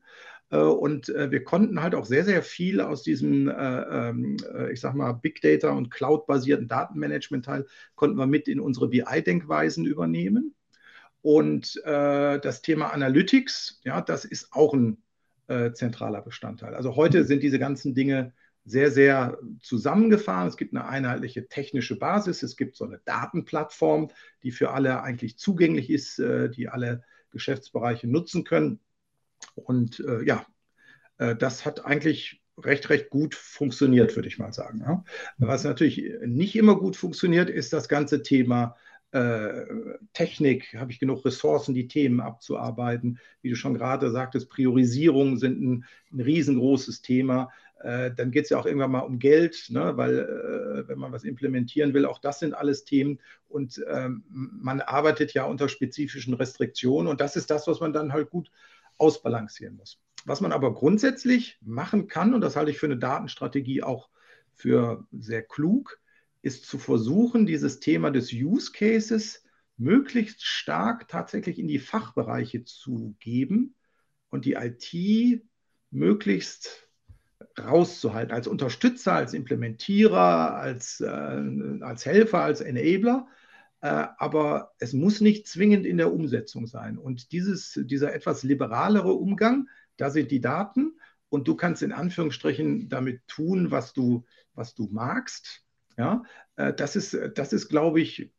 Äh, 0.52 0.58
und 0.58 1.10
äh, 1.10 1.32
wir 1.32 1.44
konnten 1.44 1.82
halt 1.82 1.96
auch 1.96 2.06
sehr, 2.06 2.24
sehr 2.24 2.44
viel 2.44 2.82
aus 2.82 3.04
diesem, 3.04 3.48
äh, 3.48 3.54
ähm, 3.54 4.38
ich 4.72 4.80
sag 4.80 4.94
mal, 4.96 5.14
Big 5.14 5.42
Data 5.42 5.72
und 5.72 5.92
Cloud-basierten 5.92 6.68
Datenmanagement-Teil 6.68 7.66
konnten 7.96 8.18
wir 8.18 8.28
mit 8.28 8.48
in 8.48 8.60
unsere 8.60 8.88
BI-Denkweisen 8.88 9.86
übernehmen. 9.86 10.56
Und 11.22 11.82
das 11.84 12.62
Thema 12.62 12.94
Analytics, 12.94 13.82
ja, 13.84 14.00
das 14.00 14.26
ist 14.26 14.54
auch 14.54 14.76
ein 14.76 15.02
äh, 15.48 15.72
zentraler 15.74 16.22
Bestandteil. 16.22 16.76
Also 16.76 16.96
heute 16.96 17.24
sind 17.26 17.44
diese 17.44 17.60
ganzen 17.60 17.94
Dinge 17.94 18.34
sehr, 18.66 18.90
sehr 18.92 19.38
zusammengefahren. 19.62 20.48
Es 20.48 20.58
gibt 20.58 20.74
eine 20.76 20.88
einheitliche 20.88 21.48
technische 21.48 21.98
Basis. 21.98 22.42
Es 22.42 22.58
gibt 22.58 22.76
so 22.76 22.86
eine 22.86 23.00
Datenplattform, 23.06 24.10
die 24.44 24.52
für 24.52 24.72
alle 24.72 25.04
eigentlich 25.04 25.38
zugänglich 25.38 25.90
ist, 25.90 26.20
äh, 26.20 26.50
die 26.50 26.68
alle 26.68 27.04
Geschäftsbereiche 27.30 28.08
nutzen 28.08 28.44
können. 28.44 28.80
Und 29.54 30.00
äh, 30.00 30.24
ja, 30.24 30.46
äh, 31.18 31.36
das 31.36 31.66
hat 31.66 31.86
eigentlich 31.86 32.42
recht, 32.58 32.90
recht 32.90 33.10
gut 33.10 33.36
funktioniert, 33.36 34.16
würde 34.16 34.28
ich 34.28 34.40
mal 34.40 34.54
sagen. 34.54 34.80
Ja. 34.80 35.04
Was 35.38 35.64
natürlich 35.64 36.04
nicht 36.26 36.56
immer 36.56 36.80
gut 36.80 36.96
funktioniert, 36.96 37.50
ist 37.50 37.74
das 37.74 37.88
ganze 37.88 38.24
Thema 38.24 38.76
Technik, 40.14 40.76
habe 40.76 40.92
ich 40.92 41.00
genug 41.00 41.24
Ressourcen, 41.24 41.74
die 41.74 41.88
Themen 41.88 42.20
abzuarbeiten. 42.20 43.20
Wie 43.42 43.50
du 43.50 43.56
schon 43.56 43.74
gerade 43.74 44.12
sagtest, 44.12 44.50
Priorisierung 44.50 45.38
sind 45.38 45.62
ein, 45.62 45.86
ein 46.12 46.22
riesengroßes 46.22 47.02
Thema. 47.02 47.52
Äh, 47.86 48.12
dann 48.16 48.32
geht 48.32 48.46
es 48.46 48.50
ja 48.50 48.58
auch 48.58 48.66
irgendwann 48.66 48.92
mal 48.92 49.02
um 49.02 49.20
Geld, 49.20 49.68
ne? 49.70 49.96
weil 49.96 50.20
äh, 50.20 50.88
wenn 50.88 50.98
man 50.98 51.12
was 51.12 51.24
implementieren 51.24 51.94
will, 51.94 52.06
auch 52.06 52.20
das 52.20 52.40
sind 52.40 52.54
alles 52.54 52.84
Themen. 52.84 53.20
Und 53.48 53.84
ähm, 53.90 54.24
man 54.28 54.82
arbeitet 54.82 55.34
ja 55.34 55.46
unter 55.46 55.70
spezifischen 55.70 56.34
Restriktionen 56.34 57.08
und 57.08 57.22
das 57.22 57.36
ist 57.36 57.52
das, 57.52 57.68
was 57.68 57.80
man 57.80 57.94
dann 57.94 58.12
halt 58.14 58.30
gut 58.30 58.50
ausbalancieren 58.98 59.76
muss. 59.76 60.00
Was 60.26 60.42
man 60.42 60.52
aber 60.52 60.74
grundsätzlich 60.74 61.60
machen 61.62 62.08
kann, 62.08 62.34
und 62.34 62.42
das 62.42 62.56
halte 62.56 62.72
ich 62.72 62.80
für 62.80 62.88
eine 62.88 62.98
Datenstrategie 62.98 63.84
auch 63.84 64.10
für 64.54 65.06
sehr 65.12 65.44
klug, 65.44 66.00
ist 66.46 66.68
zu 66.68 66.78
versuchen, 66.78 67.48
dieses 67.48 67.80
Thema 67.80 68.12
des 68.12 68.32
Use 68.32 68.72
Cases 68.72 69.44
möglichst 69.78 70.46
stark 70.46 71.08
tatsächlich 71.08 71.58
in 71.58 71.68
die 71.68 71.80
Fachbereiche 71.80 72.64
zu 72.64 73.16
geben 73.20 73.74
und 74.30 74.46
die 74.46 74.54
IT 74.54 75.44
möglichst 75.90 76.88
rauszuhalten, 77.60 78.32
als 78.32 78.48
Unterstützer, 78.48 79.14
als 79.14 79.34
Implementierer, 79.34 80.56
als, 80.56 81.02
äh, 81.02 81.80
als 81.82 82.06
Helfer, 82.06 82.42
als 82.42 82.62
Enabler. 82.62 83.28
Äh, 83.82 84.08
aber 84.18 84.74
es 84.78 84.94
muss 84.94 85.22
nicht 85.22 85.48
zwingend 85.48 85.88
in 85.88 85.98
der 85.98 86.14
Umsetzung 86.14 86.68
sein. 86.68 87.00
Und 87.00 87.32
dieses, 87.32 87.80
dieser 87.86 88.14
etwas 88.14 88.44
liberalere 88.44 89.14
Umgang, 89.14 89.68
da 89.98 90.12
sind 90.12 90.30
die 90.30 90.42
Daten 90.42 91.00
und 91.30 91.48
du 91.48 91.56
kannst 91.56 91.82
in 91.82 91.92
Anführungsstrichen 91.92 92.88
damit 92.88 93.28
tun, 93.28 93.72
was 93.72 93.94
du, 93.94 94.26
was 94.54 94.76
du 94.76 94.90
magst. 94.92 95.65
Ja, 95.98 96.24
äh, 96.56 96.74
das 96.74 96.96
ist, 96.96 97.18
das 97.36 97.54
ist, 97.54 97.70
glaube 97.70 98.02
ich, 98.02 98.32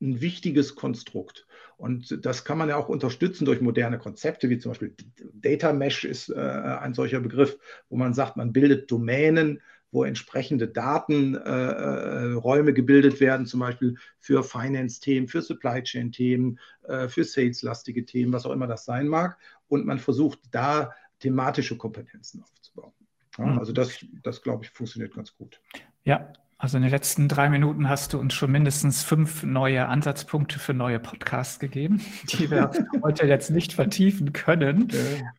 ein 0.00 0.20
wichtiges 0.20 0.74
Konstrukt. 0.74 1.46
Und 1.76 2.24
das 2.24 2.44
kann 2.44 2.58
man 2.58 2.68
ja 2.68 2.76
auch 2.76 2.88
unterstützen 2.88 3.44
durch 3.44 3.60
moderne 3.60 3.98
Konzepte, 3.98 4.50
wie 4.50 4.58
zum 4.58 4.72
Beispiel 4.72 4.94
Data 5.32 5.72
Mesh 5.72 6.04
ist 6.04 6.28
äh, 6.28 6.34
ein 6.34 6.94
solcher 6.94 7.20
Begriff, 7.20 7.58
wo 7.88 7.96
man 7.96 8.14
sagt, 8.14 8.36
man 8.36 8.52
bildet 8.52 8.90
Domänen, 8.90 9.60
wo 9.90 10.04
entsprechende 10.04 10.68
Datenräume 10.68 12.70
äh, 12.70 12.72
gebildet 12.72 13.20
werden, 13.20 13.46
zum 13.46 13.60
Beispiel 13.60 13.96
für 14.18 14.42
Finance-Themen, 14.42 15.28
für 15.28 15.42
Supply 15.42 15.82
Chain-Themen, 15.82 16.58
äh, 16.88 17.08
für 17.08 17.24
Sales-lastige 17.24 18.04
Themen, 18.04 18.32
was 18.32 18.46
auch 18.46 18.52
immer 18.52 18.66
das 18.66 18.84
sein 18.84 19.06
mag. 19.06 19.38
Und 19.68 19.84
man 19.84 19.98
versucht 19.98 20.40
da 20.50 20.92
thematische 21.20 21.76
Kompetenzen 21.76 22.42
aufzubauen. 22.42 22.92
Ja, 23.38 23.46
mhm. 23.46 23.58
also 23.58 23.72
das, 23.72 24.04
das 24.22 24.42
glaube 24.42 24.64
ich, 24.64 24.70
funktioniert 24.70 25.14
ganz 25.14 25.36
gut. 25.36 25.60
Ja, 26.04 26.32
also 26.62 26.76
in 26.76 26.84
den 26.84 26.92
letzten 26.92 27.26
drei 27.26 27.48
Minuten 27.48 27.88
hast 27.88 28.12
du 28.12 28.20
uns 28.20 28.34
schon 28.34 28.52
mindestens 28.52 29.02
fünf 29.02 29.42
neue 29.42 29.88
Ansatzpunkte 29.88 30.60
für 30.60 30.72
neue 30.72 31.00
Podcasts 31.00 31.58
gegeben, 31.58 32.00
die 32.30 32.52
wir 32.52 32.70
heute 33.02 33.26
jetzt 33.26 33.50
nicht 33.50 33.72
vertiefen 33.72 34.32
können. 34.32 34.86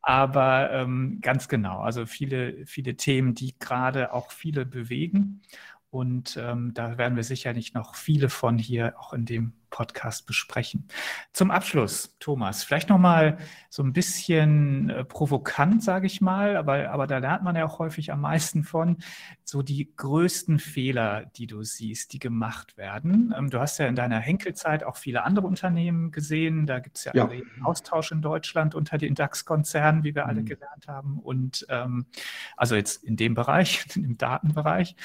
Aber 0.01 0.69
ähm, 0.73 1.19
ganz 1.21 1.47
genau, 1.47 1.79
also 1.79 2.05
viele, 2.05 2.65
viele 2.65 2.97
Themen, 2.97 3.35
die 3.35 3.55
gerade 3.57 4.11
auch 4.11 4.31
viele 4.31 4.65
bewegen. 4.65 5.41
Und 5.91 6.35
ähm, 6.35 6.73
da 6.73 6.97
werden 6.97 7.15
wir 7.15 7.23
sicherlich 7.23 7.73
noch 7.73 7.95
viele 7.95 8.27
von 8.27 8.57
hier 8.57 8.99
auch 8.99 9.13
in 9.13 9.23
dem 9.23 9.53
Podcast 9.73 10.27
besprechen. 10.27 10.87
Zum 11.33 11.49
Abschluss, 11.49 12.15
Thomas, 12.19 12.63
vielleicht 12.63 12.89
noch 12.89 12.99
mal 12.99 13.39
so 13.71 13.81
ein 13.81 13.91
bisschen 13.91 14.91
äh, 14.91 15.03
provokant, 15.03 15.83
sage 15.83 16.05
ich 16.05 16.21
mal, 16.21 16.57
aber, 16.57 16.91
aber 16.91 17.07
da 17.07 17.17
lernt 17.17 17.43
man 17.43 17.55
ja 17.55 17.65
auch 17.65 17.79
häufig 17.79 18.11
am 18.11 18.21
meisten 18.21 18.63
von, 18.63 18.97
so 19.43 19.63
die 19.63 19.91
größten 19.95 20.59
Fehler, 20.59 21.25
die 21.37 21.47
du 21.47 21.63
siehst, 21.63 22.13
die 22.13 22.19
gemacht 22.19 22.77
werden. 22.77 23.33
Ähm, 23.35 23.49
du 23.49 23.59
hast 23.59 23.79
ja 23.79 23.87
in 23.87 23.95
deiner 23.95 24.19
Henkelzeit 24.19 24.83
auch 24.83 24.97
viele 24.97 25.23
andere 25.23 25.47
Unternehmen 25.47 26.11
gesehen. 26.11 26.67
Da 26.67 26.77
gibt 26.77 26.97
es 26.97 27.05
ja, 27.05 27.11
ja. 27.15 27.27
einen 27.27 27.43
Austausch 27.63 28.11
in 28.11 28.21
Deutschland 28.21 28.75
unter 28.75 28.99
den 28.99 29.15
DAX-Konzernen, 29.15 30.03
wie 30.03 30.13
wir 30.13 30.27
alle 30.27 30.41
mhm. 30.41 30.45
gelernt 30.45 30.87
haben. 30.87 31.17
Und 31.17 31.65
ähm, 31.69 32.05
also 32.57 32.75
jetzt 32.75 33.03
in 33.03 33.15
dem 33.15 33.33
Bereich, 33.33 33.85
im 33.95 34.19
Datenbereich 34.19 34.95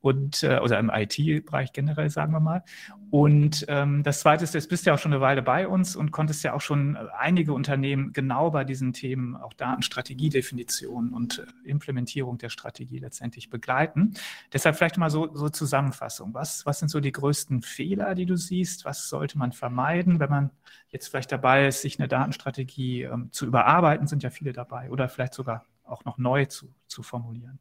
und 0.00 0.42
äh, 0.42 0.58
oder 0.58 0.78
im 0.78 0.90
IT-Bereich 0.92 1.72
generell, 1.72 2.10
sagen 2.10 2.32
wir 2.32 2.40
mal. 2.40 2.62
Und 3.10 3.64
ähm, 3.68 4.02
das 4.02 4.11
Zweite 4.20 4.44
ist, 4.44 4.54
jetzt 4.54 4.68
bist 4.68 4.86
ja 4.86 4.94
auch 4.94 4.98
schon 4.98 5.12
eine 5.12 5.20
Weile 5.20 5.42
bei 5.42 5.66
uns 5.68 5.96
und 5.96 6.10
konntest 6.10 6.42
ja 6.44 6.52
auch 6.52 6.60
schon 6.60 6.96
äh, 6.96 7.06
einige 7.18 7.52
Unternehmen 7.52 8.12
genau 8.12 8.50
bei 8.50 8.64
diesen 8.64 8.92
Themen, 8.92 9.36
auch 9.36 9.52
Datenstrategiedefinition 9.52 11.12
und 11.12 11.38
äh, 11.38 11.68
Implementierung 11.68 12.38
der 12.38 12.48
Strategie 12.48 12.98
letztendlich 12.98 13.50
begleiten. 13.50 14.14
Deshalb 14.52 14.76
vielleicht 14.76 14.98
mal 14.98 15.10
so, 15.10 15.34
so 15.34 15.48
Zusammenfassung. 15.48 16.34
Was, 16.34 16.66
was 16.66 16.78
sind 16.78 16.88
so 16.88 17.00
die 17.00 17.12
größten 17.12 17.62
Fehler, 17.62 18.14
die 18.14 18.26
du 18.26 18.36
siehst? 18.36 18.84
Was 18.84 19.08
sollte 19.08 19.38
man 19.38 19.52
vermeiden, 19.52 20.20
wenn 20.20 20.30
man 20.30 20.50
jetzt 20.88 21.08
vielleicht 21.08 21.32
dabei 21.32 21.66
ist, 21.66 21.82
sich 21.82 21.98
eine 21.98 22.08
Datenstrategie 22.08 23.02
ähm, 23.02 23.28
zu 23.32 23.46
überarbeiten? 23.46 24.06
Sind 24.06 24.22
ja 24.22 24.30
viele 24.30 24.52
dabei 24.52 24.90
oder 24.90 25.08
vielleicht 25.08 25.34
sogar 25.34 25.66
auch 25.84 26.04
noch 26.04 26.18
neu 26.18 26.46
zu, 26.46 26.74
zu 26.86 27.02
formulieren. 27.02 27.58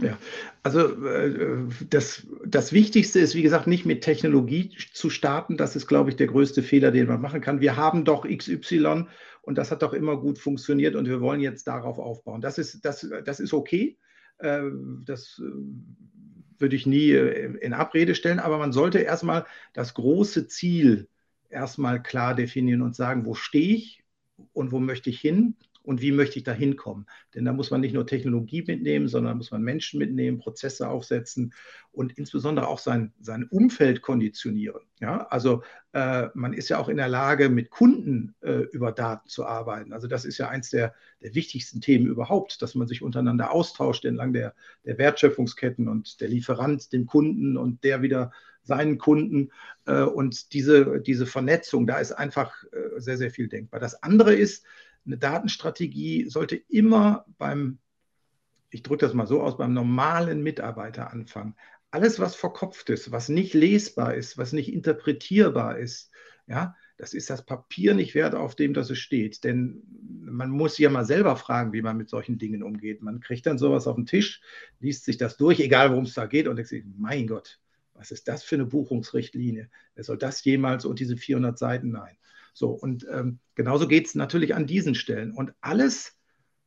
Ja, 0.00 0.18
also 0.64 1.04
äh, 1.06 1.68
das, 1.88 2.26
das 2.44 2.72
Wichtigste 2.72 3.20
ist, 3.20 3.36
wie 3.36 3.42
gesagt, 3.42 3.68
nicht 3.68 3.86
mit 3.86 4.02
Technologie 4.02 4.76
zu 4.92 5.08
starten. 5.08 5.56
Das 5.56 5.76
ist, 5.76 5.86
glaube 5.86 6.10
ich, 6.10 6.16
der 6.16 6.26
größte 6.26 6.62
Fehler, 6.64 6.90
den 6.90 7.06
man 7.06 7.20
machen 7.20 7.40
kann. 7.40 7.60
Wir 7.60 7.76
haben 7.76 8.04
doch 8.04 8.26
XY 8.26 9.06
und 9.42 9.56
das 9.56 9.70
hat 9.70 9.82
doch 9.82 9.92
immer 9.92 10.16
gut 10.16 10.38
funktioniert 10.38 10.96
und 10.96 11.06
wir 11.06 11.20
wollen 11.20 11.40
jetzt 11.40 11.68
darauf 11.68 11.98
aufbauen. 11.98 12.40
Das 12.40 12.58
ist, 12.58 12.84
das, 12.84 13.08
das 13.24 13.38
ist 13.38 13.54
okay. 13.54 13.96
Äh, 14.38 14.62
das 15.04 15.40
äh, 15.40 15.52
würde 16.58 16.76
ich 16.76 16.86
nie 16.86 17.10
in 17.10 17.72
Abrede 17.72 18.14
stellen, 18.14 18.38
aber 18.38 18.58
man 18.58 18.72
sollte 18.72 18.98
erstmal 18.98 19.44
das 19.74 19.94
große 19.94 20.46
Ziel 20.48 21.08
erstmal 21.50 22.02
klar 22.02 22.34
definieren 22.34 22.82
und 22.82 22.96
sagen, 22.96 23.26
wo 23.26 23.34
stehe 23.34 23.74
ich 23.74 24.04
und 24.52 24.72
wo 24.72 24.80
möchte 24.80 25.10
ich 25.10 25.20
hin 25.20 25.56
und 25.84 26.00
wie 26.00 26.12
möchte 26.12 26.38
ich 26.38 26.44
da 26.44 26.52
hinkommen. 26.52 27.06
Denn 27.34 27.44
da 27.44 27.52
muss 27.52 27.70
man 27.70 27.80
nicht 27.80 27.92
nur 27.94 28.06
Technologie 28.06 28.64
mitnehmen, 28.66 29.06
sondern 29.06 29.36
muss 29.36 29.50
man 29.50 29.62
Menschen 29.62 29.98
mitnehmen, 29.98 30.38
Prozesse 30.38 30.88
aufsetzen 30.88 31.52
und 31.92 32.16
insbesondere 32.18 32.66
auch 32.68 32.78
sein, 32.78 33.12
sein 33.20 33.44
Umfeld 33.44 34.00
konditionieren. 34.02 34.80
Ja, 35.00 35.26
also 35.28 35.62
äh, 35.92 36.28
man 36.34 36.54
ist 36.54 36.70
ja 36.70 36.78
auch 36.78 36.88
in 36.88 36.96
der 36.96 37.08
Lage, 37.08 37.50
mit 37.50 37.70
Kunden 37.70 38.34
äh, 38.40 38.62
über 38.72 38.92
Daten 38.92 39.28
zu 39.28 39.44
arbeiten. 39.44 39.92
Also 39.92 40.08
das 40.08 40.24
ist 40.24 40.38
ja 40.38 40.48
eins 40.48 40.70
der, 40.70 40.94
der 41.22 41.34
wichtigsten 41.34 41.80
Themen 41.80 42.06
überhaupt, 42.06 42.62
dass 42.62 42.74
man 42.74 42.88
sich 42.88 43.02
untereinander 43.02 43.52
austauscht 43.52 44.06
entlang 44.06 44.32
der, 44.32 44.54
der 44.86 44.96
Wertschöpfungsketten 44.96 45.88
und 45.88 46.20
der 46.20 46.28
Lieferant 46.28 46.92
dem 46.92 47.06
Kunden 47.06 47.58
und 47.58 47.84
der 47.84 48.00
wieder 48.00 48.32
seinen 48.62 48.96
Kunden. 48.96 49.50
Äh, 49.84 50.02
und 50.02 50.54
diese, 50.54 51.00
diese 51.00 51.26
Vernetzung, 51.26 51.86
da 51.86 51.98
ist 51.98 52.12
einfach 52.12 52.64
äh, 52.72 52.98
sehr, 53.00 53.18
sehr 53.18 53.30
viel 53.30 53.48
denkbar. 53.48 53.80
Das 53.80 54.02
andere 54.02 54.34
ist, 54.34 54.64
eine 55.06 55.18
Datenstrategie 55.18 56.28
sollte 56.28 56.56
immer 56.56 57.26
beim, 57.38 57.78
ich 58.70 58.82
drücke 58.82 59.06
das 59.06 59.14
mal 59.14 59.26
so 59.26 59.42
aus, 59.42 59.56
beim 59.56 59.72
normalen 59.72 60.42
Mitarbeiter 60.42 61.12
anfangen. 61.12 61.54
Alles, 61.90 62.18
was 62.18 62.34
verkopft 62.34 62.90
ist, 62.90 63.12
was 63.12 63.28
nicht 63.28 63.54
lesbar 63.54 64.14
ist, 64.14 64.36
was 64.36 64.52
nicht 64.52 64.72
interpretierbar 64.72 65.78
ist, 65.78 66.10
ja, 66.46 66.74
das 66.96 67.14
ist 67.14 67.30
das 67.30 67.44
Papier 67.44 67.94
nicht 67.94 68.14
wert, 68.14 68.34
auf 68.34 68.54
dem 68.54 68.74
das 68.74 68.96
steht. 68.96 69.44
Denn 69.44 69.82
man 70.22 70.50
muss 70.50 70.78
ja 70.78 70.90
mal 70.90 71.04
selber 71.04 71.36
fragen, 71.36 71.72
wie 71.72 71.82
man 71.82 71.96
mit 71.96 72.08
solchen 72.08 72.38
Dingen 72.38 72.62
umgeht. 72.62 73.02
Man 73.02 73.20
kriegt 73.20 73.46
dann 73.46 73.58
sowas 73.58 73.86
auf 73.86 73.96
den 73.96 74.06
Tisch, 74.06 74.40
liest 74.80 75.04
sich 75.04 75.16
das 75.16 75.36
durch, 75.36 75.60
egal 75.60 75.90
worum 75.90 76.04
es 76.04 76.14
da 76.14 76.26
geht, 76.26 76.46
und 76.46 76.56
denkt 76.56 76.68
sich, 76.68 76.84
mein 76.96 77.26
Gott, 77.26 77.60
was 77.94 78.10
ist 78.10 78.28
das 78.28 78.42
für 78.42 78.56
eine 78.56 78.66
Buchungsrichtlinie? 78.66 79.70
Wer 79.94 80.04
soll 80.04 80.18
das 80.18 80.44
jemals 80.44 80.84
und 80.84 80.98
diese 81.00 81.16
400 81.16 81.58
Seiten? 81.58 81.90
Nein. 81.90 82.16
So, 82.54 82.70
und 82.70 83.06
ähm, 83.10 83.40
genauso 83.54 83.86
geht 83.86 84.06
es 84.06 84.14
natürlich 84.14 84.54
an 84.54 84.66
diesen 84.66 84.94
Stellen. 84.94 85.32
Und 85.32 85.52
alles, 85.60 86.16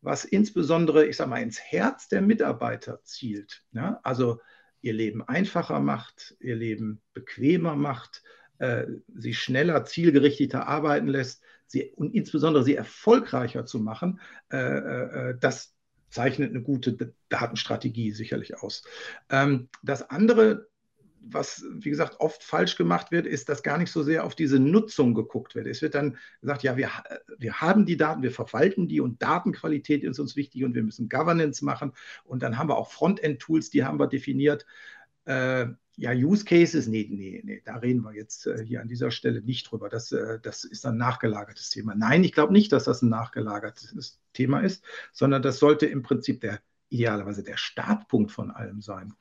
was 0.02 0.26
insbesondere, 0.26 1.08
ich 1.08 1.18
sage 1.18 1.30
mal, 1.30 1.42
ins 1.42 1.60
Herz 1.60 2.10
der 2.10 2.22
Mitarbeiter 2.22 3.02
zielt, 3.04 3.64
ja, 3.72 4.00
also 4.04 4.40
ihr 4.82 4.94
Leben 4.94 5.28
einfacher 5.28 5.80
macht, 5.80 6.36
ihr 6.40 6.56
Leben 6.56 7.02
bequemer 7.14 7.76
macht, 7.76 8.22
äh, 8.60 8.86
sie 9.16 9.34
schneller, 9.34 9.86
zielgerichteter 9.86 10.68
arbeiten 10.68 11.08
lässt 11.08 11.42
sie, 11.68 11.92
und 11.96 12.14
insbesondere 12.14 12.64
sie 12.64 12.76
erfolgreicher 12.76 13.66
zu 13.66 13.80
machen, 13.80 14.20
äh, 14.52 14.58
äh, 14.58 15.30
äh 15.32 15.38
das 15.40 15.74
zeichnet 16.10 16.52
eine 16.52 16.62
gute 16.62 17.14
Datenstrategie 17.30 18.12
sicherlich 18.12 18.62
aus. 18.62 18.84
Ähm, 19.30 19.70
das 19.84 20.10
andere, 20.10 20.68
was, 21.30 21.66
wie 21.72 21.90
gesagt, 21.90 22.20
oft 22.20 22.44
falsch 22.44 22.76
gemacht 22.76 23.12
wird, 23.12 23.26
ist, 23.26 23.50
dass 23.50 23.64
gar 23.64 23.78
nicht 23.78 23.92
so 23.92 24.04
sehr 24.04 24.24
auf 24.24 24.36
diese 24.36 24.60
Nutzung 24.60 25.14
geguckt 25.14 25.56
wird. 25.56 25.68
Es 25.68 25.82
wird 25.82 25.96
dann 25.96 26.18
gesagt, 26.42 26.64
ja, 26.64 26.78
wir, 26.78 26.90
wir 27.38 27.62
haben 27.62 27.86
die 27.86 27.98
Daten, 27.98 28.24
wir 28.24 28.32
verwalten 28.32 28.88
die 28.88 29.02
und 29.02 29.22
Datenqualität 29.22 30.04
ist 30.04 30.20
uns 30.20 30.36
wichtig 30.36 30.64
und 30.64 30.76
wir 30.76 30.84
müssen 30.84 31.10
Governance 31.10 31.64
machen. 31.64 31.94
Und 32.24 32.44
dann 32.44 32.58
haben 32.58 32.70
wir 32.70 32.78
auch 32.78 32.92
Frontend-Tools, 32.92 33.70
die 33.70 33.84
haben 33.84 34.00
wir 34.00 34.08
definiert. 34.08 34.66
Äh, 35.26 35.68
ja, 35.98 36.12
Use 36.12 36.46
Cases, 36.46 36.88
nee, 36.88 37.08
nee, 37.10 37.42
nee, 37.44 37.62
da 37.66 37.78
reden 37.78 38.04
wir 38.04 38.14
jetzt 38.14 38.46
äh, 38.46 38.64
hier 38.64 38.82
an 38.82 38.88
dieser 38.88 39.10
Stelle 39.10 39.42
nicht 39.42 39.72
drüber. 39.72 39.90
Das, 39.90 40.12
äh, 40.12 40.40
das 40.40 40.64
ist 40.64 40.86
ein 40.86 40.96
nachgelagertes 40.98 41.72
Thema. 41.72 41.96
Nein, 41.96 42.24
ich 42.24 42.34
glaube 42.34 42.54
nicht, 42.54 42.72
dass 42.72 42.84
das 42.84 43.02
ein 43.02 43.10
nachgelagertes 43.10 44.20
Thema 44.34 44.60
ist, 44.60 44.84
sondern 45.12 45.42
das 45.42 45.58
sollte 45.58 45.88
im 45.88 46.04
Prinzip 46.04 46.42
der 46.42 46.60
idealerweise 46.90 47.44
der 47.44 47.58
Startpunkt 47.58 48.32
von 48.32 48.52
allem 48.52 48.82
sein. 48.82 49.14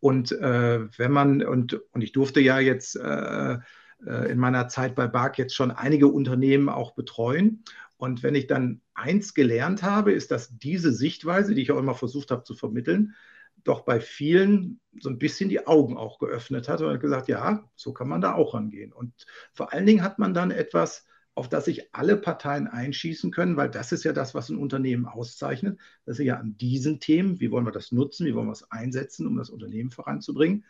Und 0.00 0.32
äh, 0.32 0.86
wenn 0.98 1.12
man, 1.12 1.42
und, 1.44 1.80
und 1.92 2.02
ich 2.02 2.12
durfte 2.12 2.40
ja 2.40 2.58
jetzt 2.58 2.96
äh, 2.96 3.58
äh, 4.06 4.30
in 4.30 4.38
meiner 4.38 4.68
Zeit 4.68 4.94
bei 4.94 5.06
BARC 5.06 5.38
jetzt 5.38 5.54
schon 5.54 5.70
einige 5.70 6.08
Unternehmen 6.08 6.68
auch 6.68 6.94
betreuen. 6.94 7.64
Und 7.96 8.22
wenn 8.22 8.34
ich 8.34 8.46
dann 8.46 8.80
eins 8.94 9.34
gelernt 9.34 9.82
habe, 9.82 10.12
ist, 10.12 10.30
dass 10.30 10.56
diese 10.58 10.92
Sichtweise, 10.92 11.54
die 11.54 11.62
ich 11.62 11.72
auch 11.72 11.78
immer 11.78 11.94
versucht 11.94 12.30
habe 12.30 12.44
zu 12.44 12.54
vermitteln, 12.54 13.14
doch 13.62 13.82
bei 13.82 14.00
vielen 14.00 14.80
so 15.00 15.08
ein 15.08 15.18
bisschen 15.18 15.48
die 15.48 15.66
Augen 15.66 15.96
auch 15.96 16.18
geöffnet 16.18 16.68
hat 16.68 16.82
und 16.82 17.00
gesagt, 17.00 17.28
ja, 17.28 17.64
so 17.76 17.92
kann 17.92 18.08
man 18.08 18.20
da 18.20 18.34
auch 18.34 18.54
rangehen. 18.54 18.92
Und 18.92 19.12
vor 19.52 19.72
allen 19.72 19.86
Dingen 19.86 20.02
hat 20.02 20.18
man 20.18 20.34
dann 20.34 20.50
etwas 20.50 21.06
auf 21.34 21.48
das 21.48 21.64
sich 21.64 21.94
alle 21.94 22.16
Parteien 22.16 22.68
einschießen 22.68 23.30
können, 23.30 23.56
weil 23.56 23.68
das 23.68 23.92
ist 23.92 24.04
ja 24.04 24.12
das, 24.12 24.34
was 24.34 24.48
ein 24.48 24.56
Unternehmen 24.56 25.06
auszeichnet, 25.06 25.80
dass 26.04 26.18
sie 26.18 26.24
ja 26.24 26.36
an 26.36 26.56
diesen 26.58 27.00
Themen, 27.00 27.40
wie 27.40 27.50
wollen 27.50 27.66
wir 27.66 27.72
das 27.72 27.90
nutzen, 27.90 28.26
wie 28.26 28.34
wollen 28.34 28.46
wir 28.46 28.52
es 28.52 28.70
einsetzen, 28.70 29.26
um 29.26 29.36
das 29.36 29.50
Unternehmen 29.50 29.90
voranzubringen, 29.90 30.64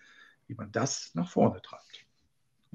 wie 0.47 0.55
man 0.55 0.73
das 0.73 1.11
nach 1.15 1.29
vorne 1.29 1.61
treibt. 1.61 2.07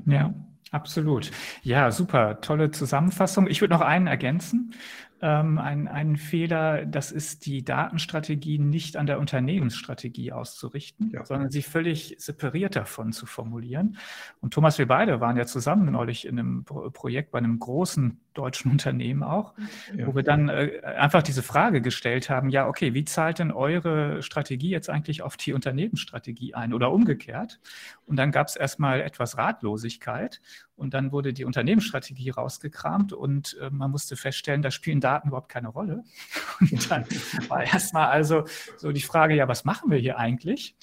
Ja, 0.05 0.33
absolut. 0.71 1.31
Ja, 1.63 1.91
super. 1.91 2.41
Tolle 2.41 2.71
Zusammenfassung. 2.71 3.47
Ich 3.47 3.61
würde 3.61 3.73
noch 3.73 3.81
einen 3.81 4.07
ergänzen 4.07 4.73
ähm, 5.21 5.57
ein, 5.57 5.87
ein 5.87 6.15
Fehler, 6.15 6.85
das 6.85 7.11
ist 7.11 7.45
die 7.45 7.63
Datenstrategie 7.63 8.57
nicht 8.57 8.95
an 8.95 9.05
der 9.05 9.19
Unternehmensstrategie 9.19 10.31
auszurichten, 10.31 11.11
ja. 11.11 11.25
sondern 11.25 11.49
sie 11.49 11.61
völlig 11.61 12.15
separiert 12.19 12.75
davon 12.75 13.11
zu 13.11 13.25
formulieren. 13.25 13.97
Und 14.39 14.53
Thomas, 14.53 14.77
wir 14.77 14.87
beide 14.87 15.19
waren 15.19 15.35
ja 15.35 15.45
zusammen 15.45 15.91
neulich 15.91 16.25
in 16.25 16.39
einem 16.39 16.63
Projekt 16.63 17.31
bei 17.31 17.39
einem 17.39 17.59
großen 17.59 18.19
deutschen 18.33 18.71
Unternehmen 18.71 19.23
auch, 19.23 19.53
ja. 19.95 20.07
wo 20.07 20.15
wir 20.15 20.23
dann 20.23 20.47
äh, 20.47 20.79
einfach 20.83 21.23
diese 21.23 21.43
Frage 21.43 21.81
gestellt 21.81 22.29
haben, 22.29 22.49
ja, 22.49 22.67
okay, 22.67 22.93
wie 22.93 23.03
zahlt 23.03 23.39
denn 23.39 23.51
eure 23.51 24.21
Strategie 24.23 24.69
jetzt 24.69 24.89
eigentlich 24.89 25.21
auf 25.21 25.35
die 25.35 25.51
Unternehmensstrategie 25.51 26.53
ein 26.53 26.73
oder 26.73 26.91
umgekehrt? 26.91 27.59
Und 28.05 28.15
dann 28.15 28.31
gab 28.31 28.47
es 28.47 28.55
erstmal 28.55 29.01
etwas 29.01 29.37
Ratlosigkeit 29.37 30.39
und 30.79 30.93
dann 30.93 31.11
wurde 31.11 31.33
die 31.33 31.45
Unternehmensstrategie 31.45 32.29
rausgekramt 32.29 33.11
und 33.13 33.57
äh, 33.61 33.69
man 33.69 33.91
musste 33.91 34.15
feststellen, 34.15 34.61
da 34.61 34.71
spielen 34.71 35.01
Daten 35.01 35.27
überhaupt 35.27 35.49
keine 35.49 35.67
Rolle. 35.67 36.03
Und 36.59 36.91
dann 36.91 37.05
war 37.47 37.63
erstmal 37.63 38.07
also 38.09 38.45
so 38.77 38.91
die 38.91 39.01
Frage, 39.01 39.35
ja, 39.35 39.47
was 39.47 39.65
machen 39.65 39.91
wir 39.91 39.97
hier 39.97 40.17
eigentlich? 40.17 40.75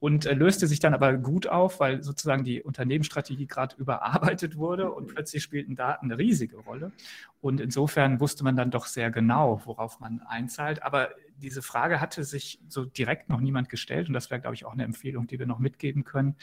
Und 0.00 0.26
äh, 0.26 0.34
löste 0.34 0.66
sich 0.66 0.80
dann 0.80 0.92
aber 0.92 1.14
gut 1.14 1.46
auf, 1.46 1.80
weil 1.80 2.02
sozusagen 2.02 2.44
die 2.44 2.62
Unternehmensstrategie 2.62 3.46
gerade 3.46 3.76
überarbeitet 3.76 4.56
wurde 4.56 4.92
und 4.92 5.06
plötzlich 5.06 5.42
spielten 5.42 5.76
Daten 5.76 6.06
eine 6.06 6.18
riesige 6.18 6.58
Rolle. 6.58 6.92
Und 7.40 7.60
insofern 7.60 8.20
wusste 8.20 8.44
man 8.44 8.56
dann 8.56 8.70
doch 8.70 8.86
sehr 8.86 9.10
genau, 9.10 9.62
worauf 9.64 10.00
man 10.00 10.20
einzahlt. 10.20 10.82
Aber 10.82 11.10
diese 11.36 11.62
Frage 11.62 12.00
hatte 12.00 12.24
sich 12.24 12.60
so 12.68 12.84
direkt 12.84 13.28
noch 13.28 13.40
niemand 13.40 13.68
gestellt 13.68 14.08
und 14.08 14.14
das 14.14 14.30
wäre, 14.30 14.40
glaube 14.40 14.56
ich, 14.56 14.64
auch 14.64 14.72
eine 14.72 14.84
Empfehlung, 14.84 15.26
die 15.26 15.38
wir 15.38 15.46
noch 15.46 15.58
mitgeben 15.58 16.04
können. 16.04 16.36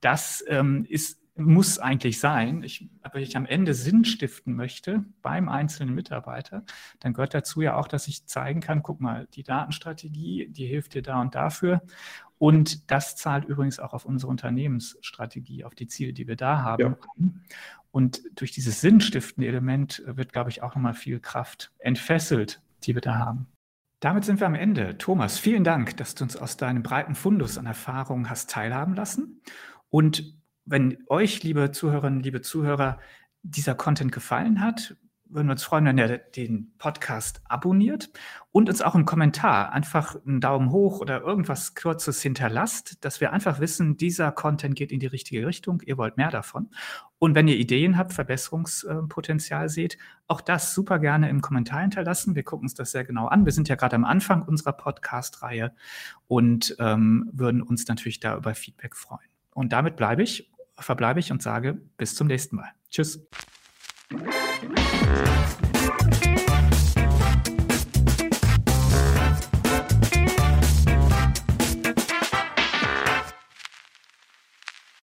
Das 0.00 0.44
ähm, 0.48 0.86
ist 0.88 1.23
muss 1.36 1.78
eigentlich 1.78 2.20
sein. 2.20 2.62
Ich, 2.62 2.88
aber 3.02 3.18
ich 3.18 3.36
am 3.36 3.46
Ende 3.46 3.74
Sinn 3.74 4.04
stiften 4.04 4.54
möchte 4.54 5.04
beim 5.22 5.48
einzelnen 5.48 5.94
Mitarbeiter, 5.94 6.64
dann 7.00 7.12
gehört 7.12 7.34
dazu 7.34 7.60
ja 7.60 7.76
auch, 7.76 7.88
dass 7.88 8.06
ich 8.08 8.26
zeigen 8.26 8.60
kann, 8.60 8.82
guck 8.82 9.00
mal, 9.00 9.26
die 9.34 9.42
Datenstrategie, 9.42 10.48
die 10.48 10.66
hilft 10.66 10.94
dir 10.94 11.02
da 11.02 11.20
und 11.20 11.34
dafür. 11.34 11.82
Und 12.38 12.90
das 12.90 13.16
zahlt 13.16 13.44
übrigens 13.46 13.78
auch 13.78 13.94
auf 13.94 14.04
unsere 14.04 14.30
Unternehmensstrategie, 14.30 15.64
auf 15.64 15.74
die 15.74 15.86
Ziele, 15.86 16.12
die 16.12 16.28
wir 16.28 16.36
da 16.36 16.62
haben. 16.62 16.96
Ja. 17.18 17.28
Und 17.90 18.22
durch 18.34 18.50
dieses 18.50 18.80
sinnstiftende 18.80 19.48
Element 19.48 20.02
wird, 20.06 20.32
glaube 20.32 20.50
ich, 20.50 20.62
auch 20.62 20.74
nochmal 20.74 20.94
viel 20.94 21.20
Kraft 21.20 21.72
entfesselt, 21.78 22.60
die 22.82 22.94
wir 22.94 23.00
da 23.00 23.18
haben. 23.18 23.46
Damit 24.00 24.24
sind 24.24 24.40
wir 24.40 24.46
am 24.46 24.54
Ende. 24.54 24.98
Thomas, 24.98 25.38
vielen 25.38 25.64
Dank, 25.64 25.96
dass 25.96 26.14
du 26.14 26.24
uns 26.24 26.36
aus 26.36 26.56
deinem 26.58 26.82
breiten 26.82 27.14
Fundus 27.14 27.56
an 27.56 27.66
Erfahrungen 27.66 28.28
hast 28.28 28.50
teilhaben 28.50 28.94
lassen. 28.94 29.40
Und 29.88 30.34
wenn 30.64 30.98
euch, 31.08 31.42
liebe 31.42 31.70
Zuhörerinnen, 31.70 32.20
liebe 32.20 32.40
Zuhörer, 32.40 32.98
dieser 33.42 33.74
Content 33.74 34.12
gefallen 34.12 34.60
hat, 34.60 34.96
würden 35.34 35.48
wir 35.48 35.52
uns 35.52 35.64
freuen, 35.64 35.84
wenn 35.86 35.98
ihr 35.98 36.18
den 36.18 36.72
Podcast 36.78 37.40
abonniert 37.48 38.10
und 38.52 38.68
uns 38.68 38.82
auch 38.82 38.94
einen 38.94 39.04
Kommentar, 39.04 39.72
einfach 39.72 40.16
einen 40.24 40.40
Daumen 40.40 40.70
hoch 40.70 41.00
oder 41.00 41.22
irgendwas 41.22 41.74
Kurzes 41.74 42.22
hinterlasst, 42.22 43.04
dass 43.04 43.20
wir 43.20 43.32
einfach 43.32 43.58
wissen, 43.58 43.96
dieser 43.96 44.30
Content 44.32 44.76
geht 44.76 44.92
in 44.92 45.00
die 45.00 45.06
richtige 45.06 45.46
Richtung, 45.46 45.82
ihr 45.84 45.98
wollt 45.98 46.16
mehr 46.16 46.30
davon. 46.30 46.70
Und 47.18 47.34
wenn 47.34 47.48
ihr 47.48 47.56
Ideen 47.56 47.98
habt, 47.98 48.12
Verbesserungspotenzial 48.12 49.68
seht, 49.68 49.98
auch 50.28 50.40
das 50.40 50.72
super 50.72 50.98
gerne 50.98 51.28
im 51.30 51.40
Kommentar 51.40 51.80
hinterlassen. 51.80 52.36
Wir 52.36 52.44
gucken 52.44 52.66
uns 52.66 52.74
das 52.74 52.92
sehr 52.92 53.04
genau 53.04 53.26
an. 53.26 53.44
Wir 53.44 53.52
sind 53.52 53.68
ja 53.68 53.74
gerade 53.74 53.96
am 53.96 54.04
Anfang 54.04 54.42
unserer 54.42 54.72
Podcast-Reihe 54.72 55.74
und 56.28 56.76
ähm, 56.78 57.28
würden 57.32 57.62
uns 57.62 57.88
natürlich 57.88 58.20
da 58.20 58.36
über 58.36 58.54
Feedback 58.54 58.94
freuen. 58.94 59.28
Und 59.52 59.72
damit 59.72 59.96
bleibe 59.96 60.22
ich 60.22 60.53
verbleibe 60.78 61.20
ich 61.20 61.32
und 61.32 61.42
sage 61.42 61.74
bis 61.96 62.14
zum 62.14 62.26
nächsten 62.26 62.56
Mal. 62.56 62.72
Tschüss. 62.90 63.26